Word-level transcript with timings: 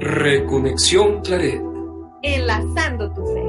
Reconexión 0.00 1.20
Claret. 1.22 1.60
Enlazando 2.22 3.12
tu 3.14 3.26
fe. 3.26 3.44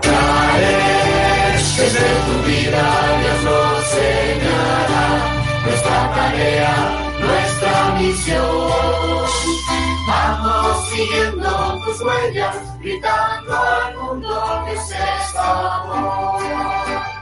Claret, 0.00 1.54
desde 1.76 2.06
tu 2.26 2.34
vida 2.46 2.84
Dios 3.20 3.44
nos 3.44 3.84
señala 3.84 5.04
nuestra 5.64 6.12
tarea, 6.14 6.74
nuestra 7.18 7.94
misión. 7.98 9.26
Vamos 10.06 10.88
siguiendo 10.90 11.80
tus 11.84 12.00
huellas, 12.02 12.56
gritando 12.80 13.56
al 13.56 13.96
mundo 13.96 14.64
que 14.66 14.72
es 14.74 15.36
amor. 15.36 17.19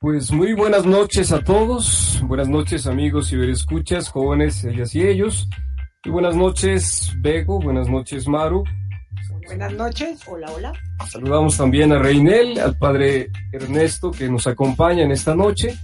Pues 0.00 0.30
muy 0.30 0.52
buenas 0.52 0.86
noches 0.86 1.32
a 1.32 1.42
todos, 1.42 2.22
buenas 2.22 2.48
noches 2.48 2.86
amigos 2.86 3.32
y 3.32 3.50
escuchas, 3.50 4.08
jóvenes, 4.08 4.62
ellas 4.62 4.94
y 4.94 5.02
ellos, 5.02 5.48
y 6.04 6.10
buenas 6.10 6.36
noches 6.36 7.12
Bego, 7.18 7.58
buenas 7.58 7.88
noches 7.88 8.28
Maru. 8.28 8.62
Buenas 9.46 9.72
noches. 9.72 10.20
Hola, 10.28 10.52
hola. 10.52 10.72
Saludamos 11.08 11.56
también 11.56 11.90
a 11.90 11.98
Reinel, 11.98 12.60
al 12.60 12.78
padre 12.78 13.32
Ernesto 13.50 14.12
que 14.12 14.28
nos 14.28 14.46
acompaña 14.46 15.02
en 15.02 15.10
esta 15.10 15.34
noche. 15.34 15.74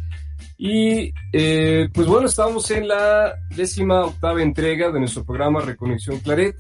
Y 0.59 1.13
eh, 1.33 1.89
pues 1.93 2.07
bueno, 2.07 2.29
estamos 2.29 2.71
en 2.71 2.87
la 2.87 3.35
décima 3.57 4.05
octava 4.05 4.41
entrega 4.41 4.93
de 4.93 5.01
nuestro 5.01 5.25
programa 5.25 5.61
Reconexión 5.61 6.21
Claret. 6.21 6.55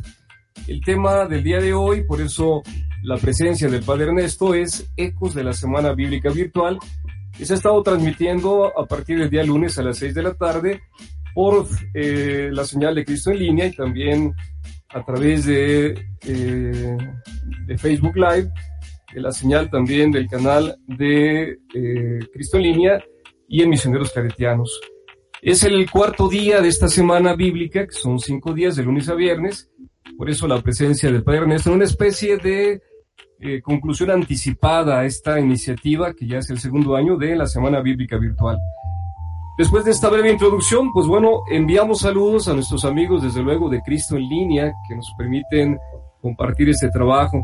El 0.67 0.81
tema 0.81 1.27
del 1.27 1.45
día 1.45 1.61
de 1.61 1.73
hoy, 1.73 2.03
por 2.03 2.21
eso 2.21 2.65
la 3.05 3.17
presencia 3.17 3.69
del 3.69 3.85
padre 3.85 4.07
Ernesto, 4.07 4.55
es 4.55 4.91
Ecos 4.97 5.35
de 5.35 5.45
la 5.45 5.53
Semana 5.53 5.93
Bíblica 5.93 6.31
Virtual 6.31 6.81
y 7.39 7.45
se 7.45 7.55
ha 7.55 7.57
estado 7.57 7.83
transmitiendo 7.83 8.73
a 8.79 8.87
partir 8.87 9.19
del 9.19 9.31
día 9.31 9.43
lunes 9.43 9.79
a 9.79 9.83
las 9.83 9.99
6 9.99 10.15
de 10.15 10.23
la 10.23 10.35
tarde 10.35 10.83
por 11.35 11.67
eh, 11.93 12.49
la 12.53 12.65
señal 12.65 12.95
de 12.95 13.05
Cristo 13.05 13.31
en 13.31 13.39
línea 13.39 13.67
y 13.67 13.73
también 13.73 14.33
a 14.91 15.05
través 15.05 15.47
de, 15.47 15.95
eh, 16.27 16.97
de 17.67 17.79
Facebook 17.79 18.17
Live, 18.17 18.51
de 19.13 19.21
la 19.21 19.33
señal 19.33 19.69
también 19.69 20.13
del 20.13 20.29
canal 20.29 20.77
de 20.87 21.59
eh, 21.75 22.21
Cristo 22.33 22.59
en 22.59 22.63
línea 22.63 23.05
y 23.49 23.63
en 23.63 23.71
Misioneros 23.71 24.13
Claretianos. 24.13 24.81
Es 25.43 25.65
el 25.65 25.91
cuarto 25.91 26.29
día 26.29 26.61
de 26.61 26.69
esta 26.69 26.89
semana 26.89 27.35
bíblica, 27.35 27.87
que 27.87 27.93
son 27.93 28.19
cinco 28.19 28.55
días 28.55 28.77
de 28.77 28.85
lunes 28.85 29.09
a 29.09 29.15
viernes, 29.15 29.71
por 30.17 30.31
eso 30.31 30.47
la 30.47 30.63
presencia 30.63 31.11
del 31.11 31.25
Padre 31.25 31.41
Ernesto 31.41 31.71
en 31.71 31.77
una 31.77 31.85
especie 31.85 32.37
de 32.37 32.81
eh, 33.41 33.61
conclusión 33.63 34.11
anticipada 34.11 35.01
a 35.01 35.05
esta 35.05 35.39
iniciativa, 35.41 36.15
que 36.15 36.27
ya 36.27 36.39
es 36.39 36.51
el 36.51 36.59
segundo 36.59 36.97
año 36.97 37.17
de 37.17 37.37
la 37.37 37.47
Semana 37.47 37.81
Bíblica 37.81 38.17
Virtual. 38.17 38.59
Después 39.57 39.85
de 39.85 39.93
esta 39.93 40.09
breve 40.09 40.33
introducción, 40.33 40.93
pues 40.93 41.07
bueno, 41.07 41.43
enviamos 41.49 42.01
saludos 42.01 42.49
a 42.49 42.55
nuestros 42.55 42.85
amigos, 42.85 43.23
desde 43.23 43.41
luego, 43.41 43.69
de 43.69 43.83
Cristo 43.83 44.17
en 44.17 44.29
línea, 44.29 44.73
que 44.89 44.97
nos 44.97 45.13
permiten 45.17 45.79
compartir 46.21 46.71
este 46.71 46.89
trabajo. 46.91 47.41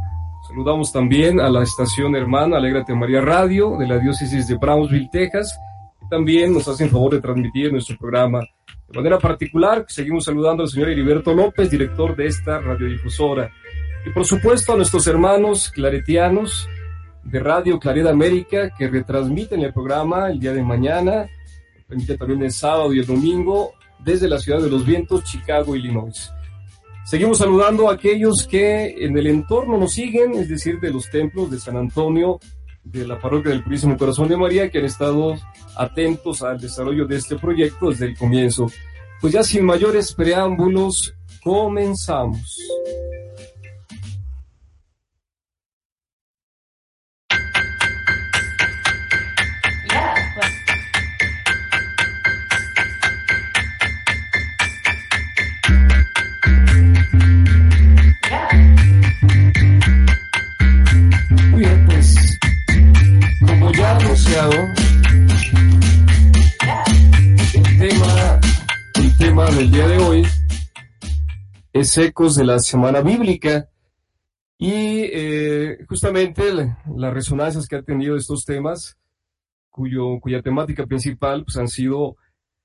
Saludamos 0.49 0.91
también 0.91 1.39
a 1.39 1.49
la 1.49 1.63
estación 1.63 2.17
hermana 2.17 2.57
Alégrate 2.57 2.95
María 2.95 3.21
Radio 3.21 3.77
de 3.79 3.87
la 3.87 3.99
diócesis 3.99 4.49
de 4.49 4.57
Brownsville, 4.57 5.09
Texas, 5.13 5.57
que 6.01 6.07
también 6.09 6.53
nos 6.53 6.67
hacen 6.67 6.91
favor 6.91 7.13
de 7.13 7.21
transmitir 7.21 7.71
nuestro 7.71 7.97
programa. 7.97 8.41
De 8.89 8.97
manera 8.97 9.19
particular, 9.19 9.85
seguimos 9.87 10.25
saludando 10.25 10.65
al 10.65 10.69
señor 10.69 10.89
Heriberto 10.89 11.33
López, 11.33 11.71
director 11.71 12.17
de 12.17 12.27
esta 12.27 12.59
radiodifusora. 12.59 13.53
Y 14.07 14.11
por 14.11 14.25
supuesto 14.25 14.73
a 14.73 14.77
nuestros 14.77 15.07
hermanos 15.07 15.71
claretianos 15.71 16.69
de 17.23 17.39
Radio 17.39 17.79
Claridad 17.79 18.13
América 18.13 18.71
que 18.77 18.89
retransmiten 18.89 19.63
el 19.63 19.73
programa 19.73 20.31
el 20.31 20.41
día 20.41 20.53
de 20.53 20.63
mañana, 20.63 21.29
permite 21.87 22.17
también 22.17 22.43
el 22.43 22.53
sábado 22.53 22.93
y 22.93 23.01
el 23.01 23.07
domingo 23.07 23.75
desde 23.99 24.29
la 24.29 24.39
ciudad 24.39 24.61
de 24.61 24.71
los 24.71 24.87
vientos, 24.87 25.25
Chicago, 25.25 25.77
Illinois. 25.77 26.33
Seguimos 27.05 27.39
saludando 27.39 27.91
a 27.91 27.95
aquellos 27.95 28.47
que 28.49 29.05
en 29.05 29.19
el 29.19 29.27
entorno 29.27 29.77
nos 29.77 29.93
siguen, 29.93 30.35
es 30.35 30.49
decir, 30.49 30.81
de 30.81 30.91
los 30.91 31.11
templos 31.11 31.51
de 31.51 31.59
San 31.59 31.77
Antonio, 31.77 32.39
de 32.85 33.07
la 33.07 33.19
parroquia 33.19 33.51
del 33.51 33.65
Purísimo 33.65 33.97
Corazón 33.99 34.29
de 34.29 34.37
María, 34.37 34.71
que 34.71 34.79
han 34.79 34.85
estado 34.85 35.35
atentos 35.77 36.43
al 36.43 36.59
desarrollo 36.59 37.07
de 37.07 37.17
este 37.17 37.37
proyecto 37.37 37.91
desde 37.91 38.07
el 38.07 38.17
comienzo. 38.17 38.71
Pues 39.21 39.33
ya 39.33 39.43
sin 39.43 39.65
mayores 39.65 40.15
preámbulos, 40.15 41.15
comenzamos. 41.43 42.59
El 69.61 69.71
día 69.71 69.89
de 69.89 69.99
hoy 69.99 70.27
es 71.73 71.99
Ecos 71.99 72.35
de 72.35 72.45
la 72.45 72.59
Semana 72.61 73.03
Bíblica. 73.03 73.69
Y 74.57 75.03
eh, 75.13 75.85
justamente 75.87 76.43
las 76.97 77.13
resonancias 77.13 77.67
que 77.67 77.77
ha 77.77 77.83
tenido 77.83 78.17
estos 78.17 78.45
temas, 78.45 78.97
cuyo, 79.69 80.19
cuya 80.21 80.41
temática 80.41 80.87
principal 80.87 81.45
pues, 81.45 81.59
han 81.59 81.69
sido 81.69 82.17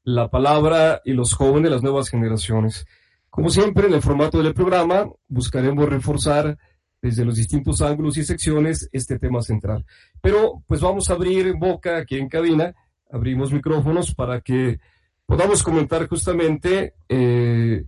la 0.04 0.30
palabra 0.30 1.02
y 1.04 1.14
los 1.14 1.34
jóvenes, 1.34 1.72
las 1.72 1.84
nuevas 1.84 2.10
generaciones. 2.10 2.86
Como 3.30 3.50
siempre, 3.50 3.88
en 3.88 3.94
el 3.94 4.02
formato 4.02 4.42
del 4.42 4.54
programa 4.54 5.10
buscaremos 5.28 5.90
reforzar 5.90 6.58
desde 7.02 7.26
los 7.26 7.36
distintos 7.36 7.82
ángulos 7.82 8.18
y 8.18 8.24
secciones 8.24 8.90
este 8.92 9.20
tema 9.20 9.42
central. 9.42 9.86
Pero 10.22 10.64
pues 10.68 10.82
vamos 10.82 11.10
a 11.10 11.14
abrir 11.14 11.54
boca 11.54 11.98
aquí 11.98 12.18
en 12.18 12.30
cabina, 12.30 12.74
abrimos 13.10 13.54
micrófonos 13.54 14.14
para 14.14 14.42
que 14.42 14.80
podamos 15.26 15.64
comentar 15.64 16.08
justamente 16.08 16.94
eh, 17.08 17.86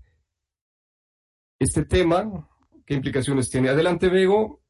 este 1.59 1.85
tema, 1.85 2.47
qué 2.85 2.93
implicaciones 2.93 3.49
tiene. 3.49 3.69
Adelante, 3.69 4.09
Bego. 4.09 4.61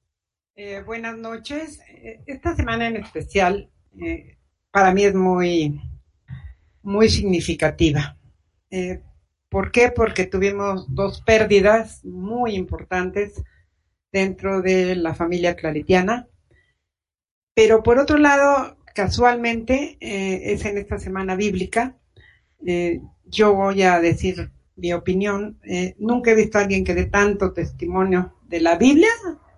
Eh, 0.56 0.82
buenas 0.82 1.18
noches. 1.18 1.80
Eh, 1.90 2.24
esta 2.26 2.56
semana 2.56 2.88
en 2.88 2.98
especial 2.98 3.70
para 4.72 4.94
mí 4.94 5.04
es 5.04 5.16
muy, 5.16 5.82
muy 6.84 7.10
significativa. 7.10 8.18
¿Por 9.50 9.72
qué? 9.72 9.92
Porque 9.96 10.26
tuvimos 10.26 10.94
dos 10.94 11.22
pérdidas 11.22 12.06
muy 12.06 12.54
importantes 12.56 13.44
dentro 14.12 14.62
de 14.62 14.96
la 14.96 15.14
familia 15.14 15.56
claretiana. 15.56 16.28
Pero 17.54 17.84
por 17.84 17.98
otro 17.98 18.18
lado, 18.18 18.78
casualmente, 18.94 19.98
es 20.00 20.66
en 20.66 20.78
esta 20.78 21.00
semana 21.00 21.36
bíblica 21.36 21.96
eh, 22.66 23.02
yo 23.26 23.54
voy 23.54 23.84
a 23.84 24.00
decir 24.00 24.50
mi 24.76 24.94
opinión. 24.94 25.60
Eh, 25.64 25.96
nunca 26.00 26.32
he 26.32 26.36
visto 26.36 26.58
a 26.58 26.62
alguien 26.62 26.84
que 26.84 26.96
dé 26.96 27.06
tanto 27.06 27.54
testimonio 27.54 28.34
de 28.48 28.62
la 28.62 28.78
Biblia 28.78 29.10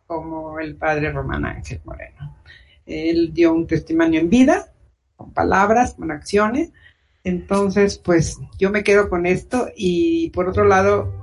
como 0.08 0.60
el 0.60 0.76
padre 0.76 1.12
Román 1.12 1.46
Ángel 1.46 1.81
Moreno. 1.86 2.38
Él 2.86 3.31
dio 3.34 3.54
un 3.54 3.68
testimonio 3.68 4.20
en 4.20 4.30
vida, 4.30 4.74
con 5.16 5.31
palabras, 5.34 5.94
con 5.94 6.12
acciones. 6.12 6.72
Entonces, 7.24 8.00
pues 8.00 8.40
yo 8.58 8.72
me 8.72 8.84
quedo 8.84 9.10
con 9.10 9.26
esto 9.26 9.70
y 9.76 10.30
por 10.31 10.50
otro 10.50 10.64
lado, 10.64 11.19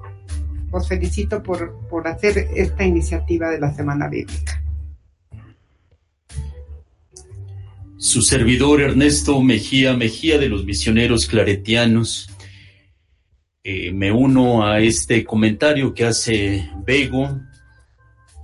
os 0.70 0.88
felicito 0.88 1.42
por, 1.42 1.86
por 1.88 2.06
hacer 2.08 2.48
esta 2.54 2.84
iniciativa 2.84 3.50
de 3.50 3.60
la 3.60 3.74
Semana 3.74 4.08
Bíblica. 4.08 4.62
su 8.06 8.22
servidor 8.22 8.82
Ernesto 8.82 9.42
Mejía 9.42 9.96
Mejía 9.96 10.38
de 10.38 10.48
los 10.48 10.64
misioneros 10.64 11.26
claretianos. 11.26 12.30
Eh, 13.64 13.90
me 13.90 14.12
uno 14.12 14.64
a 14.64 14.80
este 14.80 15.24
comentario 15.24 15.92
que 15.92 16.04
hace 16.04 16.70
Bego 16.84 17.40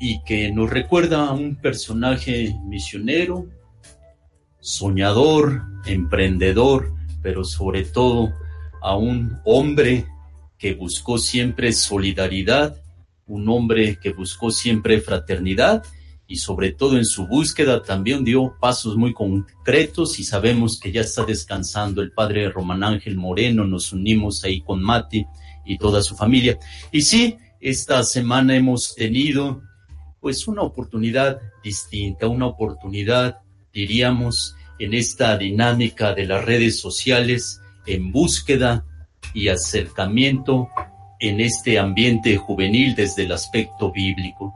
y 0.00 0.20
que 0.24 0.50
nos 0.50 0.68
recuerda 0.68 1.26
a 1.28 1.32
un 1.32 1.54
personaje 1.54 2.56
misionero, 2.64 3.46
soñador, 4.58 5.62
emprendedor, 5.86 6.92
pero 7.22 7.44
sobre 7.44 7.84
todo 7.84 8.32
a 8.80 8.96
un 8.96 9.38
hombre 9.44 10.06
que 10.62 10.74
buscó 10.74 11.18
siempre 11.18 11.72
solidaridad, 11.72 12.76
un 13.26 13.48
hombre 13.48 13.98
que 14.00 14.12
buscó 14.12 14.52
siempre 14.52 15.00
fraternidad 15.00 15.82
y 16.28 16.36
sobre 16.36 16.70
todo 16.70 16.96
en 16.96 17.04
su 17.04 17.26
búsqueda 17.26 17.82
también 17.82 18.22
dio 18.22 18.54
pasos 18.60 18.96
muy 18.96 19.12
concretos 19.12 20.20
y 20.20 20.22
sabemos 20.22 20.78
que 20.78 20.92
ya 20.92 21.00
está 21.00 21.24
descansando 21.24 22.00
el 22.00 22.12
padre 22.12 22.48
Román 22.48 22.84
Ángel 22.84 23.16
Moreno, 23.16 23.66
nos 23.66 23.92
unimos 23.92 24.44
ahí 24.44 24.60
con 24.60 24.80
Mati 24.80 25.26
y 25.66 25.78
toda 25.78 26.00
su 26.00 26.14
familia. 26.14 26.56
Y 26.92 27.02
sí, 27.02 27.36
esta 27.60 28.04
semana 28.04 28.54
hemos 28.54 28.94
tenido 28.94 29.62
pues 30.20 30.46
una 30.46 30.62
oportunidad 30.62 31.40
distinta, 31.64 32.28
una 32.28 32.46
oportunidad, 32.46 33.38
diríamos, 33.74 34.54
en 34.78 34.94
esta 34.94 35.36
dinámica 35.36 36.14
de 36.14 36.24
las 36.24 36.44
redes 36.44 36.78
sociales, 36.78 37.60
en 37.84 38.12
búsqueda 38.12 38.86
y 39.34 39.48
acercamiento 39.48 40.68
en 41.18 41.40
este 41.40 41.78
ambiente 41.78 42.36
juvenil 42.36 42.94
desde 42.94 43.24
el 43.24 43.32
aspecto 43.32 43.92
bíblico. 43.92 44.54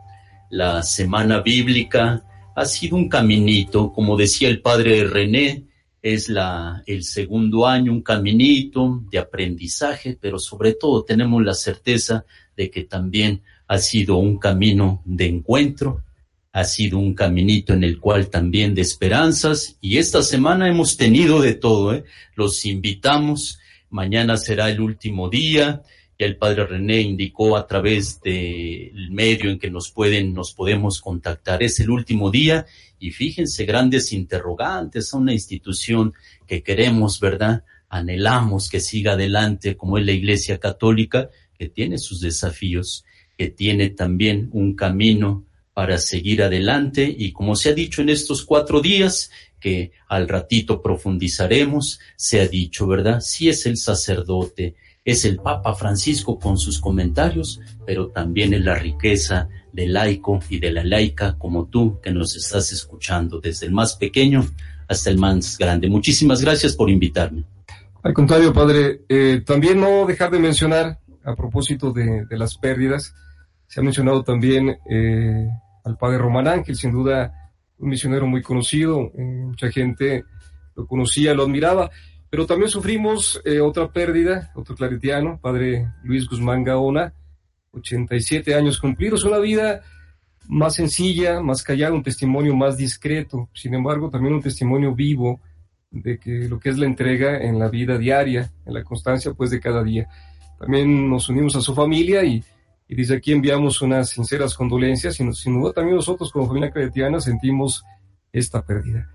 La 0.50 0.82
semana 0.82 1.40
bíblica 1.40 2.25
ha 2.55 2.64
sido 2.64 2.96
un 2.96 3.08
caminito, 3.08 3.93
como 3.93 4.17
decía 4.17 4.49
el 4.49 4.61
padre 4.61 5.05
René, 5.05 5.64
es 6.02 6.28
la, 6.28 6.82
el 6.87 7.02
segundo 7.02 7.67
año, 7.67 7.93
un 7.93 8.02
caminito 8.02 9.02
de 9.11 9.19
aprendizaje, 9.19 10.17
pero 10.20 10.38
sobre 10.38 10.75
todo 10.75 11.05
tenemos 11.05 11.43
la 11.43 11.55
certeza 11.55 12.25
de 12.56 12.70
que 12.70 12.84
también 12.84 13.43
ha 13.67 13.78
sido 13.78 14.17
un 14.17 14.38
camino 14.38 15.02
de 15.05 15.26
encuentro, 15.26 16.05
ha 16.52 16.64
sido 16.64 16.99
un 16.99 17.12
caminito 17.14 17.75
en 17.75 17.84
el 17.84 18.00
cual 18.00 18.31
también 18.31 18.75
de 18.75 18.82
esperanzas 18.82 19.76
y 19.81 19.99
esta 19.99 20.23
semana 20.23 20.69
hemos 20.69 20.96
tenido 20.96 21.40
de 21.40 21.55
todo, 21.55 21.94
¿eh? 21.94 22.05
los 22.34 22.64
invitamos, 22.64 23.58
mañana 23.91 24.37
será 24.37 24.71
el 24.71 24.81
último 24.81 25.29
día, 25.29 25.83
ya 26.19 26.27
el 26.27 26.37
padre 26.37 26.67
René 26.67 27.00
indicó 27.00 27.56
a 27.56 27.67
través 27.67 28.21
del 28.21 29.11
medio 29.11 29.50
en 29.50 29.59
que 29.59 29.71
nos 29.71 29.91
pueden, 29.91 30.33
nos 30.33 30.53
podemos 30.53 31.00
contactar, 31.00 31.62
es 31.62 31.79
el 31.81 31.91
último 31.91 32.31
día 32.31 32.67
y 32.99 33.11
fíjense 33.11 33.65
grandes 33.67 34.12
interrogantes. 34.12 35.12
A 35.12 35.19
una 35.19 35.33
institución 35.33 36.15
que 36.47 36.62
queremos, 36.62 37.21
¿verdad? 37.21 37.65
Anhelamos 37.88 38.69
que 38.71 38.81
siga 38.81 39.12
adelante 39.12 39.77
como 39.77 39.99
es 39.99 40.06
la 40.06 40.12
Iglesia 40.12 40.59
Católica, 40.59 41.29
que 41.59 41.69
tiene 41.69 41.99
sus 41.99 42.21
desafíos 42.21 43.05
que 43.37 43.50
tiene 43.50 43.91
también 43.91 44.49
un 44.53 44.75
camino 44.75 45.44
para 45.75 45.99
seguir 45.99 46.43
adelante. 46.43 47.15
Y 47.17 47.33
como 47.33 47.55
se 47.55 47.71
ha 47.71 47.75
dicho 47.75 48.00
en 48.00 48.09
estos 48.09 48.44
cuatro 48.44 48.81
días, 48.81 49.31
que 49.61 49.93
al 50.08 50.29
ratito 50.29 50.82
profundizaremos, 50.82 52.00
se 52.17 52.41
ha 52.41 52.49
dicho, 52.49 52.87
¿verdad? 52.87 53.20
Sí 53.20 53.49
es 53.49 53.67
el 53.67 53.76
sacerdote, 53.76 54.75
es 55.05 55.25
el 55.25 55.38
Papa 55.38 55.75
Francisco 55.75 56.38
con 56.38 56.58
sus 56.58 56.81
comentarios, 56.81 57.61
pero 57.87 58.08
también 58.08 58.55
es 58.55 58.62
la 58.62 58.75
riqueza 58.75 59.49
del 59.73 59.93
laico 59.93 60.41
y 60.49 60.58
de 60.58 60.73
la 60.73 60.85
laica 60.85 61.37
como 61.38 61.67
tú 61.67 62.00
que 62.00 62.11
nos 62.11 62.35
estás 62.37 62.73
escuchando, 62.73 63.41
desde 63.41 63.67
el 63.67 63.73
más 63.73 63.97
pequeño 63.97 64.47
hasta 64.88 65.11
el 65.11 65.19
más 65.19 65.59
grande. 65.59 65.88
Muchísimas 65.88 66.41
gracias 66.41 66.75
por 66.75 66.91
invitarme. 66.91 67.44
Al 68.02 68.14
contrario, 68.14 68.52
padre, 68.52 69.02
eh, 69.09 69.43
también 69.44 69.81
no 69.81 70.06
dejar 70.06 70.31
de 70.31 70.38
mencionar, 70.38 70.99
a 71.25 71.35
propósito 71.35 71.93
de, 71.93 72.25
las 72.31 72.56
pérdidas, 72.56 73.14
se 73.67 73.81
ha 73.81 73.82
mencionado 73.82 74.23
también 74.23 74.79
eh, 74.88 75.49
al 75.85 75.97
padre 75.97 76.19
Román 76.19 76.47
Ángel, 76.47 76.76
sin 76.76 76.93
duda 76.93 77.45
un 77.78 77.88
misionero 77.88 78.26
muy 78.26 78.43
conocido, 78.43 79.12
eh, 79.17 79.23
mucha 79.23 79.70
gente 79.70 80.25
lo 80.75 80.87
conocía, 80.87 81.34
lo 81.34 81.44
admiraba, 81.44 81.90
pero 82.31 82.46
también 82.46 82.70
sufrimos 82.70 83.40
eh, 83.44 83.61
otra 83.61 83.90
pérdida, 83.93 84.50
otro 84.55 84.75
claretiano, 84.75 85.38
padre 85.40 85.88
Luis 86.02 86.28
Guzmán 86.28 86.64
Gaona, 86.64 87.12
87 87.73 88.55
años 88.55 88.78
cumplidos, 88.78 89.25
una 89.25 89.38
vida 89.38 89.82
más 90.49 90.75
sencilla, 90.75 91.40
más 91.40 91.62
callada, 91.62 91.94
un 91.94 92.02
testimonio 92.02 92.55
más 92.55 92.76
discreto, 92.76 93.49
sin 93.55 93.75
embargo 93.75 94.11
también 94.11 94.34
un 94.34 94.43
testimonio 94.43 94.94
vivo 94.94 95.40
de 95.90 96.19
que 96.19 96.49
lo 96.49 96.58
que 96.58 96.70
es 96.70 96.78
la 96.78 96.87
entrega 96.87 97.38
en 97.38 97.58
la 97.58 97.69
vida 97.69 97.99
diaria, 97.99 98.50
en 98.64 98.75
la 98.75 98.84
constancia 98.84 99.32
pues 99.32 99.50
de 99.50 99.61
cada 99.61 99.82
día. 99.82 100.08
También 100.58 101.08
nos 101.08 101.28
unimos 101.28 101.56
a 101.56 101.61
su 101.61 101.75
familia 101.75 102.25
y 102.25 102.43
y 102.88 102.94
desde 102.94 103.17
aquí 103.17 103.33
enviamos 103.33 103.83
unas 103.83 104.11
sinceras 104.11 104.55
condolencias 104.55 105.19
y 105.21 105.33
sin 105.33 105.61
duda 105.61 105.73
también 105.73 105.97
nosotros 105.97 106.31
como 106.31 106.47
familia 106.47 106.71
cretiana 106.71 107.21
sentimos 107.21 107.85
esta 108.33 108.65
pérdida. 108.65 109.11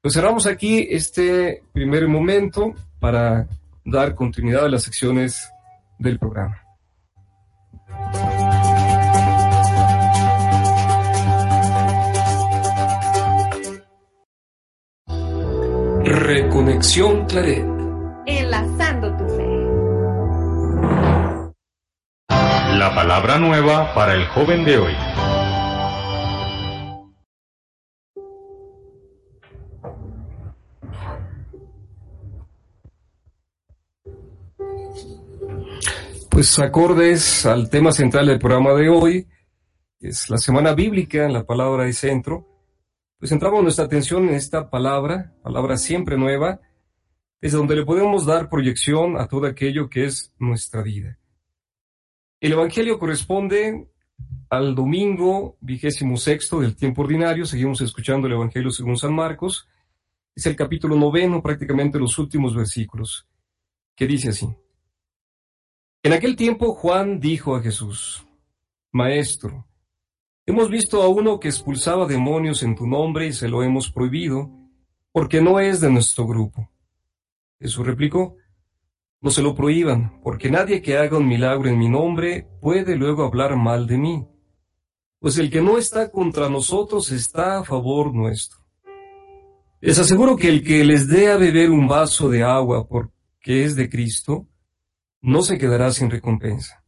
Pues 0.00 0.14
cerramos 0.14 0.46
aquí 0.46 0.86
este 0.90 1.62
primer 1.72 2.08
momento 2.08 2.74
para 2.98 3.46
dar 3.84 4.14
continuidad 4.14 4.64
a 4.64 4.68
las 4.68 4.82
secciones 4.82 5.48
del 5.98 6.18
programa. 6.18 6.58
Reconexión 16.04 17.26
Claret. 17.26 17.81
La 22.82 22.92
palabra 22.92 23.38
nueva 23.38 23.94
para 23.94 24.16
el 24.16 24.26
joven 24.26 24.64
de 24.64 24.76
hoy. 24.76 24.92
Pues 36.28 36.58
acordes 36.58 37.46
al 37.46 37.70
tema 37.70 37.92
central 37.92 38.26
del 38.26 38.40
programa 38.40 38.72
de 38.74 38.88
hoy, 38.88 39.28
es 40.00 40.28
la 40.28 40.38
semana 40.38 40.74
bíblica, 40.74 41.24
en 41.24 41.34
la 41.34 41.46
palabra 41.46 41.84
de 41.84 41.92
centro, 41.92 42.48
pues 43.16 43.30
centramos 43.30 43.62
nuestra 43.62 43.84
atención 43.84 44.28
en 44.28 44.34
esta 44.34 44.68
palabra, 44.68 45.32
palabra 45.40 45.76
siempre 45.76 46.18
nueva, 46.18 46.60
desde 47.40 47.58
donde 47.58 47.76
le 47.76 47.84
podemos 47.84 48.26
dar 48.26 48.48
proyección 48.48 49.20
a 49.20 49.28
todo 49.28 49.46
aquello 49.46 49.88
que 49.88 50.06
es 50.06 50.34
nuestra 50.40 50.82
vida. 50.82 51.20
El 52.42 52.50
Evangelio 52.50 52.98
corresponde 52.98 53.86
al 54.50 54.74
domingo 54.74 55.56
vigésimo 55.60 56.16
sexto 56.16 56.58
del 56.58 56.74
tiempo 56.74 57.02
ordinario. 57.02 57.46
Seguimos 57.46 57.80
escuchando 57.82 58.26
el 58.26 58.32
Evangelio 58.32 58.72
según 58.72 58.96
San 58.96 59.14
Marcos. 59.14 59.68
Es 60.34 60.46
el 60.46 60.56
capítulo 60.56 60.96
noveno, 60.96 61.40
prácticamente 61.40 62.00
los 62.00 62.18
últimos 62.18 62.56
versículos, 62.56 63.28
que 63.94 64.08
dice 64.08 64.30
así. 64.30 64.48
En 66.02 66.14
aquel 66.14 66.34
tiempo 66.34 66.74
Juan 66.74 67.20
dijo 67.20 67.54
a 67.54 67.62
Jesús, 67.62 68.26
Maestro, 68.90 69.64
hemos 70.44 70.68
visto 70.68 71.00
a 71.00 71.06
uno 71.06 71.38
que 71.38 71.46
expulsaba 71.46 72.08
demonios 72.08 72.64
en 72.64 72.74
tu 72.74 72.88
nombre 72.88 73.28
y 73.28 73.32
se 73.32 73.48
lo 73.48 73.62
hemos 73.62 73.88
prohibido, 73.88 74.50
porque 75.12 75.40
no 75.40 75.60
es 75.60 75.80
de 75.80 75.92
nuestro 75.92 76.26
grupo. 76.26 76.68
Jesús 77.60 77.86
replicó, 77.86 78.36
no 79.22 79.30
se 79.30 79.40
lo 79.40 79.54
prohíban, 79.54 80.20
porque 80.22 80.50
nadie 80.50 80.82
que 80.82 80.98
haga 80.98 81.16
un 81.16 81.28
milagro 81.28 81.70
en 81.70 81.78
mi 81.78 81.88
nombre 81.88 82.48
puede 82.60 82.96
luego 82.96 83.24
hablar 83.24 83.56
mal 83.56 83.86
de 83.86 83.96
mí, 83.96 84.26
pues 85.20 85.38
el 85.38 85.48
que 85.48 85.62
no 85.62 85.78
está 85.78 86.10
contra 86.10 86.48
nosotros 86.48 87.10
está 87.12 87.58
a 87.58 87.64
favor 87.64 88.12
nuestro. 88.12 88.58
Les 89.80 89.98
aseguro 89.98 90.36
que 90.36 90.48
el 90.48 90.64
que 90.64 90.84
les 90.84 91.08
dé 91.08 91.30
a 91.30 91.36
beber 91.36 91.70
un 91.70 91.86
vaso 91.86 92.28
de 92.28 92.42
agua 92.42 92.86
porque 92.88 93.64
es 93.64 93.76
de 93.76 93.88
Cristo, 93.88 94.48
no 95.20 95.42
se 95.42 95.56
quedará 95.56 95.92
sin 95.92 96.10
recompensa. 96.10 96.84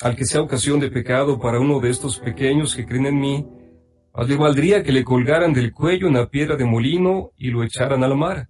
Al 0.00 0.14
que 0.14 0.24
sea 0.24 0.42
ocasión 0.42 0.78
de 0.78 0.90
pecado 0.90 1.40
para 1.40 1.58
uno 1.58 1.80
de 1.80 1.90
estos 1.90 2.20
pequeños 2.20 2.74
que 2.74 2.86
creen 2.86 3.06
en 3.06 3.18
mí, 3.18 3.46
le 4.26 4.36
valdría 4.36 4.82
que 4.82 4.92
le 4.92 5.04
colgaran 5.04 5.52
del 5.52 5.72
cuello 5.72 6.08
una 6.08 6.28
piedra 6.28 6.56
de 6.56 6.64
molino 6.64 7.32
y 7.36 7.50
lo 7.50 7.64
echaran 7.64 8.04
al 8.04 8.16
mar. 8.16 8.48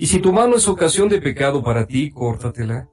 Y 0.00 0.06
si 0.06 0.20
tu 0.20 0.32
mano 0.32 0.54
es 0.54 0.68
ocasión 0.68 1.08
de 1.08 1.20
pecado 1.20 1.60
para 1.60 1.84
ti, 1.84 2.12
córtatela. 2.12 2.88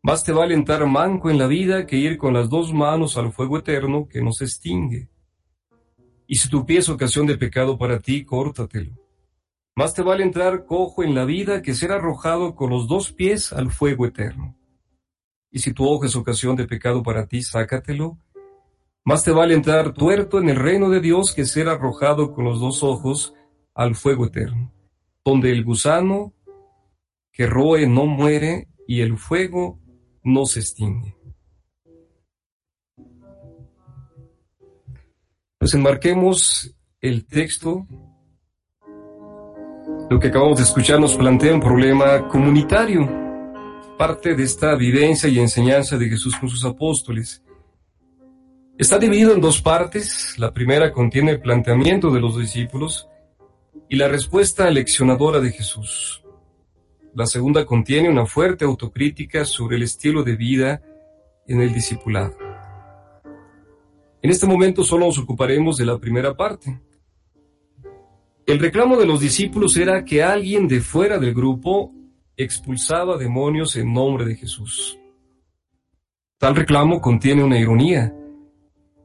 Más 0.00 0.22
te 0.22 0.30
va 0.30 0.42
a 0.42 0.44
alentar 0.44 0.86
manco 0.86 1.28
en 1.28 1.38
la 1.38 1.48
vida 1.48 1.86
que 1.86 1.96
ir 1.96 2.18
con 2.18 2.34
las 2.34 2.48
dos 2.48 2.72
manos 2.72 3.18
al 3.18 3.32
fuego 3.32 3.58
eterno 3.58 4.06
que 4.08 4.22
no 4.22 4.30
se 4.30 4.44
extingue. 4.44 5.08
Y 6.28 6.36
si 6.36 6.48
tu 6.48 6.64
pie 6.64 6.78
es 6.78 6.88
ocasión 6.88 7.26
de 7.26 7.36
pecado 7.36 7.76
para 7.76 7.98
ti, 7.98 8.24
córtatelo. 8.24 8.92
Más 9.74 9.92
te 9.92 10.02
vale 10.02 10.22
entrar 10.22 10.66
cojo 10.66 11.02
en 11.02 11.16
la 11.16 11.24
vida 11.24 11.62
que 11.62 11.74
ser 11.74 11.90
arrojado 11.90 12.54
con 12.54 12.70
los 12.70 12.86
dos 12.86 13.12
pies 13.12 13.52
al 13.52 13.72
fuego 13.72 14.06
eterno. 14.06 14.56
Y 15.50 15.58
si 15.58 15.72
tu 15.72 15.84
ojo 15.84 16.04
es 16.04 16.14
ocasión 16.14 16.54
de 16.54 16.68
pecado 16.68 17.02
para 17.02 17.26
ti, 17.26 17.42
sácatelo. 17.42 18.18
Más 19.04 19.24
te 19.24 19.32
vale 19.32 19.54
entrar 19.54 19.94
tuerto 19.94 20.38
en 20.38 20.48
el 20.48 20.56
reino 20.56 20.90
de 20.90 21.00
Dios 21.00 21.34
que 21.34 21.44
ser 21.44 21.68
arrojado 21.68 22.32
con 22.32 22.44
los 22.44 22.60
dos 22.60 22.84
ojos 22.84 23.34
al 23.74 23.96
fuego 23.96 24.26
eterno 24.26 24.72
donde 25.30 25.52
el 25.52 25.64
gusano 25.64 26.34
que 27.30 27.46
roe 27.46 27.86
no 27.86 28.06
muere 28.06 28.66
y 28.86 29.00
el 29.00 29.16
fuego 29.16 29.78
no 30.24 30.44
se 30.44 30.58
extingue. 30.60 31.16
Pues 35.56 35.72
enmarquemos 35.74 36.74
el 37.00 37.26
texto. 37.26 37.86
Lo 40.10 40.18
que 40.18 40.28
acabamos 40.28 40.58
de 40.58 40.64
escuchar 40.64 40.98
nos 40.98 41.14
plantea 41.16 41.54
un 41.54 41.60
problema 41.60 42.26
comunitario, 42.26 43.08
parte 43.96 44.34
de 44.34 44.42
esta 44.42 44.74
vivencia 44.74 45.28
y 45.28 45.38
enseñanza 45.38 45.96
de 45.96 46.08
Jesús 46.08 46.34
con 46.36 46.48
sus 46.48 46.64
apóstoles. 46.64 47.44
Está 48.76 48.98
dividido 48.98 49.32
en 49.32 49.40
dos 49.40 49.62
partes. 49.62 50.36
La 50.38 50.52
primera 50.52 50.90
contiene 50.90 51.30
el 51.32 51.40
planteamiento 51.40 52.10
de 52.10 52.20
los 52.20 52.36
discípulos 52.36 53.06
y 53.92 53.96
la 53.96 54.06
respuesta 54.06 54.70
leccionadora 54.70 55.40
de 55.40 55.50
Jesús. 55.50 56.22
La 57.12 57.26
segunda 57.26 57.66
contiene 57.66 58.08
una 58.08 58.24
fuerte 58.24 58.64
autocrítica 58.64 59.44
sobre 59.44 59.76
el 59.76 59.82
estilo 59.82 60.22
de 60.22 60.36
vida 60.36 60.80
en 61.48 61.60
el 61.60 61.74
discipulado. 61.74 62.36
En 64.22 64.30
este 64.30 64.46
momento 64.46 64.84
solo 64.84 65.06
nos 65.06 65.18
ocuparemos 65.18 65.76
de 65.76 65.86
la 65.86 65.98
primera 65.98 66.36
parte. 66.36 66.80
El 68.46 68.60
reclamo 68.60 68.96
de 68.96 69.06
los 69.06 69.18
discípulos 69.18 69.76
era 69.76 70.04
que 70.04 70.22
alguien 70.22 70.68
de 70.68 70.80
fuera 70.80 71.18
del 71.18 71.34
grupo 71.34 71.92
expulsaba 72.36 73.18
demonios 73.18 73.74
en 73.74 73.92
nombre 73.92 74.24
de 74.24 74.36
Jesús. 74.36 74.96
Tal 76.38 76.54
reclamo 76.54 77.00
contiene 77.00 77.42
una 77.42 77.58
ironía, 77.58 78.14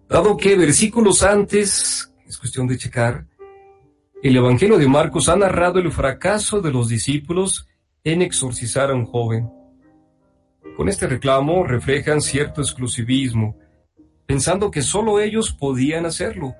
dado 0.08 0.38
que 0.38 0.56
versículos 0.56 1.24
antes, 1.24 2.14
es 2.28 2.38
cuestión 2.38 2.68
de 2.68 2.78
checar, 2.78 3.26
el 4.24 4.36
Evangelio 4.36 4.78
de 4.78 4.88
Marcos 4.88 5.30
ha 5.30 5.36
narrado 5.36 5.80
el 5.80 5.92
fracaso 5.92 6.62
de 6.62 6.72
los 6.72 6.88
discípulos 6.88 7.68
en 8.04 8.22
exorcizar 8.22 8.90
a 8.90 8.96
un 8.96 9.06
joven. 9.06 9.52
Con 10.78 10.90
este 10.90 11.08
reclamo 11.08 11.64
reflejan 11.64 12.22
cierto 12.22 12.62
exclusivismo, 12.62 13.58
pensando 14.26 14.72
que 14.72 14.82
solo 14.82 15.20
ellos 15.20 15.54
podían 15.54 16.06
hacerlo. 16.06 16.56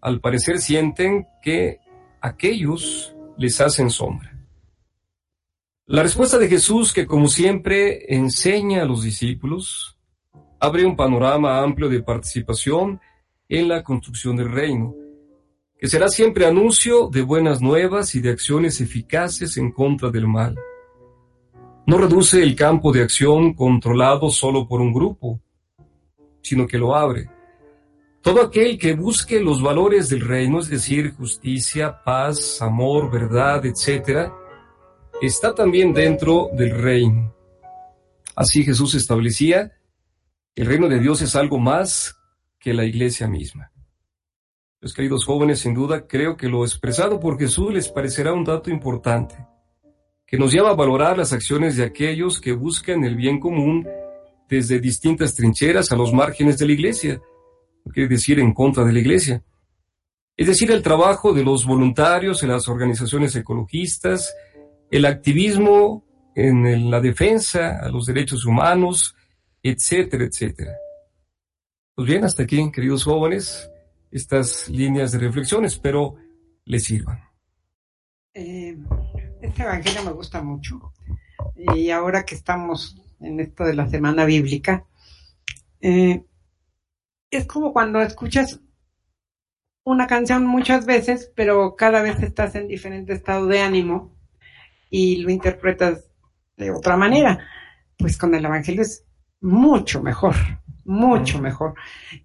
Al 0.00 0.20
parecer 0.20 0.58
sienten 0.58 1.26
que 1.42 1.80
aquellos 2.20 3.14
les 3.36 3.60
hacen 3.60 3.90
sombra. 3.90 4.30
La 5.86 6.02
respuesta 6.02 6.38
de 6.38 6.48
Jesús, 6.48 6.92
que 6.92 7.06
como 7.06 7.28
siempre 7.28 8.14
enseña 8.14 8.82
a 8.82 8.86
los 8.86 9.02
discípulos, 9.02 9.98
abre 10.58 10.86
un 10.86 10.96
panorama 10.96 11.60
amplio 11.60 11.88
de 11.88 12.02
participación 12.02 13.00
en 13.48 13.68
la 13.68 13.82
construcción 13.82 14.36
del 14.36 14.50
reino, 14.50 14.94
que 15.82 15.88
será 15.88 16.08
siempre 16.08 16.46
anuncio 16.46 17.08
de 17.08 17.22
buenas 17.22 17.60
nuevas 17.60 18.14
y 18.14 18.20
de 18.20 18.30
acciones 18.30 18.80
eficaces 18.80 19.56
en 19.56 19.72
contra 19.72 20.10
del 20.10 20.28
mal. 20.28 20.56
No 21.88 21.98
reduce 21.98 22.40
el 22.40 22.54
campo 22.54 22.92
de 22.92 23.02
acción 23.02 23.52
controlado 23.52 24.30
solo 24.30 24.68
por 24.68 24.80
un 24.80 24.92
grupo, 24.92 25.40
sino 26.40 26.68
que 26.68 26.78
lo 26.78 26.94
abre. 26.94 27.28
Todo 28.20 28.42
aquel 28.42 28.78
que 28.78 28.94
busque 28.94 29.40
los 29.40 29.60
valores 29.60 30.08
del 30.08 30.20
reino, 30.20 30.60
es 30.60 30.68
decir, 30.68 31.14
justicia, 31.16 32.00
paz, 32.04 32.62
amor, 32.62 33.10
verdad, 33.10 33.66
etc., 33.66 34.30
está 35.20 35.52
también 35.52 35.92
dentro 35.92 36.48
del 36.52 36.80
reino. 36.80 37.34
Así 38.36 38.62
Jesús 38.62 38.94
establecía, 38.94 39.72
el 40.54 40.66
reino 40.66 40.88
de 40.88 41.00
Dios 41.00 41.22
es 41.22 41.34
algo 41.34 41.58
más 41.58 42.16
que 42.60 42.72
la 42.72 42.84
iglesia 42.84 43.26
misma. 43.26 43.71
Los 44.82 44.94
queridos 44.94 45.24
jóvenes, 45.24 45.60
sin 45.60 45.74
duda, 45.74 46.08
creo 46.08 46.36
que 46.36 46.48
lo 46.48 46.64
expresado 46.64 47.20
por 47.20 47.38
Jesús 47.38 47.72
les 47.72 47.88
parecerá 47.88 48.32
un 48.32 48.42
dato 48.42 48.68
importante, 48.68 49.36
que 50.26 50.36
nos 50.36 50.52
lleva 50.52 50.70
a 50.70 50.74
valorar 50.74 51.16
las 51.16 51.32
acciones 51.32 51.76
de 51.76 51.84
aquellos 51.84 52.40
que 52.40 52.52
buscan 52.52 53.04
el 53.04 53.14
bien 53.14 53.38
común 53.38 53.86
desde 54.48 54.80
distintas 54.80 55.36
trincheras 55.36 55.92
a 55.92 55.96
los 55.96 56.12
márgenes 56.12 56.58
de 56.58 56.66
la 56.66 56.72
iglesia, 56.72 57.20
quiere 57.92 58.08
decir 58.08 58.40
en 58.40 58.52
contra 58.52 58.84
de 58.84 58.92
la 58.92 58.98
iglesia. 58.98 59.44
Es 60.36 60.48
decir, 60.48 60.72
el 60.72 60.82
trabajo 60.82 61.32
de 61.32 61.44
los 61.44 61.64
voluntarios 61.64 62.42
en 62.42 62.48
las 62.48 62.66
organizaciones 62.66 63.36
ecologistas, 63.36 64.34
el 64.90 65.04
activismo 65.04 66.04
en 66.34 66.90
la 66.90 67.00
defensa 67.00 67.78
a 67.78 67.88
los 67.88 68.06
derechos 68.06 68.44
humanos, 68.44 69.14
etcétera, 69.62 70.24
etcétera. 70.24 70.72
Pues 71.94 72.08
bien, 72.08 72.24
hasta 72.24 72.42
aquí, 72.42 72.68
queridos 72.72 73.04
jóvenes, 73.04 73.68
estas 74.12 74.68
líneas 74.68 75.10
de 75.10 75.18
reflexión 75.18 75.64
espero 75.64 76.16
les 76.64 76.84
sirvan. 76.84 77.20
Eh, 78.34 78.78
este 79.40 79.62
evangelio 79.62 80.04
me 80.04 80.12
gusta 80.12 80.42
mucho 80.42 80.92
y 81.74 81.90
ahora 81.90 82.24
que 82.24 82.34
estamos 82.34 82.96
en 83.20 83.40
esto 83.40 83.64
de 83.64 83.74
la 83.74 83.88
semana 83.88 84.24
bíblica, 84.24 84.86
eh, 85.80 86.24
es 87.30 87.46
como 87.46 87.72
cuando 87.72 88.00
escuchas 88.00 88.60
una 89.84 90.06
canción 90.06 90.46
muchas 90.46 90.86
veces, 90.86 91.32
pero 91.34 91.74
cada 91.76 92.02
vez 92.02 92.22
estás 92.22 92.54
en 92.54 92.68
diferente 92.68 93.12
estado 93.12 93.46
de 93.46 93.60
ánimo 93.60 94.14
y 94.90 95.16
lo 95.16 95.30
interpretas 95.30 96.04
de 96.56 96.70
otra 96.70 96.96
manera. 96.96 97.46
Pues 97.96 98.16
con 98.16 98.34
el 98.34 98.44
Evangelio 98.44 98.82
es 98.82 99.04
mucho 99.40 100.02
mejor, 100.02 100.34
mucho 100.92 101.40
mejor. 101.40 101.74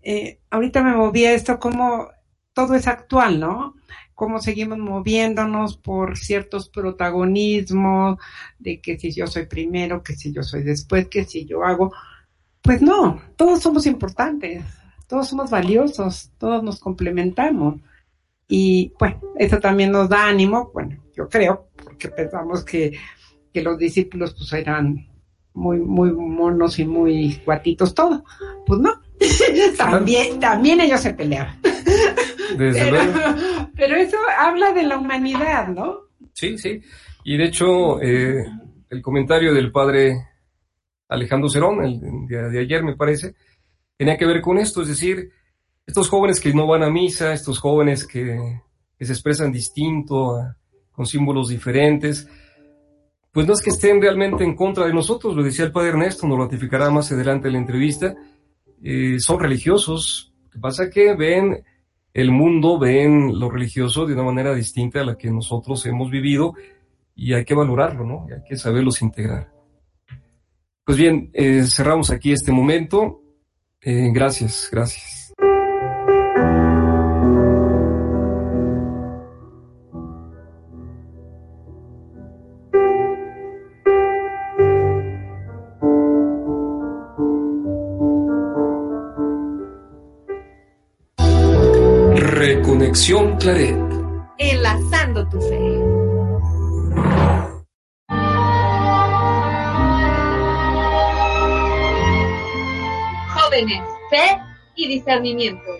Eh, 0.04 0.40
ahorita 0.50 0.84
me 0.84 0.96
moví 0.96 1.26
a 1.26 1.34
esto 1.34 1.60
como 1.60 2.10
todo 2.54 2.76
es 2.76 2.88
actual, 2.88 3.40
¿no? 3.40 3.76
Cómo 4.14 4.40
seguimos 4.40 4.80
moviéndonos 4.80 5.78
por 5.78 6.18
ciertos 6.18 6.70
protagonismos, 6.70 8.18
de 8.58 8.82
que 8.82 8.98
si 9.00 9.12
yo 9.12 9.28
soy 9.28 9.46
primero, 9.46 10.04
que 10.04 10.14
si 10.14 10.34
yo 10.34 10.44
soy 10.44 10.64
después, 10.64 11.08
que 11.08 11.24
si 11.24 11.46
yo 11.46 11.64
hago. 11.64 11.94
Pues 12.62 12.82
no, 12.82 13.22
todos 13.36 13.62
somos 13.62 13.86
importantes, 13.86 14.64
todos 15.08 15.30
somos 15.30 15.50
valiosos, 15.50 16.32
todos 16.38 16.64
nos 16.64 16.80
complementamos. 16.80 17.76
Y 18.48 18.94
bueno, 19.00 19.22
eso 19.38 19.60
también 19.60 19.92
nos 19.92 20.10
da 20.10 20.28
ánimo, 20.28 20.72
bueno, 20.74 20.98
yo 21.16 21.30
creo, 21.30 21.70
porque 21.84 22.10
pensamos 22.10 22.66
que, 22.66 22.98
que 23.54 23.62
los 23.62 23.78
discípulos 23.78 24.34
pues 24.38 24.52
eran 24.54 25.08
muy, 25.58 25.80
muy 25.80 26.12
monos 26.12 26.78
y 26.80 26.86
muy 26.86 27.42
guatitos 27.46 27.94
todo. 27.94 28.24
Pues 28.66 28.80
no, 28.80 29.02
también, 29.78 30.40
también 30.40 30.80
ellos 30.80 31.02
se 31.02 31.14
peleaban. 31.14 31.60
pero, 32.58 32.98
pero, 33.76 33.96
eso 33.96 34.18
habla 34.40 34.72
de 34.74 34.84
la 34.84 34.98
humanidad, 34.98 35.68
¿no? 35.70 36.02
Sí, 36.34 36.58
sí. 36.58 36.82
Y 37.24 37.38
de 37.38 37.46
hecho, 37.46 38.02
eh, 38.02 38.46
el 38.90 39.02
comentario 39.02 39.54
del 39.54 39.72
padre 39.72 40.28
Alejandro 41.10 41.50
Cerón, 41.50 41.84
el 41.84 42.00
de, 42.28 42.50
de 42.50 42.60
ayer 42.60 42.84
me 42.84 42.96
parece, 42.96 43.34
tenía 43.98 44.18
que 44.18 44.28
ver 44.28 44.42
con 44.42 44.60
esto, 44.60 44.84
es 44.84 44.90
decir, 44.90 45.32
estos 45.88 46.10
jóvenes 46.10 46.40
que 46.40 46.54
no 46.54 46.68
van 46.68 46.84
a 46.84 46.90
misa, 46.90 47.34
estos 47.34 47.60
jóvenes 47.60 48.06
que, 48.06 48.62
se 49.00 49.12
expresan 49.12 49.52
distinto, 49.52 50.56
con 50.92 51.06
símbolos 51.06 51.50
diferentes, 51.50 52.28
pues 53.38 53.46
no 53.46 53.54
es 53.54 53.62
que 53.62 53.70
estén 53.70 54.02
realmente 54.02 54.44
en 54.44 54.56
contra 54.56 54.88
de 54.88 54.94
nosotros, 54.96 55.36
lo 55.36 55.44
decía 55.44 55.64
el 55.64 55.72
padre 55.72 55.90
Ernesto, 55.90 56.26
nos 56.26 56.40
ratificará 56.40 56.90
más 56.90 57.12
adelante 57.12 57.46
en 57.46 57.54
la 57.54 57.60
entrevista, 57.60 58.16
eh, 58.82 59.20
son 59.20 59.40
religiosos, 59.40 60.34
lo 60.46 60.50
que 60.50 60.58
pasa 60.58 60.86
es 60.86 60.90
que 60.90 61.14
ven 61.14 61.64
el 62.16 62.32
mundo, 62.32 62.80
ven 62.80 63.40
lo 63.40 63.52
religioso 63.52 64.08
de 64.08 64.16
una 64.16 64.24
manera 64.24 64.56
distinta 64.56 65.02
a 65.02 65.06
la 65.06 65.16
que 65.16 65.30
nosotros 65.30 65.86
hemos 65.86 66.10
vivido 66.10 66.56
y 67.14 67.34
hay 67.34 67.46
que 67.46 67.54
valorarlo, 67.54 68.08
¿no? 68.08 68.26
Y 68.28 68.34
hay 68.34 68.42
que 68.44 68.58
saberlos 68.58 69.04
integrar. 69.04 69.52
Pues 70.84 70.98
bien, 70.98 71.30
eh, 71.32 71.62
cerramos 71.68 72.10
aquí 72.10 72.32
este 72.32 72.52
momento. 72.52 73.22
Eh, 73.82 74.10
gracias, 74.12 74.68
gracias. 74.72 75.17
Reconexión 92.38 93.36
Claret. 93.38 93.76
Enlazando 94.38 95.28
tu 95.28 95.42
fe. 95.42 96.08
fe 104.12 104.40
y 104.76 104.88
discernimiento. 104.88 105.77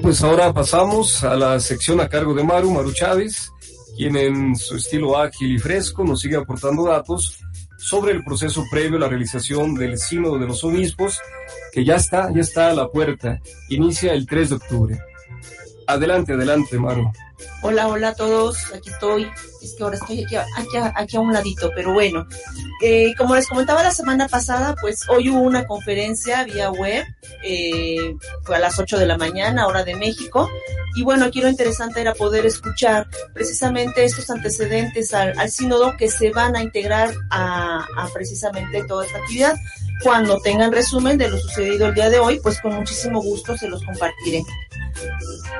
Pues 0.00 0.22
ahora 0.22 0.52
pasamos 0.52 1.24
a 1.24 1.36
la 1.36 1.60
sección 1.60 2.00
a 2.00 2.08
cargo 2.08 2.34
de 2.34 2.42
Maru, 2.42 2.70
Maru 2.70 2.92
Chávez, 2.92 3.52
quien 3.96 4.16
en 4.16 4.56
su 4.56 4.76
estilo 4.76 5.18
ágil 5.18 5.54
y 5.54 5.58
fresco 5.58 6.04
nos 6.04 6.20
sigue 6.20 6.36
aportando 6.36 6.84
datos 6.84 7.38
sobre 7.78 8.12
el 8.12 8.24
proceso 8.24 8.64
previo 8.70 8.96
a 8.96 9.00
la 9.00 9.08
realización 9.08 9.74
del 9.74 9.98
Sínodo 9.98 10.38
de 10.38 10.46
los 10.46 10.64
Obispos, 10.64 11.20
que 11.72 11.84
ya 11.84 11.96
está, 11.96 12.32
ya 12.32 12.40
está 12.40 12.70
a 12.70 12.74
la 12.74 12.88
puerta. 12.88 13.40
Inicia 13.68 14.12
el 14.14 14.26
3 14.26 14.50
de 14.50 14.54
octubre. 14.56 14.98
Adelante, 15.86 16.32
adelante, 16.32 16.78
Maru. 16.78 17.10
Hola, 17.62 17.88
hola 17.88 18.08
a 18.08 18.14
todos, 18.14 18.58
aquí 18.74 18.90
estoy. 18.90 19.30
Es 19.62 19.74
que 19.74 19.82
ahora 19.82 19.96
estoy 19.96 20.24
aquí, 20.24 20.36
aquí, 20.94 21.16
a 21.16 21.20
un 21.20 21.32
ladito, 21.32 21.70
pero 21.74 21.92
bueno. 21.92 22.26
Eh, 22.82 23.14
como 23.16 23.34
les 23.34 23.48
comentaba 23.48 23.82
la 23.82 23.90
semana 23.90 24.28
pasada, 24.28 24.74
pues 24.80 25.08
hoy 25.08 25.30
hubo 25.30 25.40
una 25.40 25.66
conferencia 25.66 26.44
vía 26.44 26.70
web, 26.70 27.04
eh, 27.42 28.14
fue 28.42 28.56
a 28.56 28.58
las 28.58 28.78
8 28.78 28.98
de 28.98 29.06
la 29.06 29.16
mañana, 29.16 29.66
hora 29.66 29.84
de 29.84 29.94
México, 29.94 30.50
y 30.94 31.02
bueno, 31.02 31.24
aquí 31.24 31.40
lo 31.40 31.48
interesante 31.48 32.00
era 32.00 32.12
poder 32.12 32.44
escuchar 32.46 33.08
precisamente 33.32 34.04
estos 34.04 34.30
antecedentes 34.30 35.14
al, 35.14 35.50
sínodo 35.50 35.96
que 35.96 36.10
se 36.10 36.30
van 36.30 36.56
a 36.56 36.62
integrar 36.62 37.12
a, 37.30 37.86
a 37.96 38.08
precisamente 38.12 38.84
toda 38.84 39.06
esta 39.06 39.18
actividad. 39.18 39.56
Cuando 40.02 40.40
tengan 40.40 40.70
resumen 40.72 41.16
de 41.16 41.30
lo 41.30 41.38
sucedido 41.38 41.86
el 41.86 41.94
día 41.94 42.10
de 42.10 42.18
hoy, 42.18 42.38
pues 42.40 42.60
con 42.60 42.74
muchísimo 42.74 43.22
gusto 43.22 43.56
se 43.56 43.68
los 43.68 43.82
compartiré. 43.82 44.42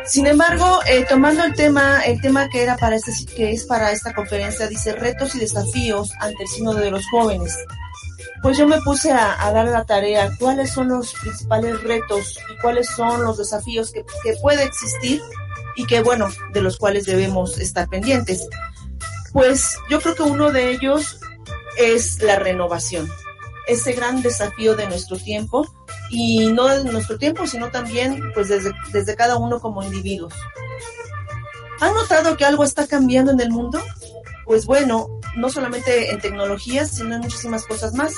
Sin 0.07 0.27
embargo, 0.27 0.81
eh, 0.87 1.07
tomando 1.09 1.45
el 1.45 1.55
tema, 1.55 2.03
el 2.05 2.21
tema 2.21 2.49
que 2.49 2.63
era 2.63 2.77
para 2.77 2.97
este, 2.97 3.13
que 3.35 3.53
es 3.53 3.65
para 3.65 3.91
esta 3.93 4.15
conferencia, 4.15 4.67
dice 4.69 4.93
retos 4.93 5.35
y 5.35 5.41
desafíos 5.41 6.13
ante 6.21 6.43
el 6.43 6.49
signo 6.49 6.75
de 6.75 6.91
los 6.91 7.07
jóvenes. 7.09 7.57
Pues 8.43 8.59
yo 8.59 8.69
me 8.69 8.81
puse 8.83 9.11
a, 9.11 9.43
a, 9.43 9.53
dar 9.53 9.67
la 9.69 9.85
tarea, 9.85 10.31
cuáles 10.39 10.71
son 10.71 10.89
los 10.89 11.15
principales 11.15 11.83
retos 11.83 12.39
y 12.53 12.61
cuáles 12.61 12.89
son 12.89 13.23
los 13.23 13.39
desafíos 13.39 13.91
que, 13.91 14.05
que 14.23 14.35
puede 14.43 14.65
existir 14.65 15.23
y 15.77 15.87
que, 15.87 16.03
bueno, 16.03 16.29
de 16.53 16.61
los 16.61 16.77
cuales 16.77 17.07
debemos 17.07 17.59
estar 17.59 17.89
pendientes. 17.89 18.47
Pues 19.33 19.77
yo 19.89 20.01
creo 20.01 20.15
que 20.15 20.23
uno 20.23 20.53
de 20.53 20.71
ellos 20.71 21.19
es 21.79 22.23
la 22.23 22.37
renovación, 22.37 23.11
ese 23.67 23.93
gran 23.93 24.23
desafío 24.23 24.77
de 24.77 24.87
nuestro 24.87 25.17
tiempo 25.17 25.67
y 26.11 26.53
no 26.53 26.67
de 26.67 26.85
nuestro 26.85 27.19
tiempo, 27.19 27.47
sino 27.47 27.71
también 27.71 28.21
pues 28.35 28.49
desde, 28.49 28.73
desde 28.93 29.17
cada 29.17 29.37
uno 29.37 29.61
como 29.61 29.83
individuos. 29.83 30.35
¿Han 31.81 31.95
notado 31.95 32.37
que 32.37 32.45
algo 32.45 32.65
está 32.65 32.87
cambiando 32.87 33.33
en 33.33 33.41
el 33.41 33.51
mundo? 33.51 33.83
Pues 34.45 34.67
bueno, 34.67 35.09
no 35.37 35.49
solamente 35.49 36.11
en 36.11 36.21
tecnologías, 36.21 36.91
sino 36.91 37.15
en 37.15 37.23
muchísimas 37.23 37.67
cosas 37.67 37.95
más. 37.95 38.15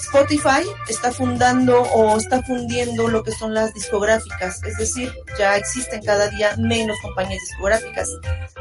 Spotify 0.00 0.62
está 0.88 1.12
fundando 1.12 1.82
o 1.82 2.16
está 2.16 2.42
fundiendo 2.42 3.08
lo 3.08 3.22
que 3.22 3.32
son 3.32 3.54
las 3.54 3.74
discográficas, 3.74 4.62
es 4.64 4.76
decir, 4.76 5.12
ya 5.38 5.56
existen 5.56 6.02
cada 6.04 6.28
día 6.28 6.54
menos 6.56 6.96
compañías 7.02 7.42
discográficas. 7.48 8.08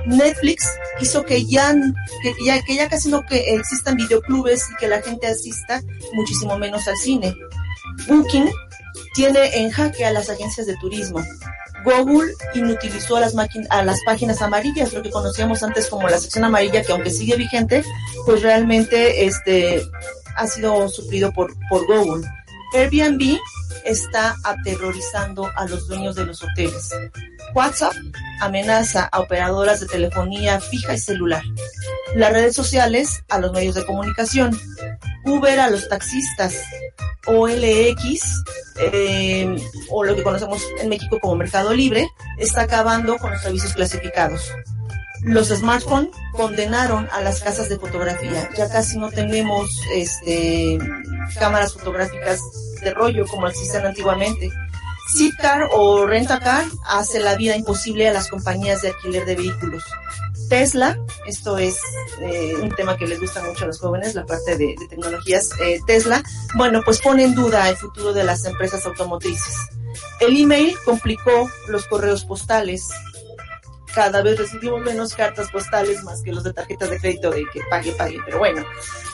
Netflix 0.05 0.67
hizo 0.99 1.23
que 1.23 1.45
ya, 1.45 1.75
que 2.21 2.33
ya, 2.45 2.61
que 2.63 2.75
ya 2.75 2.89
casi 2.89 3.09
no 3.09 3.25
que 3.25 3.55
existan 3.55 3.95
videoclubes 3.95 4.69
y 4.71 4.75
que 4.75 4.87
la 4.87 5.01
gente 5.01 5.27
asista 5.27 5.81
muchísimo 6.13 6.57
menos 6.57 6.87
al 6.87 6.97
cine. 6.97 7.35
Booking 8.07 8.49
tiene 9.13 9.57
en 9.57 9.71
jaque 9.71 10.05
a 10.05 10.11
las 10.11 10.29
agencias 10.29 10.67
de 10.67 10.75
turismo. 10.77 11.19
Google 11.83 12.33
inutilizó 12.53 13.17
a 13.17 13.19
las, 13.19 13.35
a 13.69 13.83
las 13.83 13.99
páginas 14.05 14.41
amarillas, 14.41 14.93
lo 14.93 15.03
que 15.03 15.11
conocíamos 15.11 15.63
antes 15.63 15.87
como 15.87 16.07
la 16.07 16.17
sección 16.17 16.45
amarilla, 16.45 16.81
que 16.81 16.91
aunque 16.91 17.09
sigue 17.09 17.35
vigente, 17.35 17.83
pues 18.25 18.41
realmente 18.41 19.25
este, 19.25 19.81
ha 20.35 20.47
sido 20.47 20.87
suplido 20.89 21.31
por, 21.33 21.53
por 21.69 21.85
Google. 21.85 22.25
Airbnb 22.73 23.37
está 23.85 24.35
aterrorizando 24.43 25.49
a 25.55 25.65
los 25.65 25.87
dueños 25.87 26.15
de 26.15 26.25
los 26.25 26.43
hoteles. 26.43 26.89
WhatsApp 27.53 27.93
amenaza 28.39 29.09
a 29.11 29.19
operadoras 29.19 29.79
de 29.79 29.87
telefonía 29.87 30.59
fija 30.59 30.93
y 30.93 30.99
celular. 30.99 31.43
Las 32.15 32.33
redes 32.33 32.55
sociales 32.55 33.23
a 33.29 33.39
los 33.39 33.51
medios 33.51 33.75
de 33.75 33.85
comunicación. 33.85 34.57
Uber 35.25 35.59
a 35.59 35.69
los 35.69 35.87
taxistas. 35.87 36.55
OLX, 37.25 38.43
eh, 38.81 39.55
o 39.89 40.03
lo 40.03 40.15
que 40.15 40.23
conocemos 40.23 40.61
en 40.81 40.89
México 40.89 41.19
como 41.21 41.35
Mercado 41.35 41.73
Libre, 41.73 42.09
está 42.37 42.63
acabando 42.63 43.17
con 43.17 43.31
los 43.31 43.41
servicios 43.41 43.73
clasificados. 43.73 44.51
Los 45.21 45.47
smartphones 45.47 46.09
condenaron 46.33 47.07
a 47.13 47.21
las 47.21 47.41
casas 47.41 47.69
de 47.69 47.79
fotografía. 47.79 48.49
Ya 48.57 48.69
casi 48.69 48.97
no 48.97 49.09
tenemos 49.09 49.69
este, 49.93 50.77
cámaras 51.39 51.73
fotográficas 51.73 52.41
de 52.83 52.93
rollo 52.93 53.25
como 53.27 53.47
existen 53.47 53.85
antiguamente. 53.85 54.51
Zipcar 55.15 55.67
o 55.73 56.05
Rentacar 56.05 56.65
hace 56.85 57.19
la 57.19 57.35
vida 57.35 57.55
imposible 57.55 58.07
a 58.07 58.13
las 58.13 58.29
compañías 58.29 58.81
de 58.81 58.89
alquiler 58.89 59.25
de 59.25 59.35
vehículos. 59.35 59.83
Tesla, 60.49 60.97
esto 61.25 61.57
es 61.57 61.79
eh, 62.21 62.55
un 62.61 62.69
tema 62.69 62.97
que 62.97 63.07
les 63.07 63.19
gusta 63.19 63.43
mucho 63.43 63.63
a 63.63 63.67
los 63.67 63.79
jóvenes, 63.79 64.15
la 64.15 64.25
parte 64.25 64.57
de, 64.57 64.75
de 64.79 64.87
tecnologías, 64.87 65.49
eh, 65.61 65.79
Tesla, 65.85 66.23
bueno, 66.55 66.81
pues 66.83 67.01
pone 67.01 67.23
en 67.23 67.35
duda 67.35 67.69
el 67.69 67.75
futuro 67.75 68.13
de 68.13 68.23
las 68.23 68.45
empresas 68.45 68.85
automotrices. 68.85 69.55
El 70.19 70.39
email 70.39 70.75
complicó 70.85 71.49
los 71.67 71.85
correos 71.87 72.25
postales. 72.25 72.89
Cada 73.93 74.21
vez 74.23 74.39
recibimos 74.39 74.81
menos 74.81 75.13
cartas 75.13 75.49
postales 75.51 76.03
más 76.03 76.21
que 76.23 76.31
los 76.31 76.43
de 76.43 76.53
tarjetas 76.53 76.89
de 76.89 76.99
crédito 76.99 77.31
de 77.31 77.45
que 77.53 77.61
pague, 77.69 77.91
pague. 77.93 78.17
Pero 78.25 78.39
bueno, 78.39 78.63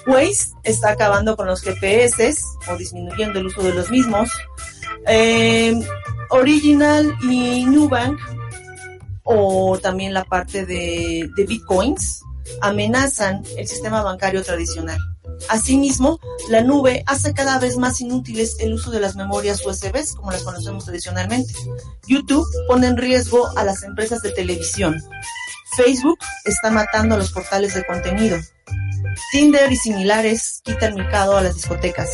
Waze 0.07 0.53
está 0.63 0.91
acabando 0.91 1.35
con 1.35 1.47
los 1.47 1.61
GPS 1.61 2.33
o 2.69 2.77
disminuyendo 2.77 3.39
el 3.39 3.47
uso 3.47 3.61
de 3.61 3.73
los 3.73 3.91
mismos. 3.91 4.29
Eh, 5.07 5.79
Original 6.29 7.15
y 7.21 7.65
Nubank 7.65 8.19
o 9.23 9.77
también 9.79 10.13
la 10.13 10.23
parte 10.23 10.65
de, 10.65 11.29
de, 11.35 11.45
bitcoins 11.45 12.23
amenazan 12.61 13.43
el 13.57 13.67
sistema 13.67 14.01
bancario 14.01 14.43
tradicional. 14.43 14.97
Asimismo, 15.47 16.19
la 16.49 16.61
nube 16.61 17.03
hace 17.07 17.33
cada 17.33 17.59
vez 17.59 17.77
más 17.77 18.01
inútiles 18.01 18.57
el 18.59 18.73
uso 18.73 18.91
de 18.91 18.99
las 18.99 19.15
memorias 19.15 19.65
USB, 19.65 20.15
como 20.15 20.31
las 20.31 20.43
conocemos 20.43 20.85
tradicionalmente. 20.85 21.53
YouTube 22.07 22.47
pone 22.67 22.87
en 22.87 22.97
riesgo 22.97 23.47
a 23.57 23.63
las 23.63 23.83
empresas 23.83 24.21
de 24.21 24.31
televisión. 24.31 25.01
Facebook 25.77 26.19
está 26.45 26.71
matando 26.71 27.15
a 27.15 27.17
los 27.17 27.31
portales 27.31 27.73
de 27.73 27.85
contenido. 27.85 28.37
Tinder 29.31 29.71
y 29.71 29.75
similares 29.75 30.61
quitan 30.63 30.95
mercado 30.95 31.37
a 31.37 31.41
las 31.41 31.55
discotecas. 31.55 32.09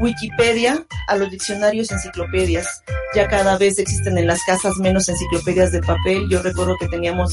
Wikipedia 0.00 0.84
a 1.06 1.16
los 1.16 1.30
diccionarios 1.30 1.90
enciclopedias. 1.90 2.82
Ya 3.14 3.28
cada 3.28 3.58
vez 3.58 3.78
existen 3.78 4.18
en 4.18 4.26
las 4.26 4.42
casas 4.44 4.76
menos 4.78 5.08
enciclopedias 5.08 5.72
de 5.72 5.80
papel. 5.82 6.28
Yo 6.30 6.42
recuerdo 6.42 6.76
que 6.78 6.88
teníamos 6.88 7.32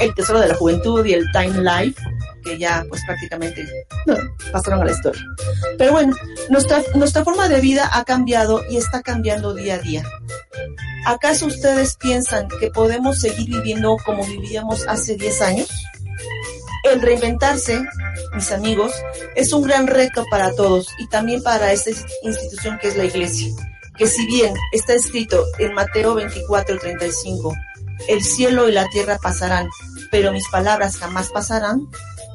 el 0.00 0.14
Tesoro 0.14 0.40
de 0.40 0.48
la 0.48 0.54
Juventud 0.54 1.04
y 1.06 1.14
el 1.14 1.30
Time 1.32 1.62
Life, 1.62 2.02
que 2.42 2.58
ya 2.58 2.84
pues 2.88 3.02
prácticamente 3.06 3.66
pasaron 4.52 4.82
a 4.82 4.86
la 4.86 4.92
historia. 4.92 5.22
Pero 5.76 5.92
bueno, 5.92 6.16
nuestra, 6.50 6.82
nuestra 6.94 7.24
forma 7.24 7.48
de 7.48 7.60
vida 7.60 7.88
ha 7.92 8.04
cambiado 8.04 8.62
y 8.68 8.76
está 8.76 9.02
cambiando 9.02 9.54
día 9.54 9.74
a 9.74 9.78
día. 9.78 10.02
¿Acaso 11.06 11.46
ustedes 11.46 11.96
piensan 11.96 12.48
que 12.60 12.70
podemos 12.70 13.20
seguir 13.20 13.48
viviendo 13.48 13.96
como 14.04 14.24
vivíamos 14.26 14.86
hace 14.88 15.16
10 15.16 15.42
años? 15.42 15.68
El 16.84 17.00
reinventarse, 17.00 17.82
mis 18.34 18.52
amigos, 18.52 18.92
es 19.34 19.52
un 19.52 19.62
gran 19.62 19.86
reto 19.86 20.24
para 20.30 20.54
todos 20.54 20.88
y 20.98 21.08
también 21.08 21.42
para 21.42 21.72
esta 21.72 21.90
institución 22.22 22.78
que 22.78 22.88
es 22.88 22.96
la 22.96 23.04
iglesia, 23.04 23.52
que 23.96 24.06
si 24.06 24.26
bien 24.26 24.54
está 24.72 24.94
escrito 24.94 25.44
en 25.58 25.74
Mateo 25.74 26.14
24:35, 26.14 27.54
el 28.08 28.22
cielo 28.22 28.68
y 28.68 28.72
la 28.72 28.88
tierra 28.88 29.18
pasarán, 29.20 29.68
pero 30.10 30.32
mis 30.32 30.48
palabras 30.48 30.96
jamás 30.96 31.30
pasarán, 31.30 31.88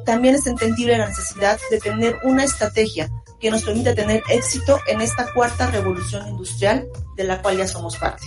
también 0.06 0.36
es 0.36 0.48
entendible 0.48 0.98
la 0.98 1.08
necesidad 1.08 1.60
de 1.72 1.80
tener 1.80 2.18
una 2.24 2.44
estrategia 2.44 3.10
que 3.40 3.52
nos 3.52 3.64
permita 3.64 3.96
tener 3.96 4.24
éxito 4.30 4.80
en 4.88 5.02
esta 5.02 5.32
cuarta 5.34 5.68
revolución 5.68 6.28
industrial 6.28 6.88
de 7.16 7.24
la 7.24 7.42
cual 7.42 7.58
ya 7.58 7.68
somos 7.68 7.98
parte. 7.98 8.24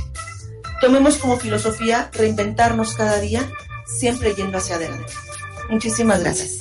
Tomemos 0.81 1.16
como 1.16 1.38
filosofía 1.38 2.11
reinventarnos 2.12 2.94
cada 2.94 3.18
día, 3.20 3.50
siempre 3.87 4.35
yendo 4.35 4.59
hacia 4.59 4.76
adelante. 4.76 5.12
Muchísimas 5.70 6.20
gracias. 6.20 6.59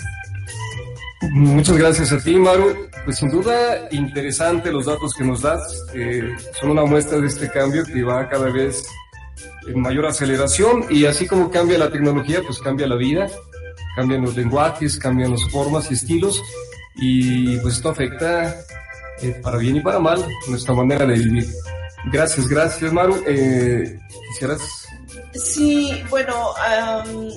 Muchas 1.31 1.77
gracias 1.77 2.11
a 2.11 2.17
ti, 2.19 2.35
Maru. 2.35 2.89
Pues 3.03 3.17
sin 3.17 3.29
duda 3.29 3.87
interesante 3.91 4.71
los 4.71 4.85
datos 4.85 5.13
que 5.13 5.23
nos 5.23 5.41
das. 5.41 5.85
Eh, 5.93 6.35
son 6.59 6.71
una 6.71 6.85
muestra 6.85 7.19
de 7.19 7.27
este 7.27 7.49
cambio 7.49 7.83
que 7.85 8.03
va 8.03 8.27
cada 8.29 8.49
vez 8.49 8.87
en 9.67 9.79
mayor 9.81 10.05
aceleración 10.05 10.85
y 10.89 11.05
así 11.05 11.27
como 11.27 11.51
cambia 11.51 11.77
la 11.77 11.91
tecnología, 11.91 12.41
pues 12.45 12.59
cambia 12.59 12.87
la 12.87 12.95
vida, 12.95 13.27
cambian 13.95 14.21
los 14.21 14.35
lenguajes, 14.35 14.97
cambian 14.97 15.31
las 15.31 15.49
formas 15.49 15.89
y 15.91 15.95
estilos 15.95 16.41
y 16.95 17.57
pues 17.57 17.75
esto 17.75 17.89
afecta 17.89 18.55
eh, 19.21 19.39
para 19.41 19.57
bien 19.57 19.77
y 19.77 19.81
para 19.81 19.99
mal 19.99 20.25
nuestra 20.47 20.73
manera 20.73 21.05
de 21.05 21.15
vivir. 21.15 21.47
Gracias, 22.11 22.47
gracias, 22.47 22.93
Maru. 22.93 23.21
Eh, 23.25 23.99
¿Quisieras? 24.29 24.87
Sí, 25.33 26.03
bueno, 26.09 26.51
um, 26.51 27.29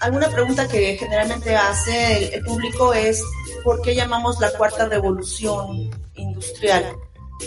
alguna 0.00 0.28
pregunta 0.28 0.68
que 0.68 0.96
generalmente 0.96 1.56
hace 1.56 2.34
el, 2.34 2.44
público 2.44 2.92
es 2.92 3.22
¿por 3.64 3.80
qué 3.82 3.94
llamamos 3.94 4.40
la 4.40 4.50
cuarta 4.52 4.86
revolución 4.86 5.90
industrial? 6.14 6.96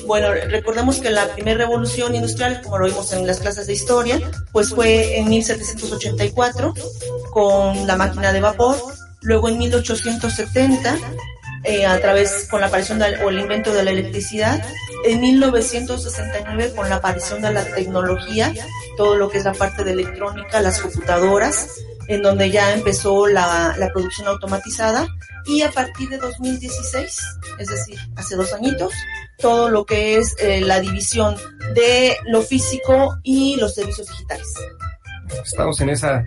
Bueno, 0.06 0.32
recordemos 0.32 1.00
que 1.00 1.10
la 1.10 1.28
primera 1.34 1.58
revolución 1.58 2.14
industrial, 2.14 2.62
como 2.62 2.78
lo 2.78 2.86
vimos 2.86 3.12
en 3.12 3.26
las 3.26 3.40
clases 3.40 3.68
de 3.68 3.74
historia, 3.74 4.20
pues 4.52 4.70
fue 4.70 5.18
en 5.18 5.30
1784 5.30 6.74
con 7.32 7.88
la 7.88 7.96
máquina 7.96 8.32
de 8.32 8.40
vapor, 8.40 8.78
luego 9.22 9.50
en 9.50 9.58
1870 9.58 10.98
eh, 11.64 11.86
a 11.86 12.00
través 12.00 12.48
con 12.50 12.62
la 12.62 12.68
aparición 12.68 13.00
de, 13.00 13.18
o 13.24 13.30
el 13.30 13.40
invento 13.40 13.74
de 13.74 13.84
la 13.84 13.92
electricidad, 13.92 14.64
en 15.06 15.20
1969 15.22 16.74
con 16.76 16.90
la 16.90 16.96
aparición 16.96 17.42
de 17.42 17.52
la 17.52 17.66
tecnología, 17.66 18.54
todo 18.96 19.16
lo 19.16 19.30
que 19.30 19.40
es 19.40 19.46
la 19.46 19.54
parte 19.54 19.84
de 19.84 19.92
electrónica, 19.92 20.62
las 20.62 20.80
computadoras, 20.80 21.68
en 22.10 22.24
donde 22.24 22.50
ya 22.50 22.74
empezó 22.74 23.28
la, 23.28 23.76
la, 23.78 23.90
producción 23.94 24.28
automatizada 24.28 25.08
y 25.46 25.62
a 25.62 25.72
partir 25.72 26.10
de 26.10 26.18
2016, 26.18 27.22
es 27.60 27.68
decir, 27.68 28.00
hace 28.16 28.36
dos 28.36 28.52
añitos, 28.52 28.92
todo 29.38 29.70
lo 29.70 29.86
que 29.86 30.18
es 30.18 30.36
eh, 30.40 30.62
la 30.62 30.80
división 30.80 31.36
de 31.76 32.18
lo 32.26 32.42
físico 32.42 33.18
y 33.24 33.58
los 33.58 33.76
servicios 33.76 34.08
digitales. 34.08 34.48
Estamos 35.46 35.80
en 35.82 35.90
esa 35.90 36.26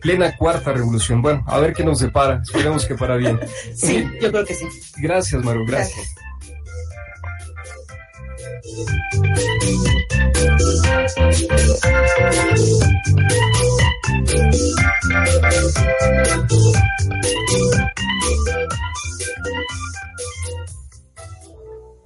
plena 0.00 0.36
cuarta 0.36 0.72
revolución. 0.72 1.20
Bueno, 1.20 1.44
a 1.48 1.58
ver 1.58 1.74
qué 1.74 1.82
nos 1.82 1.98
depara. 1.98 2.40
Esperemos 2.40 2.86
que 2.86 2.94
para 2.94 3.16
bien. 3.16 3.40
sí, 3.74 4.08
yo 4.22 4.30
creo 4.30 4.44
que 4.44 4.54
sí. 4.54 4.66
Gracias, 4.98 5.42
Maru. 5.42 5.66
gracias. 5.66 5.96
gracias. 5.96 6.23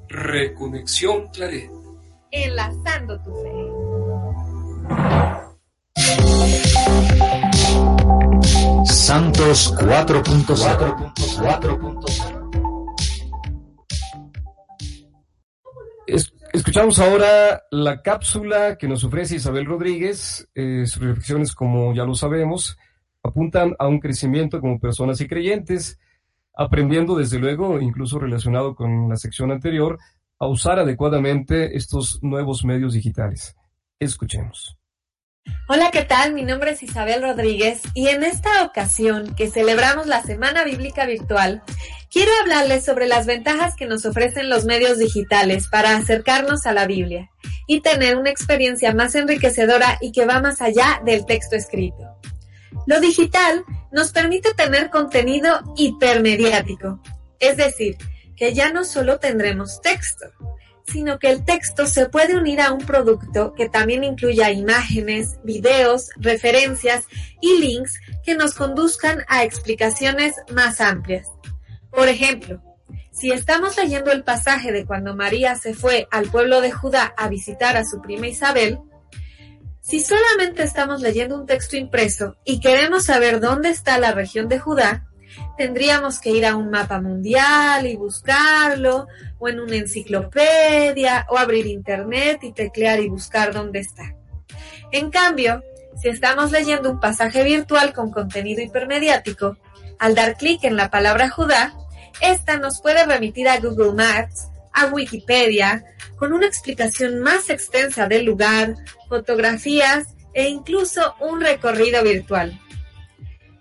Reconexión 0.08 1.28
Claret. 1.28 1.70
Enlazando 2.30 3.20
tu 3.22 3.30
fe. 3.42 3.52
Santos 8.84 9.74
4.4. 9.74 11.12
Es- 16.52 16.60
Escuchamos 16.60 16.98
ahora 16.98 17.62
la 17.70 18.02
cápsula 18.02 18.76
que 18.78 18.88
nos 18.88 19.04
ofrece 19.04 19.36
Isabel 19.36 19.66
Rodríguez. 19.66 20.48
Eh, 20.54 20.84
sus 20.86 21.02
reflexiones, 21.02 21.54
como 21.54 21.94
ya 21.94 22.04
lo 22.04 22.14
sabemos, 22.14 22.76
apuntan 23.22 23.74
a 23.78 23.86
un 23.88 24.00
crecimiento 24.00 24.60
como 24.60 24.78
personas 24.78 25.20
y 25.20 25.26
creyentes, 25.28 25.98
aprendiendo 26.54 27.16
desde 27.16 27.38
luego, 27.38 27.80
incluso 27.80 28.18
relacionado 28.18 28.74
con 28.74 29.08
la 29.08 29.16
sección 29.16 29.50
anterior, 29.50 29.98
a 30.38 30.46
usar 30.46 30.78
adecuadamente 30.78 31.76
estos 31.76 32.22
nuevos 32.22 32.64
medios 32.64 32.92
digitales. 32.94 33.56
Escuchemos. 33.98 34.77
Hola, 35.70 35.90
¿qué 35.92 36.02
tal? 36.02 36.32
Mi 36.32 36.44
nombre 36.44 36.70
es 36.70 36.82
Isabel 36.82 37.22
Rodríguez 37.22 37.82
y 37.92 38.08
en 38.08 38.24
esta 38.24 38.62
ocasión 38.62 39.34
que 39.34 39.50
celebramos 39.50 40.06
la 40.06 40.22
Semana 40.22 40.64
Bíblica 40.64 41.04
Virtual, 41.04 41.62
quiero 42.10 42.32
hablarles 42.40 42.84
sobre 42.84 43.06
las 43.06 43.26
ventajas 43.26 43.74
que 43.76 43.86
nos 43.86 44.06
ofrecen 44.06 44.48
los 44.48 44.64
medios 44.64 44.98
digitales 44.98 45.68
para 45.68 45.96
acercarnos 45.96 46.64
a 46.64 46.72
la 46.72 46.86
Biblia 46.86 47.30
y 47.66 47.82
tener 47.82 48.16
una 48.16 48.30
experiencia 48.30 48.94
más 48.94 49.14
enriquecedora 49.14 49.98
y 50.00 50.12
que 50.12 50.24
va 50.24 50.40
más 50.40 50.62
allá 50.62 51.02
del 51.04 51.26
texto 51.26 51.54
escrito. 51.54 52.16
Lo 52.86 53.00
digital 53.00 53.62
nos 53.92 54.12
permite 54.12 54.54
tener 54.54 54.88
contenido 54.88 55.60
hipermediático, 55.76 57.02
es 57.40 57.58
decir, 57.58 57.98
que 58.36 58.54
ya 58.54 58.72
no 58.72 58.84
solo 58.84 59.18
tendremos 59.18 59.82
texto, 59.82 60.26
sino 60.90 61.18
que 61.18 61.30
el 61.30 61.44
texto 61.44 61.86
se 61.86 62.08
puede 62.08 62.36
unir 62.36 62.60
a 62.60 62.72
un 62.72 62.80
producto 62.80 63.52
que 63.54 63.68
también 63.68 64.04
incluya 64.04 64.50
imágenes, 64.50 65.38
videos, 65.44 66.08
referencias 66.16 67.04
y 67.40 67.60
links 67.60 68.00
que 68.24 68.34
nos 68.34 68.54
conduzcan 68.54 69.24
a 69.28 69.44
explicaciones 69.44 70.34
más 70.52 70.80
amplias. 70.80 71.26
Por 71.90 72.08
ejemplo, 72.08 72.62
si 73.10 73.32
estamos 73.32 73.76
leyendo 73.76 74.12
el 74.12 74.24
pasaje 74.24 74.72
de 74.72 74.86
cuando 74.86 75.14
María 75.14 75.56
se 75.56 75.74
fue 75.74 76.06
al 76.10 76.30
pueblo 76.30 76.60
de 76.60 76.70
Judá 76.70 77.12
a 77.16 77.28
visitar 77.28 77.76
a 77.76 77.84
su 77.84 78.00
prima 78.00 78.28
Isabel, 78.28 78.78
si 79.80 80.00
solamente 80.00 80.62
estamos 80.62 81.00
leyendo 81.00 81.34
un 81.34 81.46
texto 81.46 81.76
impreso 81.76 82.36
y 82.44 82.60
queremos 82.60 83.06
saber 83.06 83.40
dónde 83.40 83.70
está 83.70 83.98
la 83.98 84.12
región 84.12 84.48
de 84.48 84.58
Judá, 84.58 85.07
tendríamos 85.58 86.20
que 86.20 86.30
ir 86.30 86.46
a 86.46 86.56
un 86.56 86.70
mapa 86.70 87.00
mundial 87.00 87.86
y 87.86 87.96
buscarlo, 87.96 89.08
o 89.38 89.48
en 89.48 89.60
una 89.60 89.76
enciclopedia, 89.76 91.26
o 91.28 91.36
abrir 91.36 91.66
internet 91.66 92.38
y 92.44 92.52
teclear 92.52 93.00
y 93.00 93.08
buscar 93.08 93.52
dónde 93.52 93.80
está. 93.80 94.14
En 94.92 95.10
cambio, 95.10 95.62
si 96.00 96.08
estamos 96.08 96.52
leyendo 96.52 96.90
un 96.90 97.00
pasaje 97.00 97.42
virtual 97.42 97.92
con 97.92 98.12
contenido 98.12 98.62
hipermediático, 98.62 99.58
al 99.98 100.14
dar 100.14 100.36
clic 100.36 100.62
en 100.62 100.76
la 100.76 100.90
palabra 100.90 101.28
Judá, 101.28 101.74
esta 102.20 102.56
nos 102.56 102.80
puede 102.80 103.04
remitir 103.04 103.48
a 103.48 103.58
Google 103.58 103.92
Maps, 103.92 104.48
a 104.72 104.86
Wikipedia, 104.86 105.84
con 106.16 106.32
una 106.32 106.46
explicación 106.46 107.20
más 107.20 107.50
extensa 107.50 108.06
del 108.06 108.24
lugar, 108.24 108.76
fotografías 109.08 110.14
e 110.34 110.48
incluso 110.48 111.14
un 111.20 111.40
recorrido 111.40 112.02
virtual. 112.04 112.60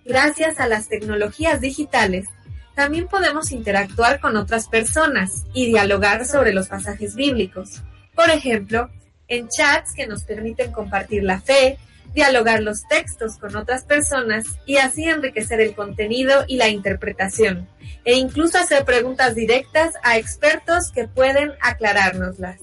Gracias 0.08 0.62
a 0.62 0.70
las 0.70 0.88
tecnologías 0.88 1.60
digitales, 1.60 2.28
también 2.76 3.10
podemos 3.10 3.52
interactuar 3.52 4.22
con 4.22 4.38
otras 4.38 4.70
personas 4.70 5.44
y 5.54 5.66
dialogar 5.66 6.26
sobre 6.26 6.54
los 6.54 6.70
pasajes 6.70 7.16
bíblicos. 7.16 7.82
Por 8.16 8.30
ejemplo, 8.30 8.90
en 9.28 9.50
chats 9.50 9.94
que 9.94 10.08
nos 10.08 10.24
permiten 10.24 10.72
compartir 10.72 11.24
la 11.24 11.42
fe, 11.42 11.78
dialogar 12.14 12.62
los 12.64 12.88
textos 12.88 13.36
con 13.38 13.58
otras 13.58 13.84
personas 13.84 14.46
y 14.66 14.78
así 14.78 15.04
enriquecer 15.04 15.60
el 15.60 15.76
contenido 15.76 16.46
y 16.48 16.56
la 16.56 16.70
interpretación, 16.70 17.68
e 18.06 18.14
incluso 18.14 18.58
hacer 18.58 18.86
preguntas 18.86 19.36
directas 19.36 19.96
a 20.04 20.18
expertos 20.18 20.92
que 20.94 21.08
pueden 21.08 21.52
aclarárnoslas. 21.62 22.62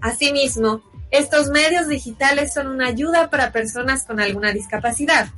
Asimismo, 0.00 0.82
estos 1.10 1.48
medios 1.48 1.88
digitales 1.88 2.52
son 2.54 2.68
una 2.68 2.86
ayuda 2.86 3.30
para 3.30 3.50
personas 3.50 4.04
con 4.04 4.20
alguna 4.20 4.52
discapacidad. 4.52 5.28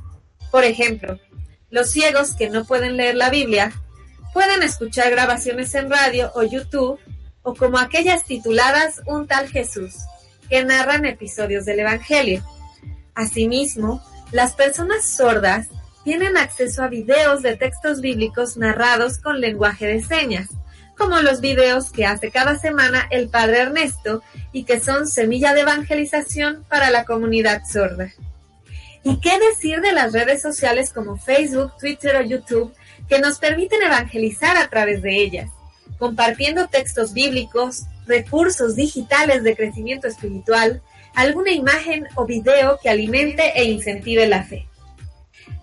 Por 0.51 0.63
ejemplo, 0.63 1.19
los 1.69 1.91
ciegos 1.91 2.33
que 2.33 2.49
no 2.49 2.65
pueden 2.65 2.97
leer 2.97 3.15
la 3.15 3.29
Biblia 3.29 3.71
pueden 4.33 4.63
escuchar 4.63 5.11
grabaciones 5.11 5.73
en 5.75 5.89
radio 5.89 6.31
o 6.35 6.43
YouTube 6.43 6.99
o 7.41 7.55
como 7.55 7.77
aquellas 7.77 8.25
tituladas 8.25 9.01
Un 9.05 9.27
tal 9.27 9.47
Jesús, 9.47 9.95
que 10.49 10.63
narran 10.63 11.05
episodios 11.05 11.65
del 11.65 11.79
Evangelio. 11.79 12.43
Asimismo, 13.15 14.03
las 14.31 14.53
personas 14.53 15.05
sordas 15.05 15.67
tienen 16.03 16.37
acceso 16.37 16.83
a 16.83 16.87
videos 16.87 17.41
de 17.41 17.55
textos 17.55 18.01
bíblicos 18.01 18.57
narrados 18.57 19.17
con 19.19 19.41
lenguaje 19.41 19.87
de 19.87 20.03
señas, 20.03 20.49
como 20.97 21.19
los 21.21 21.39
videos 21.39 21.91
que 21.91 22.05
hace 22.05 22.31
cada 22.31 22.57
semana 22.57 23.07
el 23.09 23.29
Padre 23.29 23.59
Ernesto 23.59 24.21
y 24.51 24.63
que 24.63 24.79
son 24.79 25.07
semilla 25.07 25.53
de 25.53 25.61
evangelización 25.61 26.65
para 26.67 26.89
la 26.89 27.05
comunidad 27.05 27.61
sorda. 27.71 28.09
¿Y 29.03 29.19
qué 29.21 29.39
decir 29.39 29.81
de 29.81 29.93
las 29.93 30.11
redes 30.11 30.41
sociales 30.41 30.91
como 30.91 31.17
Facebook, 31.17 31.73
Twitter 31.79 32.17
o 32.17 32.21
YouTube 32.21 32.73
que 33.07 33.19
nos 33.19 33.39
permiten 33.39 33.81
evangelizar 33.81 34.57
a 34.57 34.69
través 34.69 35.01
de 35.01 35.15
ellas, 35.21 35.49
compartiendo 35.97 36.67
textos 36.67 37.13
bíblicos, 37.13 37.83
recursos 38.05 38.75
digitales 38.75 39.43
de 39.43 39.55
crecimiento 39.55 40.07
espiritual, 40.07 40.81
alguna 41.15 41.51
imagen 41.51 42.07
o 42.15 42.25
video 42.25 42.79
que 42.81 42.89
alimente 42.89 43.53
e 43.55 43.63
incentive 43.63 44.27
la 44.27 44.43
fe? 44.43 44.67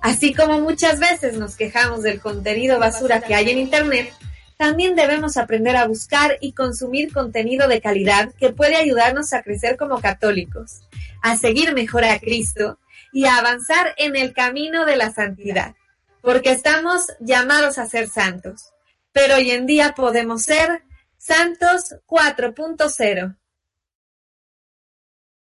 Así 0.01 0.33
como 0.33 0.61
muchas 0.61 0.99
veces 0.99 1.37
nos 1.37 1.57
quejamos 1.57 2.03
del 2.03 2.21
contenido 2.21 2.79
basura 2.79 3.21
que 3.21 3.35
hay 3.35 3.51
en 3.51 3.59
Internet, 3.59 4.13
también 4.57 4.97
debemos 4.97 5.37
aprender 5.37 5.77
a 5.77 5.87
buscar 5.87 6.39
y 6.41 6.53
consumir 6.53 7.13
contenido 7.13 7.69
de 7.69 7.83
calidad 7.83 8.33
que 8.39 8.51
puede 8.51 8.77
ayudarnos 8.77 9.35
a 9.35 9.43
crecer 9.43 9.77
como 9.77 10.01
católicos, 10.01 10.81
a 11.23 11.37
seguir 11.37 11.75
mejor 11.75 12.05
a 12.05 12.19
Cristo 12.19 12.79
y 13.17 13.25
a 13.25 13.39
avanzar 13.39 13.95
en 13.97 14.15
el 14.15 14.35
camino 14.35 14.85
de 14.85 14.95
la 14.95 15.11
santidad, 15.11 15.75
porque 16.21 16.53
estamos 16.53 17.07
llamados 17.19 17.79
a 17.79 17.87
ser 17.87 18.09
santos, 18.09 18.75
pero 19.11 19.37
hoy 19.37 19.53
en 19.53 19.65
día 19.65 19.95
podemos 19.97 20.43
ser 20.43 20.83
santos 21.17 21.95
4.0. 22.05 23.39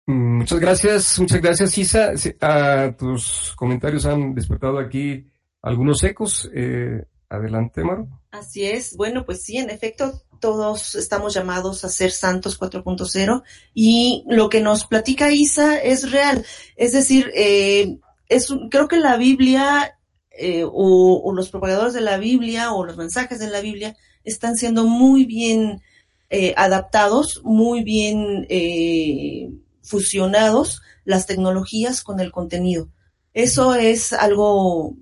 Mm, 0.06 0.38
Muchas 0.38 0.58
gracias, 0.58 1.18
muchas 1.18 1.42
gracias 1.42 1.76
Isa. 1.76 2.12
Ah, 2.40 2.94
tus 2.98 3.52
comentarios 3.56 4.06
han 4.06 4.34
despertado 4.34 4.78
aquí 4.78 5.30
algunos 5.60 6.02
ecos. 6.02 6.50
Eh, 6.54 7.04
adelante, 7.28 7.84
Maro. 7.84 8.08
Así 8.30 8.64
es. 8.64 8.96
Bueno, 8.96 9.26
pues 9.26 9.42
sí, 9.42 9.58
en 9.58 9.68
efecto, 9.68 10.22
todos 10.46 10.94
estamos 10.94 11.34
llamados 11.34 11.84
a 11.84 11.88
ser 11.88 12.12
santos 12.12 12.56
4.0 12.56 13.42
y 13.74 14.22
lo 14.28 14.48
que 14.48 14.60
nos 14.60 14.86
platica 14.86 15.32
Isa 15.32 15.76
es 15.76 16.12
real. 16.12 16.46
Es 16.76 16.92
decir, 16.92 17.32
eh, 17.34 17.98
es 18.28 18.46
creo 18.70 18.86
que 18.86 18.98
la 18.98 19.16
Biblia 19.16 19.98
eh, 20.30 20.62
o, 20.62 21.20
o 21.24 21.34
los 21.34 21.50
propagadores 21.50 21.94
de 21.94 22.00
la 22.00 22.16
Biblia 22.16 22.72
o 22.72 22.84
los 22.84 22.96
mensajes 22.96 23.40
de 23.40 23.50
la 23.50 23.60
Biblia 23.60 23.96
están 24.22 24.54
siendo 24.54 24.84
muy 24.84 25.24
bien 25.24 25.82
eh, 26.30 26.54
adaptados, 26.56 27.40
muy 27.42 27.82
bien 27.82 28.46
eh, 28.48 29.50
fusionados 29.82 30.80
las 31.04 31.26
tecnologías 31.26 32.04
con 32.04 32.20
el 32.20 32.30
contenido. 32.30 32.88
Eso 33.32 33.74
es 33.74 34.12
algo, 34.12 34.94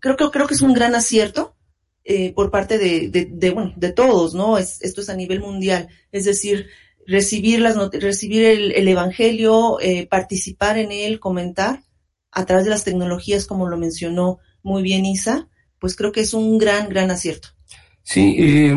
creo 0.00 0.16
que 0.16 0.28
creo 0.30 0.48
que 0.48 0.54
es 0.54 0.62
un 0.62 0.74
gran 0.74 0.96
acierto 0.96 1.54
eh, 2.04 2.32
por 2.32 2.50
parte 2.50 2.78
de, 2.78 3.50
bueno, 3.50 3.72
de 3.76 3.92
todos, 3.92 4.34
¿no? 4.34 4.58
Es, 4.58 4.82
esto 4.82 5.00
es 5.00 5.08
a 5.08 5.16
nivel 5.16 5.40
mundial. 5.40 5.88
Es 6.10 6.24
decir, 6.24 6.68
recibir 7.06 7.60
las 7.60 7.76
recibir 7.92 8.44
el, 8.44 8.72
el 8.72 8.88
evangelio, 8.88 9.78
eh, 9.80 10.06
participar 10.06 10.78
en 10.78 10.92
él, 10.92 11.20
comentar 11.20 11.82
a 12.30 12.46
través 12.46 12.64
de 12.64 12.70
las 12.70 12.84
tecnologías, 12.84 13.46
como 13.46 13.68
lo 13.68 13.76
mencionó 13.76 14.38
muy 14.62 14.82
bien 14.82 15.04
Isa, 15.04 15.48
pues 15.78 15.96
creo 15.96 16.12
que 16.12 16.20
es 16.20 16.34
un 16.34 16.58
gran, 16.58 16.88
gran 16.88 17.10
acierto. 17.10 17.48
Sí, 18.04 18.36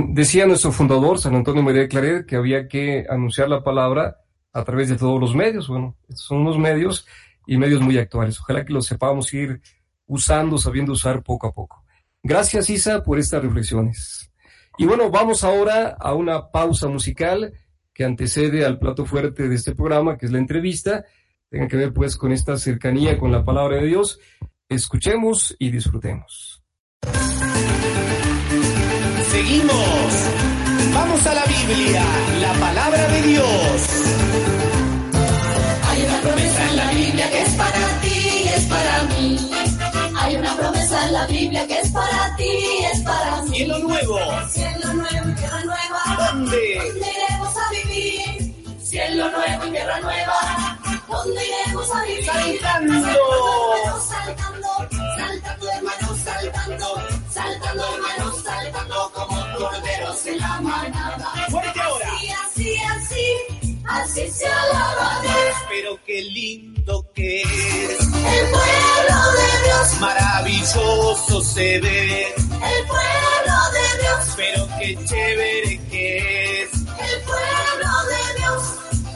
decía 0.09 0.45
nuestro 0.45 0.71
fundador, 0.71 1.19
San 1.19 1.35
Antonio 1.35 1.63
María 1.63 1.87
Claret, 1.87 2.25
que 2.25 2.35
había 2.35 2.67
que 2.67 3.05
anunciar 3.09 3.49
la 3.49 3.63
palabra 3.63 4.17
a 4.53 4.63
través 4.63 4.89
de 4.89 4.97
todos 4.97 5.19
los 5.19 5.35
medios. 5.35 5.67
Bueno, 5.67 5.97
son 6.13 6.39
unos 6.39 6.59
medios 6.59 7.07
y 7.47 7.57
medios 7.57 7.81
muy 7.81 7.97
actuales. 7.97 8.39
Ojalá 8.39 8.65
que 8.65 8.73
los 8.73 8.85
sepamos 8.85 9.33
ir 9.33 9.61
usando, 10.05 10.57
sabiendo 10.57 10.93
usar 10.93 11.23
poco 11.23 11.47
a 11.47 11.53
poco. 11.53 11.84
Gracias, 12.27 12.71
Isa, 12.71 13.03
por 13.03 13.19
estas 13.19 13.43
reflexiones. 13.43 14.31
Y 14.79 14.85
bueno, 14.85 15.11
vamos 15.11 15.43
ahora 15.43 15.95
a 15.99 16.15
una 16.15 16.49
pausa 16.49 16.87
musical 16.87 17.53
que 17.93 18.03
antecede 18.03 18.65
al 18.65 18.79
plato 18.79 19.05
fuerte 19.05 19.47
de 19.47 19.53
este 19.53 19.75
programa, 19.75 20.17
que 20.17 20.25
es 20.25 20.31
la 20.31 20.39
entrevista, 20.39 21.05
tenga 21.51 21.67
que 21.67 21.77
ver 21.77 21.93
pues 21.93 22.17
con 22.17 22.31
esta 22.31 22.57
cercanía 22.57 23.19
con 23.19 23.31
la 23.31 23.45
palabra 23.45 23.77
de 23.77 23.85
Dios. 23.85 24.19
Escuchemos 24.67 25.55
y 25.59 25.69
disfrutemos. 25.69 26.63
Seguimos. 29.31 29.75
Vamos 30.95 31.27
a 31.27 31.35
la 31.35 31.45
Biblia, 31.45 32.03
la 32.41 32.53
palabra 32.53 33.07
de 33.07 33.21
Dios. 33.21 33.89
Hay 35.89 36.05
una 36.05 36.21
promesa 36.21 36.69
en 36.71 36.75
la 36.75 36.89
Biblia 36.89 37.29
que 37.29 37.41
es 37.43 37.53
para 37.53 38.01
ti 38.01 38.43
y 38.45 38.47
es 38.47 38.65
para 38.65 39.03
mí. 39.03 39.64
La 41.11 41.27
Biblia 41.27 41.67
que 41.67 41.79
es 41.79 41.91
para 41.91 42.35
ti 42.35 42.83
es 42.91 42.99
para 43.01 43.41
mí. 43.43 43.57
Cielo 43.57 43.79
nuevo. 43.79 44.19
Cielo 44.49 44.93
nuevo 44.93 45.29
y 45.29 45.35
tierra 45.35 45.63
nueva. 45.63 46.01
¿Dónde? 46.17 46.81
¿Dónde 46.83 47.07
iremos 47.11 47.55
a 47.57 47.69
vivir? 47.69 48.79
Cielo 48.81 49.31
nuevo 49.31 49.65
y 49.67 49.71
tierra 49.71 49.99
nueva. 49.99 50.79
¿Dónde 51.07 51.41
iremos 51.45 51.95
a 51.95 52.03
vivir? 52.03 52.25
Saltando. 52.25 52.93
Saltando, 54.01 54.67
saltando, 55.15 55.71
hermanos, 55.71 56.19
saltando, 56.23 57.03
saltando, 57.29 57.83
hermanos, 57.93 58.43
saltando 58.43 59.11
como 59.13 59.57
corderos 59.57 60.25
en 60.25 60.39
la 60.39 60.61
manada. 60.61 61.31
Fuerte 61.49 61.81
ahora. 61.81 62.11
Así, 64.01 64.29
se 64.31 64.45
alaba 64.47 65.21
Dios. 65.21 65.55
Pero 65.69 65.99
qué 66.05 66.21
lindo 66.21 67.05
que 67.13 67.41
es. 67.41 67.99
El 67.99 68.49
pueblo 68.51 69.31
de 69.37 69.63
Dios, 69.65 69.99
Maravilloso 69.99 71.41
se 71.41 71.79
ve. 71.79 72.27
el 72.27 72.87
pueblo 72.87 73.57
de 73.73 74.01
Dios, 74.01 74.33
Pero 74.35 74.67
qué 74.79 75.05
chévere 75.05 75.79
que 75.89 76.63
es. 76.63 76.73
el 76.73 77.21
pueblo 77.21 77.91
de 78.09 78.39
Dios. 78.39 78.63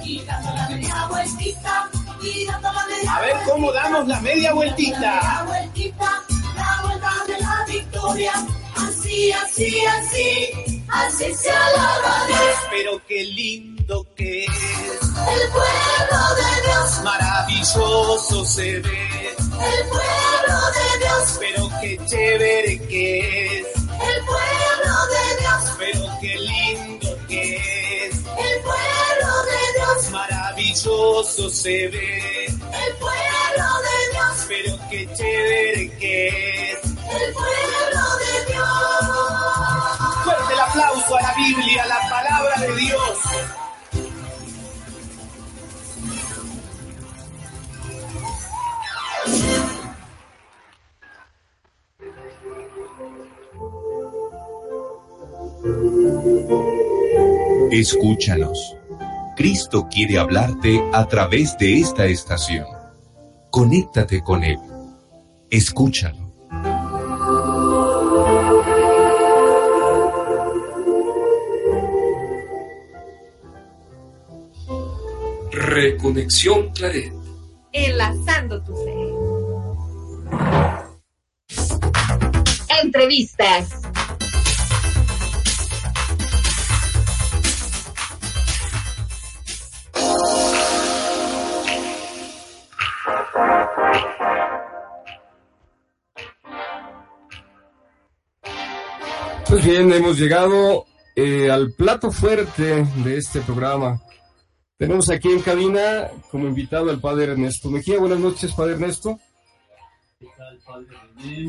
Y 0.06 0.22
dando 0.26 0.56
la 0.56 0.70
media 0.70 1.06
vueltita, 1.08 1.89
y 2.22 2.46
dando 2.46 2.72
la 2.72 2.86
media 2.88 3.15
A 3.15 3.22
ver 3.22 3.36
cómo 3.46 3.72
damos 3.72 4.08
la 4.08 4.20
media 4.22 4.50
La 4.50 4.56
vueltita. 4.56 5.44
vueltita, 5.48 6.24
la 6.56 6.82
vuelta 6.84 7.12
de 7.28 7.39
la 7.39 7.65
victoria. 7.68 8.34
Así, 8.76 9.32
así, 9.34 9.82
así, 9.86 10.50
así 10.88 11.34
se 11.36 11.52
alaba 11.52 12.26
Dios. 12.28 12.39
Pero 12.72 13.02
qué 13.08 13.24
lindo 13.26 13.79
que 14.15 14.45
es. 14.45 14.52
El 14.52 15.49
pueblo 15.52 16.36
de 16.36 16.62
Dios, 16.62 17.04
Maravilloso 17.04 18.45
se 18.45 18.80
ve. 18.80 19.30
el 19.30 19.88
pueblo 19.89 20.58
de 20.78 21.06
Dios, 21.06 21.38
Pero 21.39 21.69
qué 21.82 21.99
chévere 22.06 22.80
que 22.88 23.58
es. 23.60 23.65
el 23.75 24.25
pueblo 24.25 24.95
de 25.13 25.39
Dios, 25.39 25.63
Pero 25.80 26.02
qué 26.21 26.36
lindo 26.38 27.17
que 27.28 27.56
es. 28.08 28.15
el 28.15 28.62
pueblo 28.62 29.32
de 29.49 29.80
Dios, 29.80 30.10
Maravilloso 30.12 31.49
se 31.49 31.88
ve. 31.88 32.45
el 32.45 32.95
pueblo 32.99 33.67
de 33.88 34.12
Dios, 34.13 34.45
Pero 34.47 34.78
qué 34.91 35.10
chévere 35.15 35.97
que 35.97 36.28
es. 36.73 36.80
el 36.84 37.34
pueblo 37.34 38.06
de 38.21 38.54
Dios. 38.54 40.23
Fuerte 40.23 40.54
el 40.54 40.60
aplauso 40.60 41.17
a 41.17 41.21
la 41.23 41.34
Biblia, 41.34 41.86
la 41.88 41.99
palabra 42.10 42.56
de 42.62 42.75
Dios. 42.75 43.17
Escúchanos. 57.72 58.76
Cristo 59.38 59.88
quiere 59.90 60.18
hablarte 60.18 60.84
a 60.92 61.08
través 61.08 61.58
de 61.58 61.80
esta 61.80 62.06
estación. 62.06 62.66
Conéctate 63.52 64.22
con 64.22 64.44
Él. 64.44 64.58
Escúchalo. 65.50 66.30
Reconexión 75.52 76.70
Claret. 76.72 77.14
Enlazando 77.72 78.62
tu 78.64 78.76
fe. 78.76 79.09
Entrevistas. 82.84 83.70
Pues 99.48 99.65
bien, 99.65 99.92
hemos 99.92 100.20
llegado 100.20 100.86
eh, 101.15 101.50
al 101.50 101.74
plato 101.74 102.12
fuerte 102.12 102.86
de 103.04 103.18
este 103.18 103.42
programa. 103.42 104.00
Tenemos 104.78 105.10
aquí 105.10 105.30
en 105.30 105.42
cabina 105.42 106.08
como 106.30 106.48
invitado 106.48 106.89
al 106.89 107.02
padre 107.02 107.32
Ernesto 107.32 107.70
Mejía. 107.70 108.00
Buenas 108.00 108.20
noches, 108.20 108.54
padre 108.54 108.74
Ernesto. 108.74 109.20
¿Qué 110.20 110.28
tal, 110.36 110.60
Padre 110.66 110.98
René? 111.16 111.44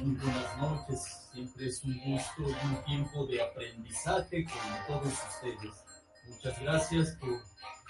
Muy 0.00 0.14
buenas 0.16 0.56
noches. 0.56 1.28
Siempre 1.30 1.66
es 1.66 1.84
un 1.84 1.98
gusto 1.98 2.42
y 2.48 2.66
un 2.66 2.84
tiempo 2.86 3.26
de 3.26 3.42
aprendizaje 3.42 4.46
con 4.46 4.86
todos 4.86 5.12
ustedes. 5.12 5.84
Muchas 6.26 6.58
gracias 6.62 7.16
por 7.16 7.38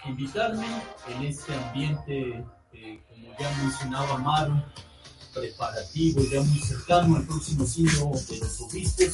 invitarme 0.06 0.66
en 1.06 1.22
este 1.22 1.54
ambiente, 1.54 2.44
eh, 2.72 3.00
como 3.08 3.28
ya 3.38 3.48
mencionaba 3.62 4.18
Maru, 4.18 4.60
preparativo, 5.34 6.20
ya 6.32 6.40
muy 6.42 6.58
cercano 6.60 7.16
al 7.16 7.22
próximo 7.24 7.64
signo 7.66 8.12
de 8.28 8.38
los 8.38 8.60
obispos, 8.60 9.12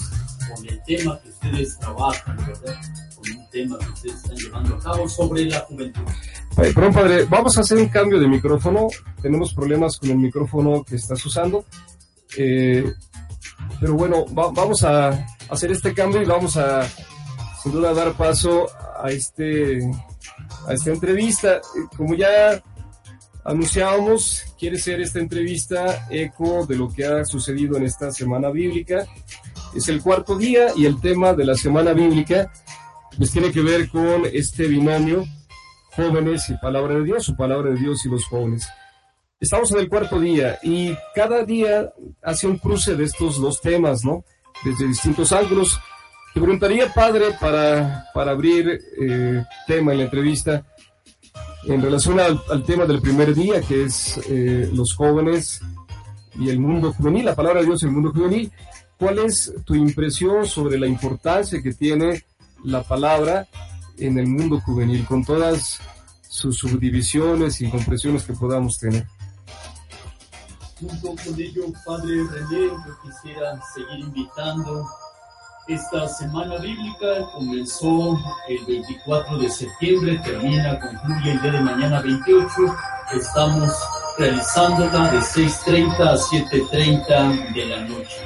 con 0.54 0.68
el 0.68 0.82
tema 0.84 1.20
que 1.20 1.28
ustedes 1.30 1.78
trabajan, 1.78 2.36
¿verdad? 2.36 2.76
Con 3.16 3.36
un 3.38 3.50
tema 3.50 3.78
que 3.78 3.86
ustedes 3.90 4.16
están 4.16 4.36
llevando 4.36 4.74
a 4.76 4.78
cabo 4.80 5.08
sobre 5.08 5.44
la 5.46 5.60
juventud. 5.60 6.02
Ay, 6.56 6.72
perdón, 6.72 6.92
padre, 6.92 7.24
vamos 7.24 7.56
a 7.56 7.60
hacer 7.62 7.78
un 7.78 7.88
cambio 7.88 8.20
de 8.20 8.28
micrófono. 8.28 8.88
Tenemos 9.22 9.52
problemas 9.54 9.98
con 9.98 10.10
el 10.10 10.18
micrófono 10.18 10.84
que 10.84 10.96
estás 10.96 11.24
usando. 11.26 11.64
Eh, 12.36 12.92
pero 13.80 13.94
bueno, 13.94 14.24
va- 14.34 14.50
vamos 14.52 14.82
a 14.84 15.26
hacer 15.48 15.72
este 15.72 15.94
cambio 15.94 16.22
y 16.22 16.24
vamos 16.26 16.56
a, 16.56 16.86
sin 17.62 17.72
duda, 17.72 17.92
dar 17.94 18.12
paso 18.14 18.66
a 19.02 19.08
este 19.10 19.80
a 20.66 20.72
esta 20.72 20.90
entrevista. 20.90 21.56
Eh, 21.56 21.60
Como 21.96 22.14
ya 22.14 22.62
anunciábamos, 23.44 24.42
quiere 24.58 24.78
ser 24.78 25.00
esta 25.00 25.20
entrevista 25.20 26.06
eco 26.10 26.66
de 26.66 26.76
lo 26.76 26.92
que 26.92 27.04
ha 27.04 27.24
sucedido 27.24 27.76
en 27.76 27.84
esta 27.84 28.10
semana 28.10 28.50
bíblica. 28.50 29.06
Es 29.74 29.88
el 29.88 30.02
cuarto 30.02 30.36
día 30.36 30.68
y 30.76 30.86
el 30.86 31.00
tema 31.00 31.34
de 31.34 31.44
la 31.44 31.54
semana 31.54 31.92
bíblica 31.92 32.50
pues 33.16 33.30
tiene 33.30 33.52
que 33.52 33.60
ver 33.60 33.88
con 33.88 34.22
este 34.32 34.66
binomio 34.66 35.24
jóvenes 35.94 36.48
y 36.50 36.54
palabra 36.54 36.94
de 36.94 37.04
Dios, 37.04 37.28
o 37.28 37.36
palabra 37.36 37.70
de 37.70 37.76
Dios 37.76 38.04
y 38.04 38.08
los 38.08 38.24
jóvenes. 38.26 38.68
Estamos 39.40 39.70
en 39.72 39.78
el 39.78 39.88
cuarto 39.88 40.18
día 40.18 40.58
y 40.62 40.96
cada 41.14 41.44
día 41.44 41.92
hace 42.22 42.46
un 42.46 42.58
cruce 42.58 42.96
de 42.96 43.04
estos 43.04 43.40
dos 43.40 43.60
temas, 43.60 44.04
¿no? 44.04 44.24
Desde 44.64 44.88
distintos 44.88 45.32
ángulos. 45.32 45.78
Te 46.32 46.40
preguntaría, 46.40 46.92
padre, 46.92 47.26
para, 47.40 48.06
para 48.12 48.32
abrir 48.32 48.80
eh, 49.00 49.44
tema 49.66 49.92
en 49.92 49.98
la 49.98 50.04
entrevista, 50.04 50.64
en 51.66 51.82
relación 51.82 52.20
al, 52.20 52.40
al 52.50 52.62
tema 52.64 52.84
del 52.84 53.00
primer 53.00 53.34
día, 53.34 53.60
que 53.62 53.84
es 53.84 54.18
eh, 54.28 54.68
los 54.72 54.94
jóvenes 54.94 55.60
y 56.38 56.48
el 56.50 56.58
mundo 56.58 56.92
juvenil, 56.92 57.24
la 57.24 57.34
palabra 57.34 57.60
de 57.60 57.66
Dios 57.66 57.82
el 57.82 57.92
mundo 57.92 58.12
juvenil, 58.12 58.52
¿cuál 58.98 59.18
es 59.18 59.52
tu 59.64 59.74
impresión 59.74 60.46
sobre 60.46 60.78
la 60.78 60.86
importancia 60.86 61.62
que 61.62 61.72
tiene 61.72 62.24
la 62.64 62.82
palabra 62.82 63.46
en 63.98 64.18
el 64.18 64.26
mundo 64.26 64.60
juvenil, 64.60 65.06
con 65.06 65.24
todas 65.24 65.80
sus 66.28 66.56
subdivisiones 66.58 67.60
y 67.60 67.70
compresiones 67.70 68.24
que 68.24 68.32
podamos 68.32 68.78
tener? 68.78 69.06
Junto 70.80 71.14
con 71.22 71.40
ello, 71.40 71.62
Padre 71.86 72.24
René, 72.30 72.66
yo 72.66 72.96
quisiera 73.02 73.60
seguir 73.74 74.00
invitando. 74.00 74.86
Esta 75.66 76.06
semana 76.08 76.56
bíblica 76.58 77.24
comenzó 77.32 78.20
el 78.48 78.62
24 78.66 79.38
de 79.38 79.48
septiembre, 79.48 80.20
termina, 80.22 80.78
concluye 80.78 81.32
el 81.32 81.40
día 81.40 81.52
de 81.52 81.60
mañana 81.62 82.02
28. 82.02 82.50
Estamos 83.14 83.72
realizándola 84.18 85.10
de 85.10 85.20
6.30 85.20 86.00
a 86.00 86.16
7.30 86.16 87.54
de 87.54 87.64
la 87.64 87.80
noche. 87.80 88.20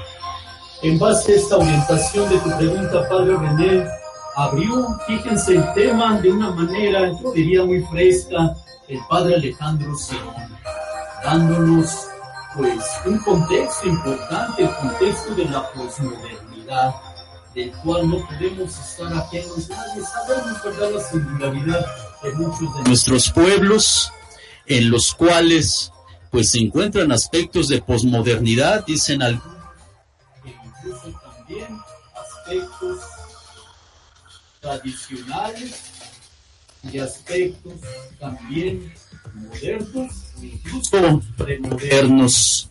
En 0.82 0.98
base 0.98 1.32
a 1.32 1.36
esta 1.36 1.58
orientación 1.58 2.28
de 2.28 2.38
tu 2.38 2.56
pregunta, 2.56 3.08
Padre 3.08 3.36
René, 3.36 3.86
abrió, 4.34 4.98
fíjense, 5.06 5.58
el 5.58 5.72
tema 5.74 6.20
de 6.20 6.32
una 6.32 6.50
manera, 6.50 7.12
yo 7.22 7.30
diría 7.30 7.64
muy 7.64 7.82
fresca, 7.84 8.56
el 8.88 8.98
Padre 9.08 9.36
Alejandro 9.36 9.94
Simón, 9.94 10.58
dándonos 11.22 12.08
pues 12.56 12.84
un 13.06 13.18
contexto 13.18 13.86
importante, 13.86 14.64
el 14.64 14.74
contexto 14.74 15.34
de 15.36 15.44
la 15.44 15.70
posmodernidad, 15.70 16.94
del 17.58 17.72
cual 17.72 18.08
no 18.08 18.24
podemos 18.24 18.78
estar 18.78 19.12
ajenos. 19.12 19.68
Nadie 19.68 20.02
sabemos, 20.04 20.62
¿verdad?, 20.64 20.90
la 20.94 21.02
singularidad 21.02 21.86
de 22.22 22.32
muchos 22.34 22.76
de 22.76 22.82
nuestros 22.84 23.30
pueblos, 23.32 24.12
en 24.66 24.90
los 24.90 25.12
cuales 25.12 25.90
pues 26.30 26.50
se 26.50 26.60
encuentran 26.60 27.10
aspectos 27.10 27.68
de 27.68 27.82
posmodernidad, 27.82 28.86
dicen 28.86 29.22
algunos, 29.22 29.56
e 30.44 30.50
incluso 30.50 31.20
también 31.20 31.80
aspectos 32.14 32.98
tradicionales 34.60 35.74
y 36.92 36.98
aspectos 36.98 37.72
también 38.20 38.94
modernos 39.34 40.12
incluso 40.40 41.22
premodernos. 41.36 42.70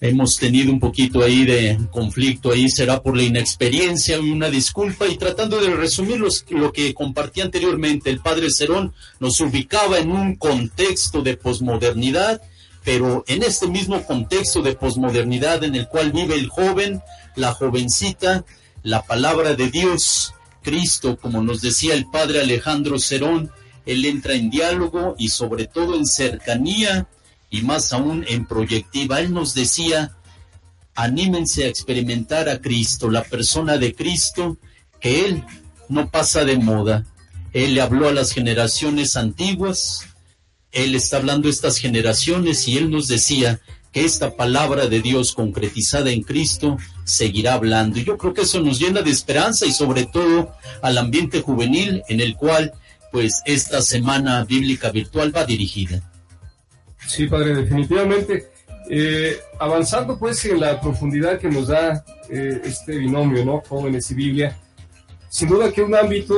Hemos 0.00 0.36
tenido 0.36 0.70
un 0.70 0.78
poquito 0.78 1.24
ahí 1.24 1.44
de 1.44 1.76
conflicto 1.90 2.52
ahí, 2.52 2.68
será 2.68 3.02
por 3.02 3.16
la 3.16 3.24
inexperiencia 3.24 4.20
una 4.20 4.48
disculpa. 4.48 5.08
Y 5.08 5.16
tratando 5.16 5.60
de 5.60 5.74
resumir 5.74 6.20
lo 6.50 6.72
que 6.72 6.94
compartí 6.94 7.40
anteriormente, 7.40 8.08
el 8.08 8.20
padre 8.20 8.50
Cerón 8.50 8.92
nos 9.18 9.40
ubicaba 9.40 9.98
en 9.98 10.12
un 10.12 10.36
contexto 10.36 11.22
de 11.22 11.36
posmodernidad, 11.36 12.40
pero 12.84 13.24
en 13.26 13.42
este 13.42 13.66
mismo 13.66 14.04
contexto 14.04 14.62
de 14.62 14.76
posmodernidad 14.76 15.64
en 15.64 15.74
el 15.74 15.88
cual 15.88 16.12
vive 16.12 16.36
el 16.36 16.48
joven, 16.48 17.02
la 17.34 17.52
jovencita, 17.52 18.44
la 18.84 19.02
palabra 19.02 19.54
de 19.54 19.68
Dios, 19.68 20.32
Cristo, 20.62 21.16
como 21.16 21.42
nos 21.42 21.60
decía 21.60 21.94
el 21.94 22.06
padre 22.08 22.40
Alejandro 22.40 23.00
Cerón, 23.00 23.50
él 23.84 24.04
entra 24.04 24.34
en 24.34 24.50
diálogo 24.50 25.16
y 25.18 25.30
sobre 25.30 25.66
todo 25.66 25.96
en 25.96 26.06
cercanía 26.06 27.08
y 27.50 27.62
más 27.62 27.92
aún 27.92 28.24
en 28.28 28.46
proyectiva. 28.46 29.20
Él 29.20 29.32
nos 29.32 29.54
decía, 29.54 30.12
anímense 30.94 31.64
a 31.64 31.68
experimentar 31.68 32.48
a 32.48 32.60
Cristo, 32.60 33.10
la 33.10 33.22
persona 33.22 33.78
de 33.78 33.94
Cristo, 33.94 34.58
que 35.00 35.26
Él 35.26 35.44
no 35.88 36.10
pasa 36.10 36.44
de 36.44 36.58
moda. 36.58 37.04
Él 37.52 37.74
le 37.74 37.80
habló 37.80 38.08
a 38.08 38.12
las 38.12 38.32
generaciones 38.32 39.16
antiguas, 39.16 40.06
Él 40.72 40.94
está 40.94 41.16
hablando 41.16 41.48
a 41.48 41.50
estas 41.50 41.78
generaciones 41.78 42.68
y 42.68 42.76
Él 42.76 42.90
nos 42.90 43.08
decía 43.08 43.60
que 43.92 44.04
esta 44.04 44.36
palabra 44.36 44.86
de 44.86 45.00
Dios 45.00 45.32
concretizada 45.32 46.10
en 46.10 46.22
Cristo 46.22 46.76
seguirá 47.04 47.54
hablando. 47.54 47.98
Y 47.98 48.04
yo 48.04 48.18
creo 48.18 48.34
que 48.34 48.42
eso 48.42 48.60
nos 48.60 48.78
llena 48.78 49.00
de 49.00 49.10
esperanza 49.10 49.64
y 49.64 49.72
sobre 49.72 50.04
todo 50.04 50.52
al 50.82 50.98
ambiente 50.98 51.40
juvenil 51.40 52.02
en 52.08 52.20
el 52.20 52.36
cual 52.36 52.72
pues 53.10 53.40
esta 53.46 53.80
semana 53.80 54.44
bíblica 54.44 54.90
virtual 54.90 55.34
va 55.34 55.44
dirigida. 55.44 56.02
Sí, 57.08 57.26
padre, 57.26 57.54
definitivamente. 57.54 58.50
Eh, 58.90 59.36
avanzando 59.58 60.18
pues 60.18 60.44
en 60.44 60.60
la 60.60 60.80
profundidad 60.80 61.38
que 61.38 61.48
nos 61.48 61.68
da 61.68 62.04
eh, 62.28 62.60
este 62.64 62.98
binomio, 62.98 63.44
¿no? 63.44 63.62
Jóvenes 63.66 64.10
y 64.10 64.14
Biblia, 64.14 64.56
sin 65.28 65.48
duda 65.48 65.72
que 65.72 65.82
un 65.82 65.94
ámbito 65.94 66.36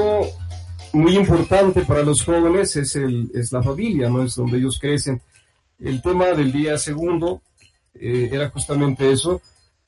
muy 0.92 1.16
importante 1.16 1.82
para 1.82 2.02
los 2.02 2.24
jóvenes 2.24 2.74
es, 2.76 2.96
el, 2.96 3.30
es 3.34 3.52
la 3.52 3.62
familia, 3.62 4.08
¿no? 4.08 4.22
Es 4.22 4.36
donde 4.36 4.58
ellos 4.58 4.78
crecen. 4.80 5.20
El 5.78 6.00
tema 6.02 6.26
del 6.26 6.52
día 6.52 6.78
segundo 6.78 7.42
eh, 7.94 8.30
era 8.32 8.48
justamente 8.50 9.10
eso, 9.10 9.42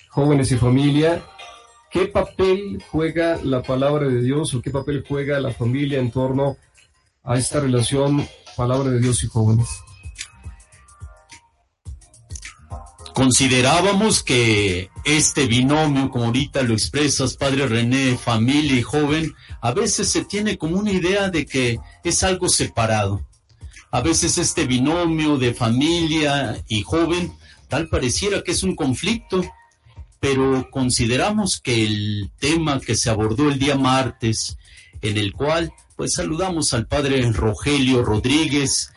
jóvenes 0.09 0.51
y 0.51 0.57
familia. 0.57 1.25
¿Qué 1.90 2.07
papel 2.07 2.83
juega 2.90 3.38
la 3.42 3.62
palabra 3.62 4.09
de 4.09 4.21
Dios 4.21 4.53
o 4.55 4.62
qué 4.62 4.71
papel 4.71 5.05
juega 5.07 5.38
la 5.38 5.53
familia 5.53 6.01
en 6.01 6.11
torno 6.11 6.57
a 7.23 7.37
esta 7.37 7.61
relación 7.61 8.27
palabra 8.57 8.90
de 8.90 9.01
Dios 9.01 9.23
y 9.23 9.29
jóvenes? 9.29 9.68
Considerábamos 13.14 14.22
que 14.22 14.90
este 15.05 15.46
binomio, 15.46 16.11
como 16.11 16.27
ahorita 16.27 16.62
lo 16.62 16.72
expresas, 16.72 17.37
padre 17.37 17.66
René, 17.66 18.16
familia 18.16 18.79
y 18.79 18.83
joven, 18.83 19.35
a 19.61 19.72
veces 19.72 20.09
se 20.09 20.25
tiene 20.25 20.57
como 20.57 20.79
una 20.79 20.92
idea 20.92 21.29
de 21.29 21.44
que 21.44 21.79
es 22.05 22.22
algo 22.22 22.48
separado. 22.48 23.27
A 23.90 24.01
veces 24.01 24.38
este 24.38 24.66
binomio 24.66 25.37
de 25.37 25.53
familia 25.53 26.62
y 26.68 26.83
joven, 26.83 27.33
tal 27.68 27.88
pareciera 27.88 28.42
que 28.42 28.53
es 28.53 28.62
un 28.62 28.75
conflicto, 28.75 29.44
pero 30.18 30.68
consideramos 30.70 31.61
que 31.61 31.85
el 31.85 32.31
tema 32.38 32.81
que 32.81 32.94
se 32.94 33.11
abordó 33.11 33.51
el 33.51 33.59
día 33.59 33.77
martes, 33.77 34.57
en 35.03 35.18
el 35.18 35.33
cual 35.33 35.72
pues 35.96 36.14
saludamos 36.14 36.72
al 36.72 36.87
padre 36.87 37.31
Rogelio 37.33 38.03
Rodríguez, 38.03 38.92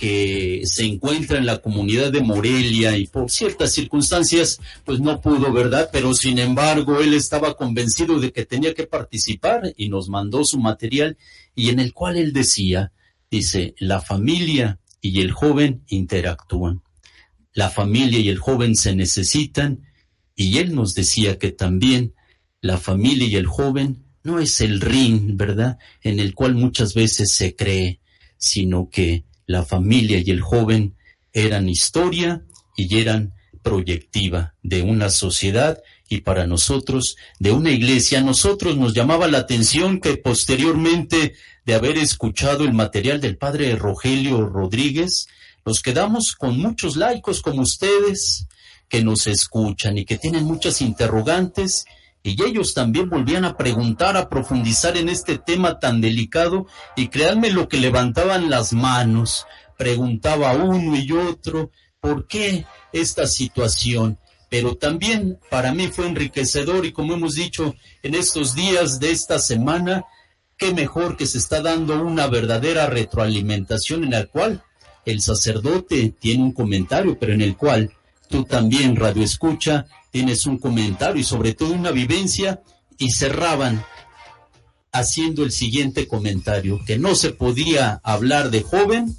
que 0.00 0.62
se 0.64 0.86
encuentra 0.86 1.36
en 1.36 1.44
la 1.44 1.58
comunidad 1.58 2.10
de 2.10 2.22
Morelia 2.22 2.96
y 2.96 3.06
por 3.06 3.30
ciertas 3.30 3.74
circunstancias 3.74 4.58
pues 4.82 4.98
no 4.98 5.20
pudo, 5.20 5.52
¿verdad? 5.52 5.90
Pero 5.92 6.14
sin 6.14 6.38
embargo 6.38 7.00
él 7.00 7.12
estaba 7.12 7.54
convencido 7.54 8.18
de 8.18 8.32
que 8.32 8.46
tenía 8.46 8.72
que 8.72 8.86
participar 8.86 9.74
y 9.76 9.90
nos 9.90 10.08
mandó 10.08 10.42
su 10.42 10.58
material 10.58 11.18
y 11.54 11.68
en 11.68 11.80
el 11.80 11.92
cual 11.92 12.16
él 12.16 12.32
decía, 12.32 12.92
dice, 13.30 13.74
la 13.78 14.00
familia 14.00 14.78
y 15.02 15.20
el 15.20 15.32
joven 15.32 15.84
interactúan. 15.88 16.80
La 17.52 17.68
familia 17.68 18.20
y 18.20 18.30
el 18.30 18.38
joven 18.38 18.76
se 18.76 18.96
necesitan 18.96 19.82
y 20.34 20.56
él 20.56 20.74
nos 20.74 20.94
decía 20.94 21.38
que 21.38 21.52
también 21.52 22.14
la 22.62 22.78
familia 22.78 23.28
y 23.28 23.36
el 23.36 23.46
joven 23.46 24.02
no 24.22 24.38
es 24.38 24.62
el 24.62 24.80
ring, 24.80 25.36
¿verdad? 25.36 25.78
En 26.00 26.20
el 26.20 26.34
cual 26.34 26.54
muchas 26.54 26.94
veces 26.94 27.34
se 27.34 27.54
cree, 27.54 28.00
sino 28.38 28.88
que 28.88 29.24
la 29.50 29.64
familia 29.64 30.22
y 30.24 30.30
el 30.30 30.40
joven 30.40 30.94
eran 31.32 31.68
historia 31.68 32.42
y 32.76 32.98
eran 32.98 33.34
proyectiva 33.62 34.54
de 34.62 34.82
una 34.82 35.10
sociedad 35.10 35.82
y 36.08 36.20
para 36.20 36.46
nosotros 36.46 37.16
de 37.40 37.50
una 37.50 37.72
iglesia. 37.72 38.20
A 38.20 38.22
nosotros 38.22 38.76
nos 38.76 38.94
llamaba 38.94 39.26
la 39.26 39.38
atención 39.38 40.00
que 40.00 40.16
posteriormente 40.16 41.34
de 41.66 41.74
haber 41.74 41.98
escuchado 41.98 42.62
el 42.62 42.72
material 42.72 43.20
del 43.20 43.38
padre 43.38 43.74
Rogelio 43.74 44.46
Rodríguez, 44.46 45.26
nos 45.66 45.82
quedamos 45.82 46.36
con 46.36 46.56
muchos 46.56 46.96
laicos 46.96 47.42
como 47.42 47.62
ustedes 47.62 48.46
que 48.88 49.02
nos 49.02 49.26
escuchan 49.26 49.98
y 49.98 50.04
que 50.04 50.16
tienen 50.16 50.44
muchas 50.44 50.80
interrogantes 50.80 51.84
y 52.22 52.42
ellos 52.42 52.74
también 52.74 53.08
volvían 53.08 53.44
a 53.44 53.56
preguntar, 53.56 54.16
a 54.16 54.28
profundizar 54.28 54.96
en 54.96 55.08
este 55.08 55.38
tema 55.38 55.78
tan 55.78 56.00
delicado 56.00 56.66
y 56.96 57.08
créanme 57.08 57.50
lo 57.50 57.68
que 57.68 57.78
levantaban 57.78 58.50
las 58.50 58.72
manos, 58.72 59.46
preguntaba 59.78 60.52
uno 60.52 60.96
y 60.96 61.10
otro, 61.12 61.70
¿por 61.98 62.26
qué 62.26 62.66
esta 62.92 63.26
situación? 63.26 64.18
Pero 64.50 64.76
también 64.76 65.38
para 65.48 65.72
mí 65.72 65.88
fue 65.88 66.08
enriquecedor 66.08 66.84
y 66.84 66.92
como 66.92 67.14
hemos 67.14 67.34
dicho 67.34 67.74
en 68.02 68.14
estos 68.14 68.54
días 68.54 69.00
de 69.00 69.12
esta 69.12 69.38
semana, 69.38 70.04
qué 70.58 70.74
mejor 70.74 71.16
que 71.16 71.26
se 71.26 71.38
está 71.38 71.62
dando 71.62 72.02
una 72.02 72.26
verdadera 72.26 72.86
retroalimentación 72.86 74.04
en 74.04 74.10
la 74.10 74.26
cual 74.26 74.62
el 75.06 75.22
sacerdote 75.22 76.14
tiene 76.20 76.42
un 76.42 76.52
comentario, 76.52 77.18
pero 77.18 77.32
en 77.32 77.40
el 77.40 77.56
cual 77.56 77.90
tú 78.30 78.44
también, 78.44 78.96
Radio 78.96 79.24
Escucha, 79.24 79.86
tienes 80.10 80.46
un 80.46 80.56
comentario 80.58 81.20
y 81.20 81.24
sobre 81.24 81.52
todo 81.52 81.74
una 81.74 81.90
vivencia 81.90 82.62
y 82.96 83.10
cerraban 83.10 83.84
haciendo 84.92 85.44
el 85.44 85.52
siguiente 85.52 86.06
comentario, 86.06 86.80
que 86.86 86.96
no 86.96 87.14
se 87.14 87.30
podía 87.30 88.00
hablar 88.02 88.50
de 88.50 88.62
joven 88.62 89.16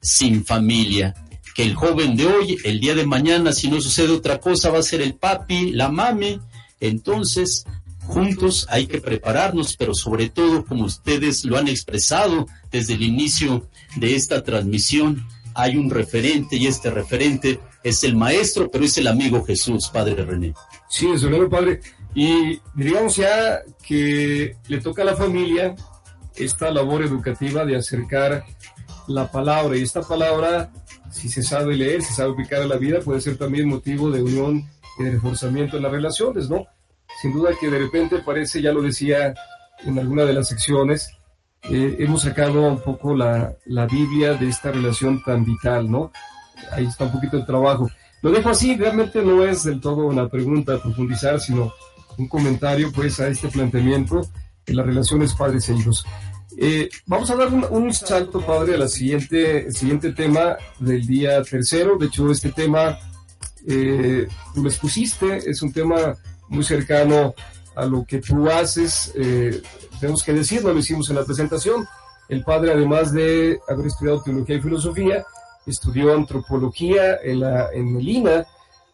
sin 0.00 0.44
familia, 0.44 1.14
que 1.54 1.62
el 1.62 1.74
joven 1.74 2.16
de 2.16 2.26
hoy, 2.26 2.58
el 2.64 2.80
día 2.80 2.94
de 2.94 3.06
mañana, 3.06 3.52
si 3.52 3.68
no 3.68 3.80
sucede 3.80 4.12
otra 4.12 4.38
cosa, 4.38 4.70
va 4.70 4.78
a 4.78 4.82
ser 4.82 5.00
el 5.00 5.14
papi, 5.14 5.72
la 5.72 5.88
mami, 5.88 6.38
entonces 6.80 7.64
juntos 8.06 8.66
hay 8.70 8.86
que 8.86 9.00
prepararnos, 9.00 9.76
pero 9.76 9.94
sobre 9.94 10.28
todo, 10.28 10.64
como 10.64 10.84
ustedes 10.84 11.44
lo 11.44 11.58
han 11.58 11.68
expresado 11.68 12.46
desde 12.70 12.94
el 12.94 13.02
inicio 13.02 13.68
de 13.96 14.16
esta 14.16 14.42
transmisión, 14.42 15.26
hay 15.54 15.76
un 15.76 15.90
referente 15.90 16.56
y 16.56 16.66
este 16.66 16.90
referente 16.90 17.60
es 17.82 18.04
el 18.04 18.16
maestro, 18.16 18.70
pero 18.70 18.84
es 18.84 18.96
el 18.98 19.06
amigo 19.06 19.44
Jesús, 19.44 19.88
Padre 19.92 20.24
René. 20.24 20.54
Sí, 20.88 21.08
es 21.10 21.22
el 21.22 21.48
Padre. 21.48 21.80
Y 22.14 22.60
digamos 22.74 23.16
ya 23.16 23.60
que 23.86 24.56
le 24.66 24.80
toca 24.80 25.02
a 25.02 25.06
la 25.06 25.16
familia 25.16 25.76
esta 26.36 26.70
labor 26.70 27.02
educativa 27.02 27.64
de 27.64 27.76
acercar 27.76 28.44
la 29.06 29.30
palabra. 29.30 29.76
Y 29.76 29.82
esta 29.82 30.02
palabra, 30.02 30.70
si 31.10 31.28
se 31.28 31.42
sabe 31.42 31.76
leer, 31.76 32.02
si 32.02 32.08
se 32.08 32.14
sabe 32.14 32.32
aplicar 32.32 32.62
a 32.62 32.66
la 32.66 32.76
vida, 32.76 33.00
puede 33.00 33.20
ser 33.20 33.36
también 33.36 33.68
motivo 33.68 34.10
de 34.10 34.22
unión 34.22 34.64
y 34.98 35.04
de 35.04 35.12
reforzamiento 35.12 35.76
en 35.76 35.82
las 35.82 35.92
relaciones, 35.92 36.48
¿no? 36.48 36.66
Sin 37.20 37.32
duda 37.32 37.50
que 37.58 37.70
de 37.70 37.78
repente 37.78 38.18
parece, 38.24 38.62
ya 38.62 38.72
lo 38.72 38.82
decía 38.82 39.34
en 39.84 39.98
alguna 39.98 40.24
de 40.24 40.32
las 40.32 40.48
secciones, 40.48 41.10
eh, 41.64 41.96
hemos 41.98 42.22
sacado 42.22 42.62
un 42.62 42.80
poco 42.80 43.14
la, 43.14 43.54
la 43.66 43.86
Biblia 43.86 44.34
de 44.34 44.48
esta 44.48 44.70
relación 44.70 45.22
tan 45.22 45.44
vital, 45.44 45.90
¿no? 45.90 46.12
Ahí 46.72 46.86
está 46.86 47.04
un 47.04 47.12
poquito 47.12 47.36
el 47.36 47.46
trabajo. 47.46 47.88
Lo 48.22 48.30
dejo 48.30 48.50
así, 48.50 48.76
realmente 48.76 49.22
no 49.22 49.44
es 49.44 49.64
del 49.64 49.80
todo 49.80 50.06
una 50.06 50.28
pregunta 50.28 50.74
a 50.74 50.82
profundizar, 50.82 51.40
sino 51.40 51.72
un 52.16 52.28
comentario 52.28 52.90
pues 52.92 53.20
a 53.20 53.28
este 53.28 53.48
planteamiento 53.48 54.22
de 54.66 54.74
las 54.74 54.86
relaciones 54.86 55.34
padres 55.34 55.68
e 55.68 55.74
hijos. 55.74 56.04
Eh, 56.60 56.88
vamos 57.06 57.30
a 57.30 57.36
dar 57.36 57.48
un, 57.48 57.92
salto, 57.92 58.40
padre, 58.44 58.74
a 58.74 58.78
la 58.78 58.88
siguiente, 58.88 59.70
siguiente 59.70 60.12
tema 60.12 60.56
del 60.80 61.06
día 61.06 61.40
tercero. 61.42 61.96
De 61.96 62.06
hecho, 62.06 62.28
este 62.32 62.50
tema 62.50 62.98
eh, 63.66 64.26
tú 64.54 64.62
lo 64.64 64.68
expusiste, 64.68 65.48
es 65.48 65.62
un 65.62 65.72
tema 65.72 66.16
muy 66.48 66.64
cercano 66.64 67.34
a 67.76 67.86
lo 67.86 68.04
que 68.04 68.18
tú 68.18 68.50
haces. 68.50 69.12
Eh, 69.14 69.62
tenemos 70.00 70.24
que 70.24 70.32
decirlo, 70.32 70.72
lo 70.72 70.80
hicimos 70.80 71.08
en 71.10 71.16
la 71.16 71.24
presentación. 71.24 71.86
El 72.28 72.42
padre, 72.42 72.72
además 72.72 73.12
de 73.12 73.60
haber 73.68 73.86
estudiado 73.86 74.22
teología 74.22 74.56
y 74.56 74.60
filosofía, 74.60 75.24
estudió 75.68 76.14
antropología 76.14 77.18
en, 77.22 77.40
la, 77.40 77.70
en 77.72 77.96
el 77.96 78.08
INA, 78.08 78.46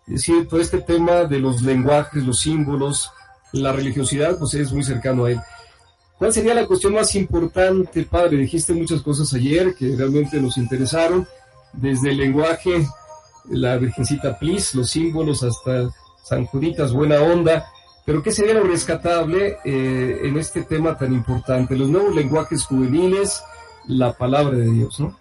es 0.06 0.14
decir, 0.14 0.46
todo 0.48 0.60
este 0.60 0.82
tema 0.82 1.24
de 1.24 1.38
los 1.38 1.62
lenguajes, 1.62 2.24
los 2.24 2.40
símbolos, 2.40 3.10
la 3.52 3.72
religiosidad, 3.72 4.38
pues 4.38 4.54
es 4.54 4.72
muy 4.72 4.82
cercano 4.82 5.24
a 5.24 5.30
él. 5.30 5.40
¿Cuál 6.18 6.32
sería 6.32 6.54
la 6.54 6.66
cuestión 6.66 6.94
más 6.94 7.14
importante, 7.14 8.02
padre? 8.04 8.36
Dijiste 8.36 8.72
muchas 8.72 9.02
cosas 9.02 9.32
ayer 9.34 9.74
que 9.74 9.96
realmente 9.96 10.40
nos 10.40 10.58
interesaron, 10.58 11.26
desde 11.72 12.10
el 12.10 12.18
lenguaje, 12.18 12.86
la 13.50 13.76
Virgencita 13.76 14.38
Plis, 14.38 14.74
los 14.74 14.90
símbolos, 14.90 15.42
hasta 15.42 15.90
San 16.22 16.46
Juditas, 16.46 16.92
buena 16.92 17.20
onda. 17.20 17.66
Pero 18.06 18.22
¿qué 18.22 18.30
sería 18.30 18.54
lo 18.54 18.64
rescatable 18.64 19.58
eh, 19.64 20.20
en 20.24 20.36
este 20.36 20.62
tema 20.62 20.96
tan 20.96 21.12
importante? 21.12 21.76
Los 21.76 21.88
nuevos 21.88 22.14
lenguajes 22.14 22.64
juveniles, 22.64 23.42
la 23.86 24.12
palabra 24.12 24.56
de 24.56 24.70
Dios, 24.70 25.00
¿no? 25.00 25.18